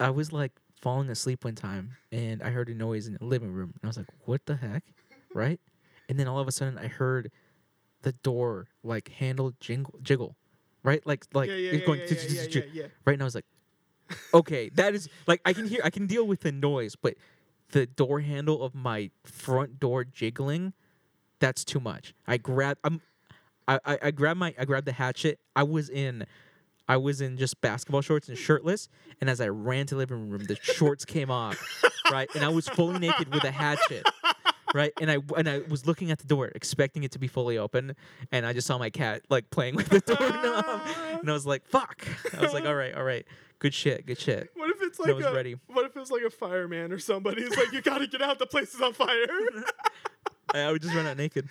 I 0.00 0.10
was 0.10 0.32
like 0.32 0.52
falling 0.80 1.10
asleep 1.10 1.44
one 1.44 1.54
time 1.54 1.96
and 2.12 2.42
I 2.42 2.50
heard 2.50 2.68
a 2.68 2.74
noise 2.74 3.06
in 3.06 3.14
the 3.14 3.24
living 3.24 3.52
room 3.52 3.72
and 3.74 3.80
I 3.84 3.86
was 3.86 3.96
like 3.96 4.08
what 4.24 4.44
the 4.46 4.56
heck? 4.56 4.84
Right? 5.34 5.60
And 6.08 6.18
then 6.18 6.26
all 6.26 6.38
of 6.38 6.48
a 6.48 6.52
sudden 6.52 6.78
I 6.78 6.86
heard 6.88 7.30
the 8.02 8.12
door 8.12 8.68
like 8.82 9.08
handle 9.08 9.52
jingle 9.60 9.98
jiggle 10.02 10.36
right? 10.82 11.04
Like 11.06 11.26
like 11.34 11.48
yeah, 11.50 11.56
yeah, 11.56 11.70
it's 11.72 11.86
going 11.86 12.00
yeah, 12.00 12.06
yeah, 12.08 12.14
tch- 12.14 12.32
yeah, 12.32 12.46
tch- 12.46 12.54
yeah, 12.56 12.82
yeah. 12.82 12.86
right? 13.04 13.12
And 13.12 13.22
I 13.22 13.24
was 13.24 13.34
like 13.34 13.44
okay 14.32 14.70
that 14.70 14.94
is 14.94 15.08
like 15.26 15.40
I 15.44 15.52
can 15.52 15.66
hear 15.66 15.80
I 15.84 15.90
can 15.90 16.06
deal 16.06 16.26
with 16.26 16.40
the 16.40 16.52
noise 16.52 16.96
but 16.96 17.14
the 17.72 17.86
door 17.86 18.20
handle 18.20 18.62
of 18.62 18.74
my 18.74 19.10
front 19.24 19.78
door 19.78 20.04
jiggling 20.04 20.72
that's 21.40 21.64
too 21.64 21.80
much. 21.80 22.14
I 22.26 22.36
grab 22.38 22.78
I'm 22.84 23.00
I, 23.66 23.78
I, 23.84 23.98
I 24.04 24.10
grabbed 24.10 24.40
my 24.40 24.54
I 24.58 24.64
grabbed 24.64 24.86
the 24.86 24.92
hatchet. 24.92 25.38
I 25.54 25.62
was 25.62 25.88
in 25.90 26.26
I 26.88 26.96
was 26.96 27.20
in 27.20 27.36
just 27.36 27.60
basketball 27.60 28.00
shorts 28.00 28.28
and 28.28 28.38
shirtless, 28.38 28.88
and 29.20 29.28
as 29.28 29.40
I 29.40 29.48
ran 29.48 29.86
to 29.86 29.94
the 29.94 29.98
living 29.98 30.30
room, 30.30 30.44
the 30.44 30.56
shorts 30.62 31.04
came 31.04 31.30
off, 31.30 31.58
right, 32.10 32.28
and 32.34 32.44
I 32.44 32.48
was 32.48 32.68
fully 32.68 32.98
naked 32.98 33.32
with 33.32 33.44
a 33.44 33.50
hatchet, 33.50 34.06
right, 34.74 34.92
and 35.00 35.10
I 35.10 35.18
and 35.36 35.48
I 35.48 35.58
was 35.68 35.86
looking 35.86 36.10
at 36.10 36.18
the 36.18 36.26
door, 36.26 36.46
expecting 36.54 37.02
it 37.04 37.12
to 37.12 37.18
be 37.18 37.28
fully 37.28 37.58
open, 37.58 37.94
and 38.32 38.46
I 38.46 38.52
just 38.52 38.66
saw 38.66 38.78
my 38.78 38.90
cat 38.90 39.22
like 39.28 39.50
playing 39.50 39.76
with 39.76 39.88
the 39.90 40.00
doorknob, 40.00 40.80
and 41.20 41.28
I 41.28 41.32
was 41.32 41.44
like, 41.46 41.66
"Fuck!" 41.66 42.06
I 42.36 42.40
was 42.40 42.52
like, 42.54 42.64
"All 42.64 42.74
right, 42.74 42.94
all 42.94 43.04
right, 43.04 43.26
good 43.58 43.74
shit, 43.74 44.06
good 44.06 44.18
shit." 44.18 44.50
What 44.54 44.70
if 44.70 44.80
it's 44.80 44.98
like 44.98 45.08
No 45.18 45.28
a 45.28 45.34
ready. 45.34 45.56
what 45.66 45.84
if 45.84 45.96
it's 45.96 46.10
like 46.10 46.22
a 46.22 46.30
fireman 46.30 46.90
or 46.92 46.98
somebody 46.98 47.42
who's 47.42 47.56
like, 47.56 47.72
you 47.72 47.82
gotta 47.82 48.06
get 48.06 48.22
out, 48.22 48.38
the 48.38 48.46
place 48.46 48.74
is 48.74 48.80
on 48.80 48.94
fire. 48.94 49.26
I, 50.54 50.60
I 50.60 50.72
would 50.72 50.80
just 50.80 50.94
run 50.94 51.06
out 51.06 51.18
naked. 51.18 51.46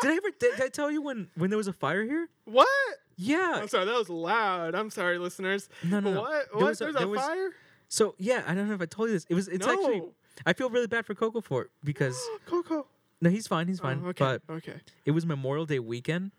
Did 0.00 0.10
I 0.10 0.16
ever 0.16 0.28
did, 0.38 0.56
did 0.56 0.62
I 0.64 0.68
tell 0.68 0.90
you 0.90 1.02
when 1.02 1.28
when 1.36 1.50
there 1.50 1.58
was 1.58 1.68
a 1.68 1.72
fire 1.74 2.02
here? 2.04 2.28
what? 2.46 2.68
Yeah. 3.16 3.54
I'm 3.56 3.68
sorry, 3.68 3.84
that 3.86 3.94
was 3.94 4.08
loud. 4.10 4.74
I'm 4.74 4.90
sorry, 4.90 5.18
listeners. 5.18 5.68
No, 5.84 6.00
no, 6.00 6.12
no. 6.12 6.20
What? 6.20 6.30
There 6.30 6.60
What? 6.60 6.68
was 6.68 6.80
a- 6.80 6.84
There's 6.84 6.94
there 6.96 7.04
a 7.04 7.08
was- 7.08 7.20
fire? 7.20 7.50
So 7.88 8.14
yeah, 8.18 8.42
I 8.46 8.54
don't 8.54 8.68
know 8.68 8.74
if 8.74 8.80
I 8.82 8.86
told 8.86 9.08
you 9.08 9.14
this. 9.14 9.26
It 9.28 9.34
was 9.34 9.46
it's 9.48 9.66
actually 9.66 10.00
No. 10.00 10.12
I 10.44 10.52
feel 10.52 10.68
really 10.68 10.88
bad 10.88 11.06
for 11.06 11.14
Coco 11.14 11.40
for 11.40 11.62
it 11.62 11.70
because 11.84 12.20
Coco. 12.46 12.86
no, 13.20 13.30
he's 13.30 13.46
fine, 13.46 13.68
he's 13.68 13.78
oh, 13.80 13.84
fine. 13.84 14.02
Oh, 14.04 14.08
okay. 14.08 14.38
But 14.46 14.54
okay. 14.56 14.80
it 15.04 15.12
was 15.12 15.24
Memorial 15.24 15.66
Day 15.66 15.78
weekend, 15.78 16.32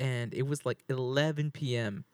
and 0.00 0.32
it 0.32 0.46
was 0.46 0.64
like 0.64 0.78
11 0.88 1.50
p.m. 1.50 2.04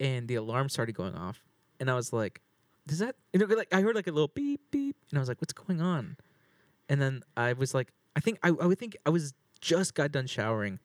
and 0.00 0.26
the 0.28 0.34
alarm 0.34 0.68
started 0.68 0.92
going 0.96 1.14
off, 1.14 1.44
and 1.80 1.88
I 1.88 1.94
was 1.94 2.12
like, 2.12 2.40
"Does 2.86 2.98
that?" 2.98 3.14
You 3.32 3.38
know, 3.40 3.46
like 3.54 3.72
I 3.72 3.80
heard 3.80 3.94
like 3.94 4.08
a 4.08 4.12
little 4.12 4.28
beep 4.34 4.60
beep, 4.72 4.96
and 5.10 5.18
I 5.18 5.20
was 5.20 5.28
like, 5.28 5.40
"What's 5.40 5.52
going 5.52 5.80
on?" 5.80 6.16
And 6.88 7.00
then 7.00 7.22
I 7.36 7.52
was 7.52 7.74
like, 7.74 7.92
I 8.16 8.20
think 8.20 8.38
I 8.42 8.48
I 8.48 8.66
would 8.66 8.78
think 8.78 8.96
I 9.06 9.10
was 9.10 9.34
just 9.60 9.94
got 9.94 10.10
done 10.12 10.26
showering, 10.26 10.80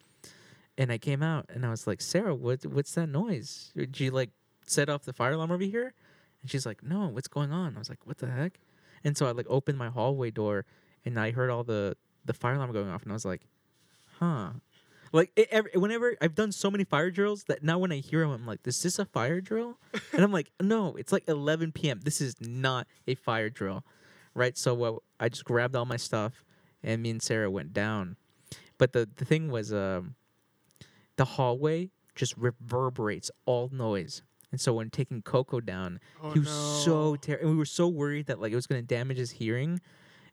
and 0.77 0.91
I 0.91 0.97
came 0.97 1.21
out 1.23 1.45
and 1.53 1.65
I 1.65 1.69
was 1.69 1.87
like, 1.87 2.01
"Sarah, 2.01 2.35
what 2.35 2.65
what's 2.65 2.93
that 2.95 3.07
noise? 3.07 3.71
Did 3.75 3.99
you 3.99 4.11
like 4.11 4.31
set 4.65 4.89
off 4.89 5.03
the 5.03 5.13
fire 5.13 5.33
alarm 5.33 5.51
over 5.51 5.63
here?" 5.63 5.93
And 6.41 6.49
she's 6.49 6.65
like, 6.65 6.83
"No, 6.83 7.07
what's 7.07 7.27
going 7.27 7.51
on?" 7.51 7.75
I 7.75 7.79
was 7.79 7.89
like, 7.89 8.05
"What 8.05 8.17
the 8.17 8.27
heck?" 8.27 8.59
And 9.03 9.17
so 9.17 9.27
I 9.27 9.31
like 9.31 9.47
opened 9.49 9.77
my 9.77 9.89
hallway 9.89 10.31
door, 10.31 10.65
and 11.05 11.19
I 11.19 11.31
heard 11.31 11.49
all 11.49 11.63
the 11.63 11.95
the 12.25 12.33
fire 12.33 12.55
alarm 12.55 12.71
going 12.71 12.89
off, 12.89 13.03
and 13.03 13.11
I 13.11 13.15
was 13.15 13.25
like, 13.25 13.41
"Huh." 14.19 14.51
Like 15.13 15.31
it, 15.35 15.49
every, 15.51 15.71
whenever 15.73 16.15
I've 16.21 16.35
done 16.35 16.53
so 16.53 16.71
many 16.71 16.85
fire 16.85 17.11
drills 17.11 17.43
that 17.45 17.63
now 17.63 17.77
when 17.77 17.91
I 17.91 17.97
hear 17.97 18.21
them, 18.21 18.31
I'm 18.31 18.47
like, 18.47 18.65
"Is 18.65 18.81
this 18.81 18.97
a 18.97 19.05
fire 19.05 19.41
drill?" 19.41 19.77
and 20.13 20.23
I'm 20.23 20.31
like, 20.31 20.51
"No, 20.61 20.95
it's 20.95 21.11
like 21.11 21.27
11 21.27 21.73
p.m. 21.73 21.99
This 22.03 22.21
is 22.21 22.35
not 22.39 22.87
a 23.07 23.15
fire 23.15 23.49
drill." 23.49 23.83
Right? 24.33 24.57
So 24.57 24.83
uh, 24.83 24.95
I 25.19 25.27
just 25.27 25.43
grabbed 25.43 25.75
all 25.75 25.85
my 25.85 25.97
stuff, 25.97 26.45
and 26.81 27.01
me 27.01 27.09
and 27.09 27.21
Sarah 27.21 27.51
went 27.51 27.73
down. 27.73 28.15
But 28.77 28.93
the 28.93 29.07
the 29.17 29.25
thing 29.25 29.51
was, 29.51 29.73
um, 29.73 30.15
the 31.17 31.25
hallway 31.25 31.89
just 32.15 32.35
reverberates 32.37 33.31
all 33.45 33.69
noise. 33.71 34.21
And 34.51 34.59
so 34.59 34.73
when 34.73 34.89
taking 34.89 35.21
Coco 35.21 35.59
down, 35.61 35.99
Oh, 36.21 36.31
he 36.31 36.39
was 36.39 36.49
so 36.49 37.11
no. 37.11 37.15
ter- 37.15 37.35
and 37.35 37.49
we 37.49 37.55
were 37.55 37.65
so 37.65 37.87
worried 37.87 38.25
that 38.27 38.41
like 38.41 38.51
it 38.51 38.55
was 38.55 38.67
gonna 38.67 38.81
damage 38.81 39.17
his 39.17 39.31
hearing. 39.31 39.79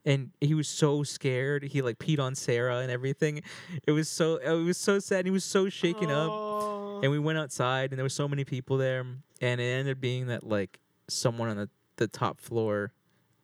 And 0.05 0.31
he 0.41 0.55
was 0.55 0.68
so 0.68 1.03
scared. 1.03 1.62
He 1.64 1.83
like 1.83 1.99
peed 1.99 2.18
on 2.18 2.35
Sarah 2.35 2.79
and 2.79 2.91
everything. 2.91 3.43
It 3.87 3.93
was 3.93 4.09
so 4.09 4.37
it 4.37 4.51
was 4.64 4.76
so 4.79 4.99
sad. 4.99 5.24
He 5.26 5.31
was 5.31 5.45
so 5.45 5.68
shaken 5.68 6.11
up. 6.11 6.31
Oh. 6.31 7.01
And 7.03 7.12
we 7.12 7.18
went 7.18 7.39
outside 7.39 7.91
and 7.91 7.99
there 7.99 8.05
were 8.05 8.09
so 8.09 8.26
many 8.26 8.45
people 8.45 8.76
there. 8.76 9.01
And 9.41 9.61
it 9.61 9.64
ended 9.64 9.97
up 9.97 10.01
being 10.01 10.26
that 10.29 10.43
like 10.45 10.81
someone 11.09 11.49
on 11.49 11.57
the, 11.57 11.68
the 11.97 12.09
top 12.09 12.41
floor 12.41 12.93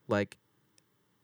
like 0.09 0.39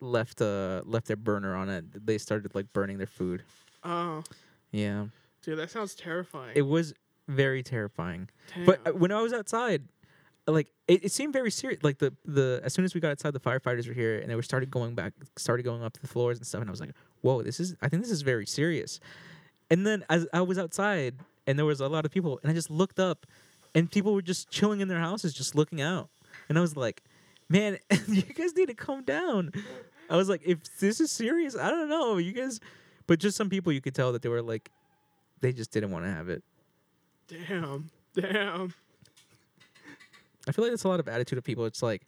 left 0.00 0.40
uh 0.40 0.82
left 0.84 1.06
their 1.06 1.16
burner 1.16 1.54
on 1.56 1.68
it. 1.68 2.06
They 2.06 2.18
started 2.18 2.54
like 2.54 2.72
burning 2.72 2.98
their 2.98 3.06
food. 3.06 3.42
Oh, 3.84 4.22
Yeah. 4.72 5.06
Dude, 5.42 5.58
that 5.58 5.70
sounds 5.70 5.94
terrifying. 5.94 6.52
It 6.54 6.62
was 6.62 6.94
very 7.28 7.62
terrifying. 7.62 8.28
But 8.66 8.80
uh, 8.86 8.92
when 8.92 9.12
I 9.12 9.20
was 9.22 9.32
outside, 9.32 9.84
like 10.46 10.72
it, 10.88 11.04
it 11.04 11.12
seemed 11.12 11.32
very 11.32 11.50
serious. 11.50 11.82
Like 11.82 11.98
the 11.98 12.12
the 12.24 12.60
as 12.64 12.74
soon 12.74 12.84
as 12.84 12.94
we 12.94 13.00
got 13.00 13.10
outside, 13.10 13.32
the 13.32 13.40
firefighters 13.40 13.86
were 13.86 13.94
here 13.94 14.18
and 14.18 14.30
they 14.30 14.34
were 14.34 14.42
started 14.42 14.70
going 14.70 14.94
back, 14.94 15.12
started 15.36 15.62
going 15.62 15.82
up 15.82 15.98
the 15.98 16.08
floors 16.08 16.38
and 16.38 16.46
stuff. 16.46 16.60
And 16.60 16.70
I 16.70 16.72
was 16.72 16.80
like, 16.80 16.92
"Whoa, 17.22 17.42
this 17.42 17.60
is 17.60 17.76
I 17.80 17.88
think 17.88 18.02
this 18.02 18.10
is 18.10 18.22
very 18.22 18.46
serious." 18.46 19.00
And 19.70 19.86
then 19.86 20.04
as 20.10 20.26
I 20.32 20.40
was 20.42 20.58
outside 20.58 21.14
and 21.46 21.58
there 21.58 21.66
was 21.66 21.80
a 21.80 21.88
lot 21.88 22.04
of 22.04 22.10
people, 22.10 22.40
and 22.42 22.50
I 22.50 22.54
just 22.54 22.70
looked 22.70 22.98
up, 22.98 23.26
and 23.74 23.90
people 23.90 24.12
were 24.12 24.22
just 24.22 24.50
chilling 24.50 24.80
in 24.80 24.88
their 24.88 24.98
houses, 24.98 25.32
just 25.32 25.54
looking 25.54 25.80
out. 25.80 26.08
And 26.48 26.58
I 26.58 26.60
was 26.60 26.76
like, 26.76 27.02
"Man, 27.48 27.78
you 28.08 28.22
guys 28.22 28.54
need 28.56 28.66
to 28.66 28.74
calm 28.74 29.04
down." 29.04 29.52
I 30.08 30.16
was 30.16 30.28
like, 30.28 30.42
"If 30.44 30.78
this 30.80 31.00
is 31.00 31.12
serious, 31.12 31.56
I 31.56 31.70
don't 31.70 31.88
know, 31.88 32.18
you 32.18 32.32
guys." 32.32 32.60
But 33.06 33.18
just 33.18 33.36
some 33.36 33.48
people, 33.48 33.72
you 33.72 33.80
could 33.80 33.94
tell 33.94 34.12
that 34.12 34.22
they 34.22 34.28
were 34.28 34.42
like, 34.42 34.70
they 35.40 35.52
just 35.52 35.70
didn't 35.70 35.90
want 35.90 36.04
to 36.04 36.10
have 36.10 36.28
it. 36.28 36.42
damn, 37.28 37.90
damn. 38.14 38.74
I 40.48 40.52
feel 40.52 40.64
like 40.64 40.72
that's 40.72 40.84
a 40.84 40.88
lot 40.88 41.00
of 41.00 41.08
attitude 41.08 41.38
of 41.38 41.44
people. 41.44 41.64
It's 41.66 41.82
like, 41.82 42.02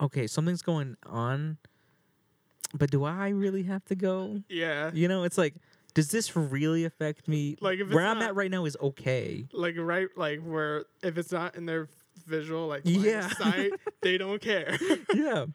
okay, 0.00 0.26
something's 0.26 0.62
going 0.62 0.96
on, 1.04 1.58
but 2.74 2.90
do 2.90 3.04
I 3.04 3.28
really 3.30 3.64
have 3.64 3.84
to 3.86 3.94
go? 3.94 4.40
Yeah. 4.48 4.90
You 4.94 5.08
know, 5.08 5.24
it's 5.24 5.36
like, 5.36 5.54
does 5.94 6.10
this 6.10 6.34
really 6.36 6.84
affect 6.84 7.28
me? 7.28 7.56
Like, 7.60 7.78
if 7.80 7.86
it's 7.88 7.94
where 7.94 8.06
I'm 8.06 8.22
at 8.22 8.34
right 8.34 8.50
now 8.50 8.64
is 8.64 8.76
okay. 8.80 9.46
Like 9.52 9.74
right, 9.78 10.08
like 10.16 10.40
where 10.40 10.84
if 11.02 11.18
it's 11.18 11.32
not 11.32 11.54
in 11.56 11.66
their 11.66 11.88
visual, 12.26 12.66
like 12.68 12.82
Yeah. 12.84 13.28
sight, 13.28 13.72
they 14.00 14.16
don't 14.16 14.40
care. 14.40 14.78
yeah. 15.12 15.46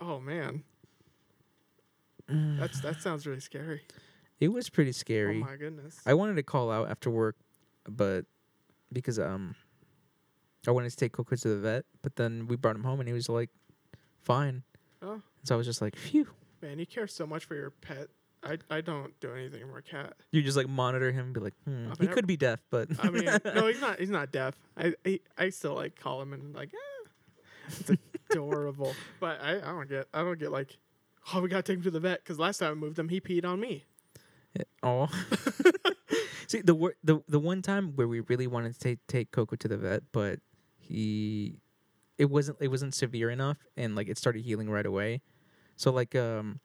oh 0.00 0.20
man, 0.20 0.62
that's 2.28 2.80
that 2.80 3.02
sounds 3.02 3.26
really 3.26 3.40
scary. 3.40 3.82
It 4.40 4.48
was 4.52 4.70
pretty 4.70 4.92
scary. 4.92 5.36
Oh 5.36 5.44
my 5.46 5.56
goodness. 5.56 5.98
I 6.06 6.14
wanted 6.14 6.36
to 6.36 6.42
call 6.42 6.70
out 6.70 6.90
after 6.90 7.10
work, 7.10 7.36
but 7.88 8.24
because 8.92 9.18
um, 9.18 9.54
I 10.66 10.70
wanted 10.70 10.90
to 10.90 10.96
take 10.96 11.12
Coco 11.12 11.34
to 11.36 11.48
the 11.48 11.56
vet, 11.56 11.84
but 12.02 12.16
then 12.16 12.46
we 12.46 12.56
brought 12.56 12.76
him 12.76 12.84
home 12.84 13.00
and 13.00 13.08
he 13.08 13.12
was 13.12 13.28
like, 13.28 13.50
fine. 14.22 14.62
oh 15.02 15.20
So 15.44 15.54
I 15.54 15.58
was 15.58 15.66
just 15.66 15.80
like, 15.82 15.96
phew. 15.96 16.28
man, 16.62 16.78
you 16.78 16.86
care 16.86 17.06
so 17.06 17.26
much 17.26 17.44
for 17.46 17.54
your 17.54 17.70
pet. 17.70 18.08
I 18.44 18.58
I 18.70 18.80
don't 18.80 19.18
do 19.18 19.32
anything 19.32 19.62
for 19.68 19.78
a 19.78 19.82
cat. 19.82 20.14
You 20.30 20.42
just 20.42 20.56
like 20.56 20.68
monitor 20.68 21.10
him, 21.10 21.24
and 21.26 21.34
be 21.34 21.40
like, 21.40 21.54
hmm. 21.64 21.88
I 21.88 21.94
he 21.98 22.02
mean, 22.02 22.10
I- 22.10 22.12
could 22.12 22.26
be 22.28 22.36
deaf, 22.36 22.60
but 22.70 22.88
I 23.02 23.10
mean, 23.10 23.24
no, 23.44 23.66
he's 23.66 23.80
not. 23.80 23.98
He's 23.98 24.10
not 24.10 24.30
deaf. 24.30 24.54
I 24.76 24.94
I, 25.04 25.20
I 25.36 25.48
still 25.50 25.74
like 25.74 25.96
call 25.96 26.22
him 26.22 26.32
and 26.32 26.54
like, 26.54 26.70
eh. 26.72 27.08
it's 27.66 27.90
adorable. 28.30 28.94
but 29.20 29.40
I, 29.42 29.56
I 29.56 29.72
don't 29.72 29.88
get. 29.88 30.06
I 30.14 30.22
don't 30.22 30.38
get 30.38 30.52
like, 30.52 30.76
oh, 31.34 31.40
we 31.40 31.48
gotta 31.48 31.64
take 31.64 31.78
him 31.78 31.82
to 31.82 31.90
the 31.90 31.98
vet 31.98 32.22
because 32.22 32.38
last 32.38 32.58
time 32.58 32.70
I 32.70 32.74
moved 32.74 32.96
him, 32.96 33.08
he 33.08 33.20
peed 33.20 33.44
on 33.44 33.58
me. 33.58 33.84
Oh. 34.82 35.08
See 36.48 36.62
the 36.62 36.92
the 37.04 37.20
the 37.28 37.38
one 37.38 37.62
time 37.62 37.92
where 37.94 38.08
we 38.08 38.20
really 38.20 38.46
wanted 38.46 38.74
to 38.74 38.80
take 38.80 39.06
take 39.06 39.30
Coco 39.30 39.56
to 39.56 39.68
the 39.68 39.76
vet, 39.76 40.02
but 40.12 40.40
he 40.78 41.60
it 42.18 42.30
wasn't 42.30 42.58
it 42.60 42.68
wasn't 42.68 42.94
severe 42.94 43.30
enough 43.30 43.58
and 43.76 43.94
like 43.94 44.08
it 44.08 44.18
started 44.18 44.44
healing 44.44 44.70
right 44.70 44.86
away. 44.86 45.20
So 45.76 45.92
like 45.92 46.14
um 46.14 46.60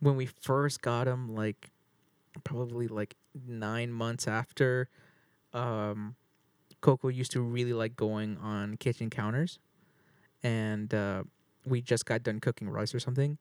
when 0.00 0.16
we 0.16 0.26
first 0.26 0.82
got 0.82 1.08
him 1.08 1.34
like 1.34 1.70
probably 2.44 2.88
like 2.88 3.16
9 3.46 3.92
months 3.92 4.28
after 4.28 4.88
um 5.52 6.16
Coco 6.80 7.08
used 7.08 7.32
to 7.32 7.42
really 7.42 7.72
like 7.72 7.96
going 7.96 8.38
on 8.38 8.76
kitchen 8.76 9.10
counters 9.10 9.58
and 10.42 10.92
uh 10.94 11.22
we 11.66 11.82
just 11.82 12.06
got 12.06 12.22
done 12.22 12.40
cooking 12.40 12.68
rice 12.68 12.94
or 12.94 13.00
something 13.00 13.38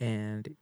and 0.00 0.56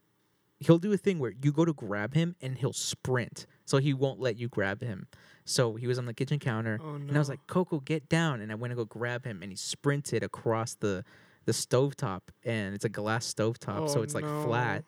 he'll 0.60 0.78
do 0.78 0.92
a 0.92 0.96
thing 0.96 1.18
where 1.18 1.32
you 1.42 1.52
go 1.52 1.64
to 1.64 1.72
grab 1.72 2.14
him 2.14 2.36
and 2.40 2.56
he'll 2.58 2.72
sprint. 2.72 3.46
So 3.64 3.78
he 3.78 3.92
won't 3.94 4.20
let 4.20 4.36
you 4.36 4.48
grab 4.48 4.82
him. 4.82 5.08
So 5.44 5.74
he 5.74 5.86
was 5.86 5.98
on 5.98 6.06
the 6.06 6.14
kitchen 6.14 6.38
counter 6.38 6.80
Oh 6.82 6.94
and 6.94 7.14
i 7.14 7.18
was 7.18 7.28
like 7.28 7.46
coco 7.46 7.80
get 7.80 8.08
down. 8.08 8.40
And 8.40 8.50
i 8.50 8.54
went 8.54 8.70
to 8.72 8.76
go 8.76 8.84
grab 8.84 9.24
him 9.24 9.42
and 9.42 9.50
he 9.52 9.56
sprinted 9.56 10.22
across 10.22 10.74
the 10.74 11.04
the 11.46 11.52
stovetop 11.52 12.20
and 12.44 12.74
it's 12.74 12.86
a 12.86 12.88
glass 12.88 13.26
stovetop 13.32 13.90
so 13.90 14.00
Oh, 14.00 14.02
it's 14.02 14.14
like 14.14 14.24
no. 14.24 14.42
flat. 14.44 14.84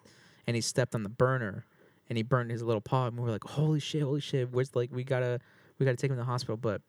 And 0.47 0.55
he 0.57 0.63
stepped 0.63 0.95
on 0.95 1.03
the 1.03 1.09
burner 1.11 1.67
and 2.09 2.17
he 2.17 2.23
burned 2.23 2.51
his 2.51 2.63
little 2.63 2.81
paw 2.81 3.09
and 3.09 3.17
we 3.19 3.25
were 3.25 3.31
like 3.33 3.45
holy 3.45 3.81
shit 3.81 4.03
holy 4.03 4.21
shit 4.21 4.51
where's 4.53 4.75
like 4.75 4.91
we 4.93 5.05
gotta 5.05 5.41
we 5.79 5.85
gotta 5.85 5.97
take 5.99 6.11
him 6.11 6.17
to 6.17 6.21
the 6.23 6.25
hospital. 6.25 6.57
But 6.57 6.81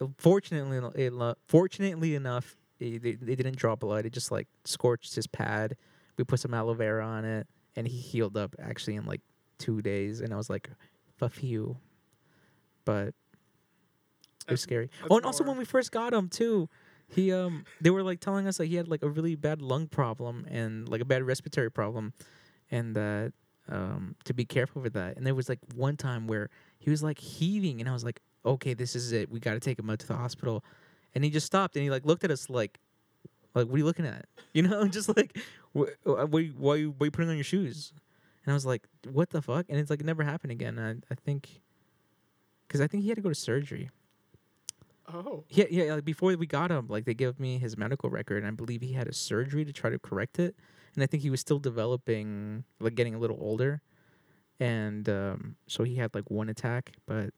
uh, 0.00 0.08
fortunately 0.18 0.78
it, 1.02 1.12
fortunately 1.46 2.14
enough 2.14 2.56
it, 2.78 3.04
it, 3.06 3.18
it 3.22 3.36
didn't 3.36 3.56
draw 3.56 3.74
blood. 3.76 4.04
It 4.04 4.12
just 4.12 4.30
like 4.30 4.48
scorched 4.66 5.14
his 5.14 5.26
pad. 5.26 5.76
We 6.18 6.24
put 6.24 6.40
some 6.40 6.52
aloe 6.52 6.74
vera 6.74 7.06
on 7.06 7.24
it 7.24 7.46
and 7.76 7.86
he 7.86 7.98
healed 7.98 8.36
up 8.36 8.56
actually 8.60 8.96
in 8.96 9.04
like 9.04 9.20
two 9.58 9.80
days 9.80 10.20
and 10.20 10.32
i 10.34 10.36
was 10.36 10.50
like 10.50 10.68
fuck 11.16 11.42
you. 11.42 11.76
But 12.84 13.14
it 14.46 14.52
was 14.52 14.60
scary. 14.60 14.90
that's 15.00 15.08
oh 15.10 15.16
and 15.16 15.26
also 15.26 15.42
when 15.42 15.56
we 15.56 15.64
first 15.64 15.90
got 15.90 16.12
him 16.12 16.28
too 16.28 16.68
he 17.08 17.32
um 17.32 17.64
they 17.80 17.90
were 17.90 18.02
like 18.02 18.20
telling 18.20 18.46
us 18.46 18.60
like 18.60 18.68
he 18.68 18.76
had 18.76 18.86
like 18.88 19.02
a 19.02 19.08
really 19.08 19.34
bad 19.34 19.60
lung 19.60 19.88
problem 19.88 20.46
and 20.48 20.88
like 20.88 21.00
a 21.00 21.04
bad 21.04 21.22
respiratory 21.24 21.70
problem 21.70 22.12
and 22.70 22.94
that 22.94 23.32
um 23.68 24.14
to 24.24 24.32
be 24.32 24.44
careful 24.44 24.82
with 24.82 24.92
that. 24.92 25.16
And 25.16 25.26
there 25.26 25.34
was 25.34 25.48
like 25.48 25.58
one 25.74 25.96
time 25.96 26.26
where 26.26 26.48
he 26.78 26.90
was 26.90 27.02
like 27.02 27.18
heaving 27.18 27.80
and 27.80 27.88
i 27.88 27.92
was 27.92 28.04
like 28.04 28.20
okay 28.44 28.74
this 28.74 28.94
is 28.94 29.10
it. 29.12 29.30
We 29.30 29.40
got 29.40 29.54
to 29.54 29.60
take 29.60 29.78
him 29.78 29.90
out 29.90 29.98
to 30.00 30.06
the 30.06 30.16
hospital. 30.16 30.64
And 31.14 31.24
he 31.24 31.30
just 31.30 31.46
stopped 31.46 31.74
and 31.76 31.82
he 31.82 31.90
like 31.90 32.04
looked 32.04 32.24
at 32.24 32.30
us 32.30 32.48
like 32.50 32.78
like 33.56 33.66
what 33.66 33.74
are 33.74 33.78
you 33.78 33.84
looking 33.84 34.06
at? 34.06 34.26
You 34.56 34.62
know 34.62 34.88
just 34.88 35.14
like 35.14 35.36
wh- 35.76 35.92
wh- 36.04 36.32
why, 36.32 36.44
why, 36.46 36.74
why 36.84 37.04
are 37.04 37.06
you 37.06 37.10
putting 37.10 37.28
on 37.28 37.36
your 37.36 37.44
shoes? 37.44 37.92
And 38.44 38.52
i 38.52 38.54
was 38.54 38.64
like 38.64 38.86
what 39.06 39.28
the 39.30 39.42
fuck? 39.42 39.66
And 39.68 39.78
it's 39.78 39.90
like 39.90 40.00
it 40.00 40.06
never 40.06 40.22
happened 40.22 40.52
again. 40.52 40.78
I, 40.78 40.92
I 41.12 41.14
think 41.14 41.60
because 42.66 42.80
i 42.80 42.86
think 42.86 43.02
he 43.02 43.10
had 43.10 43.16
to 43.16 43.22
go 43.22 43.28
to 43.28 43.34
surgery. 43.34 43.90
Oh, 45.12 45.44
yeah, 45.50 45.66
yeah. 45.70 45.94
Like 45.94 46.04
before 46.04 46.34
we 46.36 46.46
got 46.46 46.70
him, 46.70 46.86
like 46.88 47.04
they 47.04 47.14
gave 47.14 47.38
me 47.38 47.58
his 47.58 47.76
medical 47.76 48.10
record, 48.10 48.38
and 48.38 48.46
I 48.46 48.50
believe 48.50 48.82
he 48.82 48.92
had 48.92 49.06
a 49.06 49.12
surgery 49.12 49.64
to 49.64 49.72
try 49.72 49.90
to 49.90 49.98
correct 49.98 50.38
it. 50.38 50.56
And 50.94 51.02
I 51.02 51.06
think 51.06 51.22
he 51.22 51.30
was 51.30 51.40
still 51.40 51.58
developing, 51.58 52.64
like 52.80 52.94
getting 52.94 53.14
a 53.14 53.18
little 53.18 53.38
older, 53.40 53.82
and 54.58 55.08
um, 55.08 55.56
so 55.68 55.84
he 55.84 55.96
had 55.96 56.14
like 56.14 56.30
one 56.30 56.48
attack, 56.48 56.92
but 57.06 57.30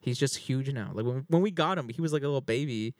he's 0.00 0.18
just 0.18 0.36
huge 0.36 0.72
now. 0.72 0.90
Like 0.94 1.04
when 1.04 1.26
when 1.28 1.42
we 1.42 1.50
got 1.50 1.76
him, 1.76 1.88
he 1.88 2.00
was 2.00 2.12
like 2.12 2.22
a 2.22 2.26
little 2.26 2.40
baby, 2.40 2.94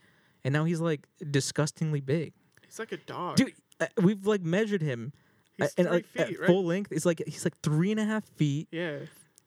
and 0.46 0.52
now 0.52 0.64
he's 0.64 0.80
like 0.80 1.06
disgustingly 1.30 2.00
big, 2.00 2.32
he's 2.64 2.78
like 2.78 2.92
a 2.92 2.96
dog. 2.98 3.36
dude. 3.36 3.52
Uh, 3.80 3.86
we've 4.00 4.26
like 4.26 4.40
measured 4.40 4.80
him, 4.80 5.12
he's 5.58 5.74
and 5.76 5.88
three 5.88 5.96
like 5.96 6.06
feet, 6.06 6.40
right? 6.40 6.46
full 6.46 6.64
length, 6.64 6.92
it's 6.92 7.04
like 7.04 7.22
he's 7.26 7.44
like 7.44 7.58
three 7.62 7.90
and 7.90 8.00
a 8.00 8.04
half 8.04 8.24
feet, 8.36 8.68
yeah, 8.70 9.00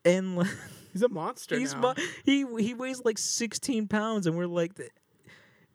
and 0.05 0.35
like, 0.37 0.47
he's 0.93 1.01
a 1.01 1.09
monster 1.09 1.57
he's 1.57 1.73
now. 1.73 1.95
mu- 1.97 2.03
he 2.25 2.45
he 2.63 2.73
weighs 2.73 3.01
like 3.03 3.17
sixteen 3.17 3.87
pounds, 3.87 4.27
and 4.27 4.37
we're 4.37 4.45
like, 4.45 4.79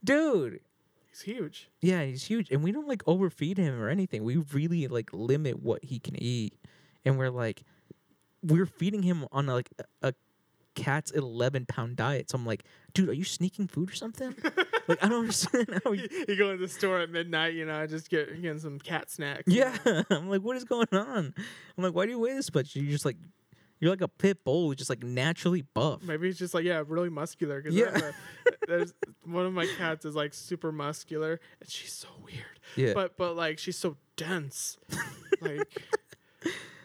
dude. 0.05 0.61
he's 1.09 1.23
huge. 1.23 1.71
Yeah, 1.81 2.05
he's 2.05 2.25
huge, 2.25 2.51
and 2.51 2.63
we 2.63 2.71
don't 2.71 2.87
like 2.87 3.03
overfeed 3.09 3.57
him 3.59 3.81
or 3.83 3.89
anything. 3.89 4.23
We 4.23 4.37
really 4.53 4.87
like 4.87 5.11
limit 5.13 5.63
what 5.63 5.83
he 5.83 5.99
can 5.99 6.15
eat, 6.23 6.55
and 7.05 7.19
we're 7.19 7.31
like, 7.31 7.65
we're 8.43 8.67
feeding 8.67 9.03
him 9.03 9.27
on 9.33 9.47
like 9.47 9.71
a, 10.03 10.09
a 10.11 10.15
cat's 10.75 11.11
eleven 11.11 11.67
pound 11.67 11.97
diet. 11.97 12.31
So 12.31 12.37
I'm 12.39 12.47
like, 12.47 12.65
dude, 12.95 13.09
are 13.09 13.13
you 13.15 13.25
sneaking 13.25 13.69
food 13.69 13.91
or 13.91 13.95
something? 13.95 14.35
like 14.89 15.03
I 15.03 15.09
don't 15.09 15.21
understand 15.21 15.81
how. 15.85 15.93
You, 15.93 16.09
You, 16.29 16.37
go 16.39 16.53
to 16.53 16.59
the 16.59 16.69
store 16.69 17.01
at 17.01 17.11
midnight, 17.11 17.55
you 17.55 17.65
know, 17.67 17.87
just 17.87 18.11
get 18.11 18.29
getting 18.43 18.59
some 18.59 18.79
cat 18.79 19.11
snacks. 19.11 19.45
yeah. 19.47 19.77
I'm 20.11 20.29
like, 20.29 20.43
what 20.43 20.57
is 20.57 20.65
going 20.65 20.89
on? 20.93 21.35
I'm 21.77 21.85
like, 21.85 21.95
why 21.95 22.05
do 22.07 22.11
you 22.13 22.19
weigh 22.19 22.35
this 22.35 22.53
much? 22.55 22.75
You're 22.77 22.91
just 22.91 23.05
like, 23.05 23.17
you're 23.81 23.91
like 23.91 24.01
a 24.01 24.09
pit 24.09 24.45
bull, 24.45 24.69
who's 24.69 24.77
just 24.77 24.91
like 24.91 25.03
naturally 25.03 25.63
buff. 25.75 26.03
Maybe 26.03 26.29
it's 26.29 26.39
just 26.39 26.55
like 26.55 26.65
yeah, 26.65 26.83
really 26.87 27.11
muscular. 27.11 27.61
Cause 27.63 27.75
Yeah. 27.75 27.91
there's, 27.91 28.03
a- 28.03 28.15
there's 28.67 28.95
one 29.25 29.47
of 29.47 29.53
my 29.53 29.67
cats 29.79 30.05
is 30.05 30.15
like 30.15 30.33
super 30.35 30.73
muscular, 30.73 31.41
and 31.61 31.69
she's 31.71 31.93
so 31.93 32.09
weird. 32.25 32.45
Yeah, 32.77 32.95
But 32.95 33.17
but 33.17 33.37
like 33.37 33.59
she's 33.59 33.77
so 33.77 33.97
dense, 34.17 34.79
like 35.41 35.69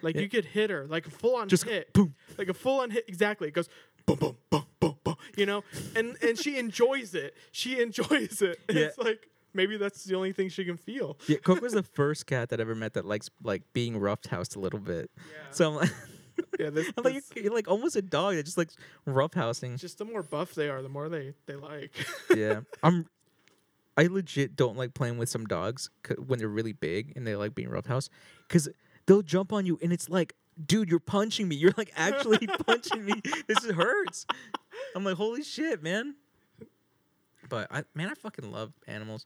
like 0.01 0.15
Yeah. 0.15 0.21
you 0.21 0.29
could 0.29 0.45
hit 0.45 0.69
her 0.69 0.85
like 0.87 1.07
a 1.07 1.09
full 1.11 1.35
on 1.35 1.49
Just 1.49 1.63
hit, 1.65 1.93
boom. 1.93 2.15
like 2.37 2.49
a 2.49 2.53
full 2.53 2.79
on 2.81 2.91
hit. 2.91 3.05
Exactly, 3.07 3.47
it 3.47 3.53
goes 3.53 3.69
boom 4.05 4.17
boom 4.17 4.37
boom 4.49 4.65
boom 4.79 4.95
boom. 5.03 5.15
You 5.37 5.45
know, 5.45 5.63
and 5.95 6.17
and 6.21 6.37
she 6.37 6.57
enjoys 6.57 7.13
it. 7.13 7.35
She 7.51 7.81
enjoys 7.81 8.41
it. 8.41 8.59
Yeah. 8.69 8.81
It's 8.85 8.97
like 8.97 9.29
maybe 9.53 9.77
that's 9.77 10.03
the 10.03 10.15
only 10.15 10.31
thing 10.31 10.49
she 10.49 10.63
can 10.65 10.77
feel. 10.77 11.17
yeah. 11.27 11.37
Coco's 11.37 11.73
the 11.73 11.83
first 11.83 12.25
cat 12.27 12.49
that 12.49 12.59
I 12.59 12.61
ever 12.61 12.75
met 12.75 12.93
that 12.93 13.05
likes 13.05 13.29
like 13.43 13.63
being 13.73 13.97
rough 13.97 14.25
housed 14.25 14.55
a 14.55 14.59
little 14.59 14.79
bit. 14.79 15.09
Yeah. 15.17 15.51
So 15.51 15.69
I'm 15.69 15.75
like, 15.75 15.89
Yeah, 16.59 16.69
this, 16.69 16.87
I'm 16.97 17.03
like 17.03 17.13
this- 17.15 17.31
you're, 17.35 17.45
you're 17.45 17.53
like 17.53 17.67
almost 17.67 17.95
a 17.95 18.01
dog 18.01 18.35
that 18.35 18.43
just 18.45 18.57
like 18.57 18.69
roughhousing. 19.07 19.77
just 19.79 19.97
the 19.97 20.05
more 20.05 20.23
buff 20.23 20.53
they 20.55 20.69
are, 20.69 20.81
the 20.81 20.89
more 20.89 21.09
they 21.09 21.33
they 21.45 21.55
like. 21.55 21.91
yeah, 22.35 22.61
I'm. 22.83 23.05
I 23.97 24.03
legit 24.07 24.55
don't 24.55 24.77
like 24.77 24.93
playing 24.93 25.17
with 25.17 25.27
some 25.27 25.45
dogs 25.45 25.89
c- 26.07 26.13
when 26.15 26.39
they're 26.39 26.47
really 26.47 26.71
big 26.71 27.11
and 27.17 27.27
they 27.27 27.35
like 27.35 27.53
being 27.53 27.67
roughhouse, 27.69 28.09
because 28.47 28.69
they'll 29.09 29.23
jump 29.23 29.51
on 29.51 29.65
you 29.65 29.79
and 29.81 29.91
it's 29.91 30.07
like, 30.07 30.35
dude, 30.63 30.87
you're 30.87 30.99
punching 30.99 31.47
me. 31.47 31.55
You're 31.55 31.73
like 31.75 31.91
actually 31.95 32.45
punching 32.65 33.03
me. 33.03 33.15
This 33.47 33.65
hurts. 33.65 34.27
I'm 34.95 35.03
like, 35.03 35.15
holy 35.15 35.41
shit, 35.41 35.81
man. 35.81 36.15
But 37.49 37.67
I, 37.71 37.83
man, 37.95 38.09
I 38.09 38.13
fucking 38.13 38.51
love 38.51 38.71
animals. 38.85 39.25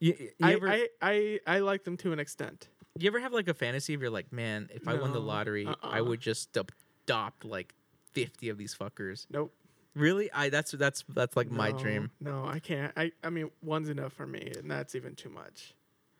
You, 0.00 0.14
you 0.18 0.30
I, 0.42 0.52
ever, 0.54 0.68
I 0.68 0.88
I 1.02 1.40
I 1.46 1.58
like 1.58 1.84
them 1.84 1.98
to 1.98 2.12
an 2.12 2.18
extent. 2.18 2.68
Do 2.96 3.04
you 3.04 3.10
ever 3.10 3.20
have 3.20 3.34
like 3.34 3.48
a 3.48 3.54
fantasy 3.54 3.92
of 3.92 4.00
you're 4.00 4.10
like, 4.10 4.32
man, 4.32 4.70
if 4.72 4.88
I 4.88 4.94
won 4.94 5.12
the 5.12 5.20
lottery, 5.20 5.66
I 5.66 5.98
uh-uh. 5.98 6.04
would 6.04 6.20
just 6.20 6.56
adopt 6.56 7.44
like 7.44 7.74
50 8.12 8.48
of 8.48 8.56
these 8.56 8.74
fuckers. 8.74 9.26
Nope. 9.30 9.52
Really? 9.94 10.32
I 10.32 10.48
that's 10.48 10.70
that's 10.70 11.04
that's 11.10 11.36
like 11.36 11.50
my 11.50 11.72
dream. 11.72 12.10
No, 12.20 12.46
I 12.46 12.58
can't. 12.58 12.92
I 12.96 13.12
I 13.22 13.28
mean, 13.28 13.50
one's 13.62 13.90
enough 13.90 14.14
for 14.14 14.26
me, 14.26 14.52
and 14.56 14.70
that's 14.70 14.94
even 14.94 15.14
too 15.14 15.28
much. 15.28 15.74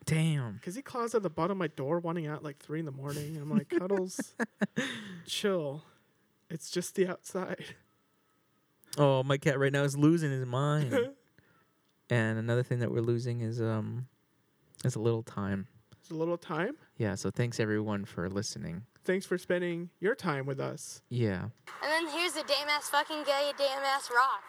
Damn. 0.09 0.59
Cause 0.65 0.75
he 0.75 0.81
claws 0.81 1.15
at 1.15 1.23
the 1.23 1.31
bottom 1.31 1.53
of 1.53 1.59
my 1.59 1.67
door, 1.67 2.01
wanting 2.01 2.27
out 2.27 2.43
like 2.43 2.59
three 2.59 2.79
in 2.79 2.87
the 2.87 2.93
morning. 2.93 3.37
And 3.37 3.43
I'm 3.43 3.51
like, 3.51 3.69
cuddles, 3.69 4.35
chill. 5.27 5.85
It's 6.49 6.71
just 6.71 6.95
the 6.95 7.07
outside. 7.07 7.63
Oh, 8.97 9.23
my 9.23 9.37
cat 9.37 9.59
right 9.59 9.73
now 9.73 9.83
is 9.83 9.99
losing 9.99 10.31
his 10.31 10.47
mind. 10.47 10.95
and 12.11 12.39
another 12.39 12.63
thing 12.63 12.79
that 12.79 12.91
we're 12.91 13.03
losing 13.03 13.43
is 13.43 13.61
um 13.61 14.07
is 14.83 14.97
a 14.97 15.01
little 15.01 15.23
time. 15.23 15.67
It's 16.01 16.11
a 16.11 16.15
little 16.15 16.39
time. 16.39 16.77
Yeah, 16.97 17.15
so 17.15 17.31
thanks 17.31 17.61
everyone 17.61 18.07
for 18.07 18.31
listening. 18.31 18.85
Thanks 19.05 19.27
for 19.27 19.37
spending 19.37 19.91
your 20.01 20.15
time 20.15 20.47
with 20.47 20.59
us. 20.59 21.03
Yeah. 21.11 21.43
And 21.83 21.91
then 21.91 22.09
here's 22.09 22.37
a 22.37 22.45
damn 22.45 22.69
ass 22.69 22.89
fucking 22.89 23.25
gay 23.25 23.53
damn 23.59 23.83
ass 23.83 24.11
rock. 24.15 24.43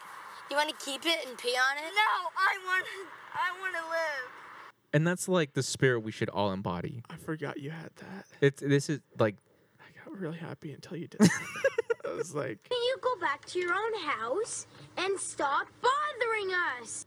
You 0.50 0.56
want 0.56 0.70
to 0.70 0.84
keep 0.84 1.04
it 1.04 1.28
and 1.28 1.36
pee 1.36 1.54
on 1.54 1.76
it? 1.76 1.92
No, 1.92 2.30
I 2.34 2.56
want 2.64 2.86
I 3.34 3.60
want 3.60 3.74
to 3.76 3.82
live. 3.90 4.39
And 4.92 5.06
that's 5.06 5.28
like 5.28 5.52
the 5.52 5.62
spirit 5.62 6.00
we 6.00 6.10
should 6.12 6.28
all 6.28 6.52
embody. 6.52 7.02
I 7.08 7.16
forgot 7.16 7.58
you 7.60 7.70
had 7.70 7.90
that. 7.96 8.26
It's 8.40 8.60
this 8.60 8.90
is 8.90 9.00
like 9.18 9.36
I 9.80 9.84
got 10.04 10.18
really 10.18 10.38
happy 10.38 10.72
until 10.72 10.96
you 10.96 11.06
did. 11.08 11.20
I 12.08 12.12
was 12.14 12.34
like, 12.34 12.62
Can 12.68 12.76
You 12.82 12.96
go 13.00 13.14
back 13.20 13.44
to 13.46 13.58
your 13.58 13.72
own 13.72 13.94
house 14.04 14.66
and 14.96 15.18
stop 15.20 15.68
bothering 15.80 16.50
us. 16.80 17.06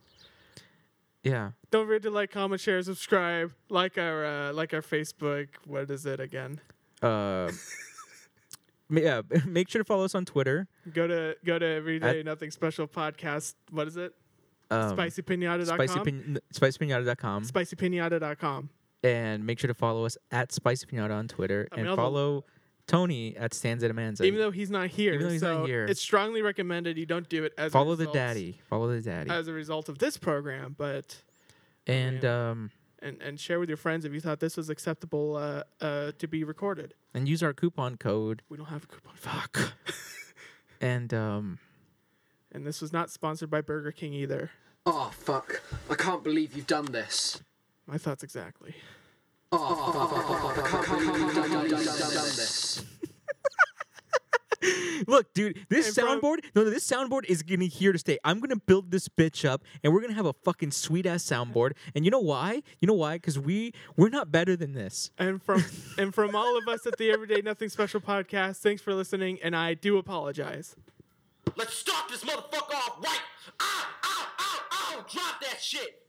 yeah. 1.22 1.50
don't 1.70 1.86
forget 1.86 2.02
to 2.02 2.10
like, 2.10 2.30
comment, 2.30 2.60
share, 2.60 2.80
subscribe, 2.82 3.52
like 3.68 3.98
our 3.98 4.24
uh, 4.24 4.52
like 4.54 4.72
our 4.72 4.82
Facebook. 4.82 5.48
What 5.66 5.90
is 5.90 6.06
it 6.06 6.20
again? 6.20 6.60
Uh 7.02 7.50
yeah, 8.90 9.22
make 9.46 9.68
sure 9.68 9.80
to 9.80 9.84
follow 9.84 10.04
us 10.04 10.14
on 10.14 10.24
Twitter. 10.24 10.68
Go 10.92 11.06
to 11.06 11.36
go 11.44 11.58
to 11.58 11.66
Everyday 11.66 12.22
Nothing 12.22 12.50
Special 12.50 12.86
Podcast. 12.86 13.54
What 13.70 13.88
is 13.88 13.96
it? 13.96 14.14
Um, 14.70 14.96
SpicyPinata.com. 14.96 15.66
spicy 15.86 16.00
pin- 16.00 16.38
spicypinata.com 16.52 17.44
SpicyPinata.com. 17.44 18.70
and 19.02 19.44
make 19.46 19.58
sure 19.58 19.68
to 19.68 19.74
follow 19.74 20.04
us 20.04 20.16
at 20.30 20.52
Spicy 20.52 20.86
Pinata 20.86 21.12
on 21.14 21.28
Twitter 21.28 21.68
I 21.72 21.76
mean, 21.76 21.86
and 21.86 21.96
follow 21.96 22.44
Tony 22.86 23.36
at 23.36 23.54
Stanza. 23.54 23.86
Even 24.24 24.38
though 24.40 24.50
he's 24.50 24.70
not 24.70 24.88
here, 24.88 25.14
Even 25.14 25.26
though 25.26 25.32
he's 25.32 25.42
not 25.42 25.66
here. 25.66 25.84
it's 25.86 26.00
strongly 26.00 26.42
recommended 26.42 26.98
you 26.98 27.06
don't 27.06 27.28
do 27.28 27.44
it 27.44 27.52
as 27.56 27.68
a 27.68 27.70
follow 27.72 27.94
the 27.94 28.06
daddy. 28.06 28.60
Follow 28.68 28.88
the 28.88 29.00
daddy. 29.00 29.30
as 29.30 29.48
a 29.48 29.52
result 29.52 29.88
of 29.88 29.98
this 29.98 30.16
program, 30.18 30.74
but 30.78 31.22
and 31.86 32.24
um 32.24 32.70
and 33.00 33.20
and 33.22 33.38
share 33.40 33.60
with 33.60 33.68
your 33.68 33.76
friends 33.78 34.04
if 34.04 34.12
you 34.12 34.20
thought 34.20 34.40
this 34.40 34.56
was 34.56 34.70
acceptable 34.70 35.36
uh, 35.36 35.62
uh, 35.84 36.12
to 36.18 36.26
be 36.26 36.42
recorded. 36.44 36.94
and 37.14 37.28
use 37.28 37.42
our 37.42 37.52
coupon 37.52 37.96
code. 37.96 38.42
We 38.48 38.56
don't 38.56 38.66
have 38.68 38.84
a 38.84 38.86
coupon. 38.86 39.14
Fuck. 39.16 39.74
And 40.80 41.14
um 41.14 41.58
and 42.54 42.66
this 42.66 42.80
was 42.80 42.92
not 42.92 43.10
sponsored 43.10 43.50
by 43.50 43.60
Burger 43.60 43.92
King 43.92 44.14
either. 44.14 44.50
Oh, 44.86 45.10
fuck. 45.12 45.60
I 45.90 45.94
can't 45.94 46.22
believe 46.22 46.56
you've 46.56 46.66
done 46.66 46.86
this. 46.86 47.42
My 47.86 47.98
thoughts 47.98 48.22
exactly. 48.22 48.74
Oh, 49.52 50.54
fuck, 50.54 50.58
I 50.74 50.84
can't 50.86 50.86
believe 50.88 51.20
you've 51.20 51.34
done, 51.34 51.50
done, 51.50 51.70
done, 51.70 51.84
done, 51.84 51.98
done 51.98 52.10
this. 52.10 52.84
look, 55.06 55.32
dude, 55.34 55.66
this 55.68 55.86
And 55.86 55.94
from- 56.08 56.20
soundboard, 56.20 56.36
no, 56.54 56.64
no, 56.64 56.70
this 56.70 56.88
soundboard 56.90 57.24
is 57.26 57.42
gonna 57.42 57.58
be 57.58 57.68
here 57.68 57.92
to 57.92 57.98
stay. 57.98 58.18
I'm 58.24 58.40
gonna 58.40 58.56
build 58.56 58.90
this 58.90 59.08
bitch 59.08 59.44
up, 59.48 59.62
and 59.82 59.92
we're 59.92 60.00
gonna 60.00 60.14
have 60.14 60.26
a 60.26 60.32
fucking 60.32 60.70
sweet 60.70 61.04
ass 61.06 61.22
soundboard. 61.24 61.72
And 61.94 62.04
you 62.04 62.10
know 62.10 62.20
why? 62.20 62.62
You 62.80 62.86
know 62.86 62.94
why? 62.94 63.16
Because 63.16 63.38
we 63.38 63.72
we're 63.96 64.08
not 64.08 64.32
better 64.32 64.56
than 64.56 64.72
this. 64.72 65.10
And 65.18 65.42
from 65.42 65.62
and 65.98 66.14
from 66.14 66.34
all 66.34 66.56
of 66.56 66.66
us 66.66 66.86
at 66.86 66.96
the 66.96 67.10
Everyday 67.10 67.42
Nothing 67.42 67.68
Special 67.68 68.00
podcast, 68.00 68.58
thanks 68.58 68.80
for 68.80 68.94
listening, 68.94 69.38
and 69.42 69.54
I 69.54 69.74
do 69.74 69.98
apologize. 69.98 70.74
Let's 71.52 71.76
start 71.76 72.08
this 72.08 72.24
motherfucker 72.24 72.74
off 72.74 72.98
right. 73.04 73.24
Ow, 73.60 73.84
ow, 74.04 74.24
ow, 74.40 74.58
ow. 74.72 74.94
Drop 75.06 75.36
that 75.44 75.60
shit. 75.60 76.02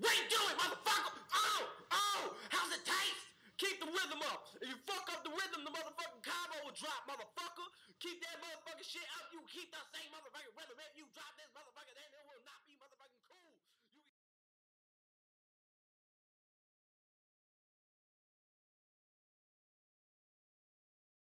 What 0.00 0.10
you 0.16 0.26
doing, 0.32 0.56
motherfucker? 0.58 1.14
Oh, 1.14 1.62
oh. 1.92 2.20
How's 2.50 2.72
it 2.74 2.82
taste? 2.82 3.24
Keep 3.60 3.84
the 3.84 3.90
rhythm 3.92 4.24
up. 4.32 4.50
If 4.58 4.66
you 4.66 4.78
fuck 4.88 5.06
up 5.14 5.22
the 5.22 5.30
rhythm, 5.30 5.62
the 5.62 5.70
motherfucking 5.70 6.24
combo 6.26 6.56
will 6.66 6.74
drop, 6.74 7.06
motherfucker. 7.06 7.68
Keep 8.02 8.18
that 8.26 8.42
motherfucking 8.42 8.88
shit 8.88 9.06
up. 9.20 9.30
You 9.30 9.40
keep 9.46 9.70
that 9.70 9.86
same 9.94 10.10
motherfucking 10.10 10.54
rhythm 10.58 10.76
if 10.90 10.98
you 10.98 11.06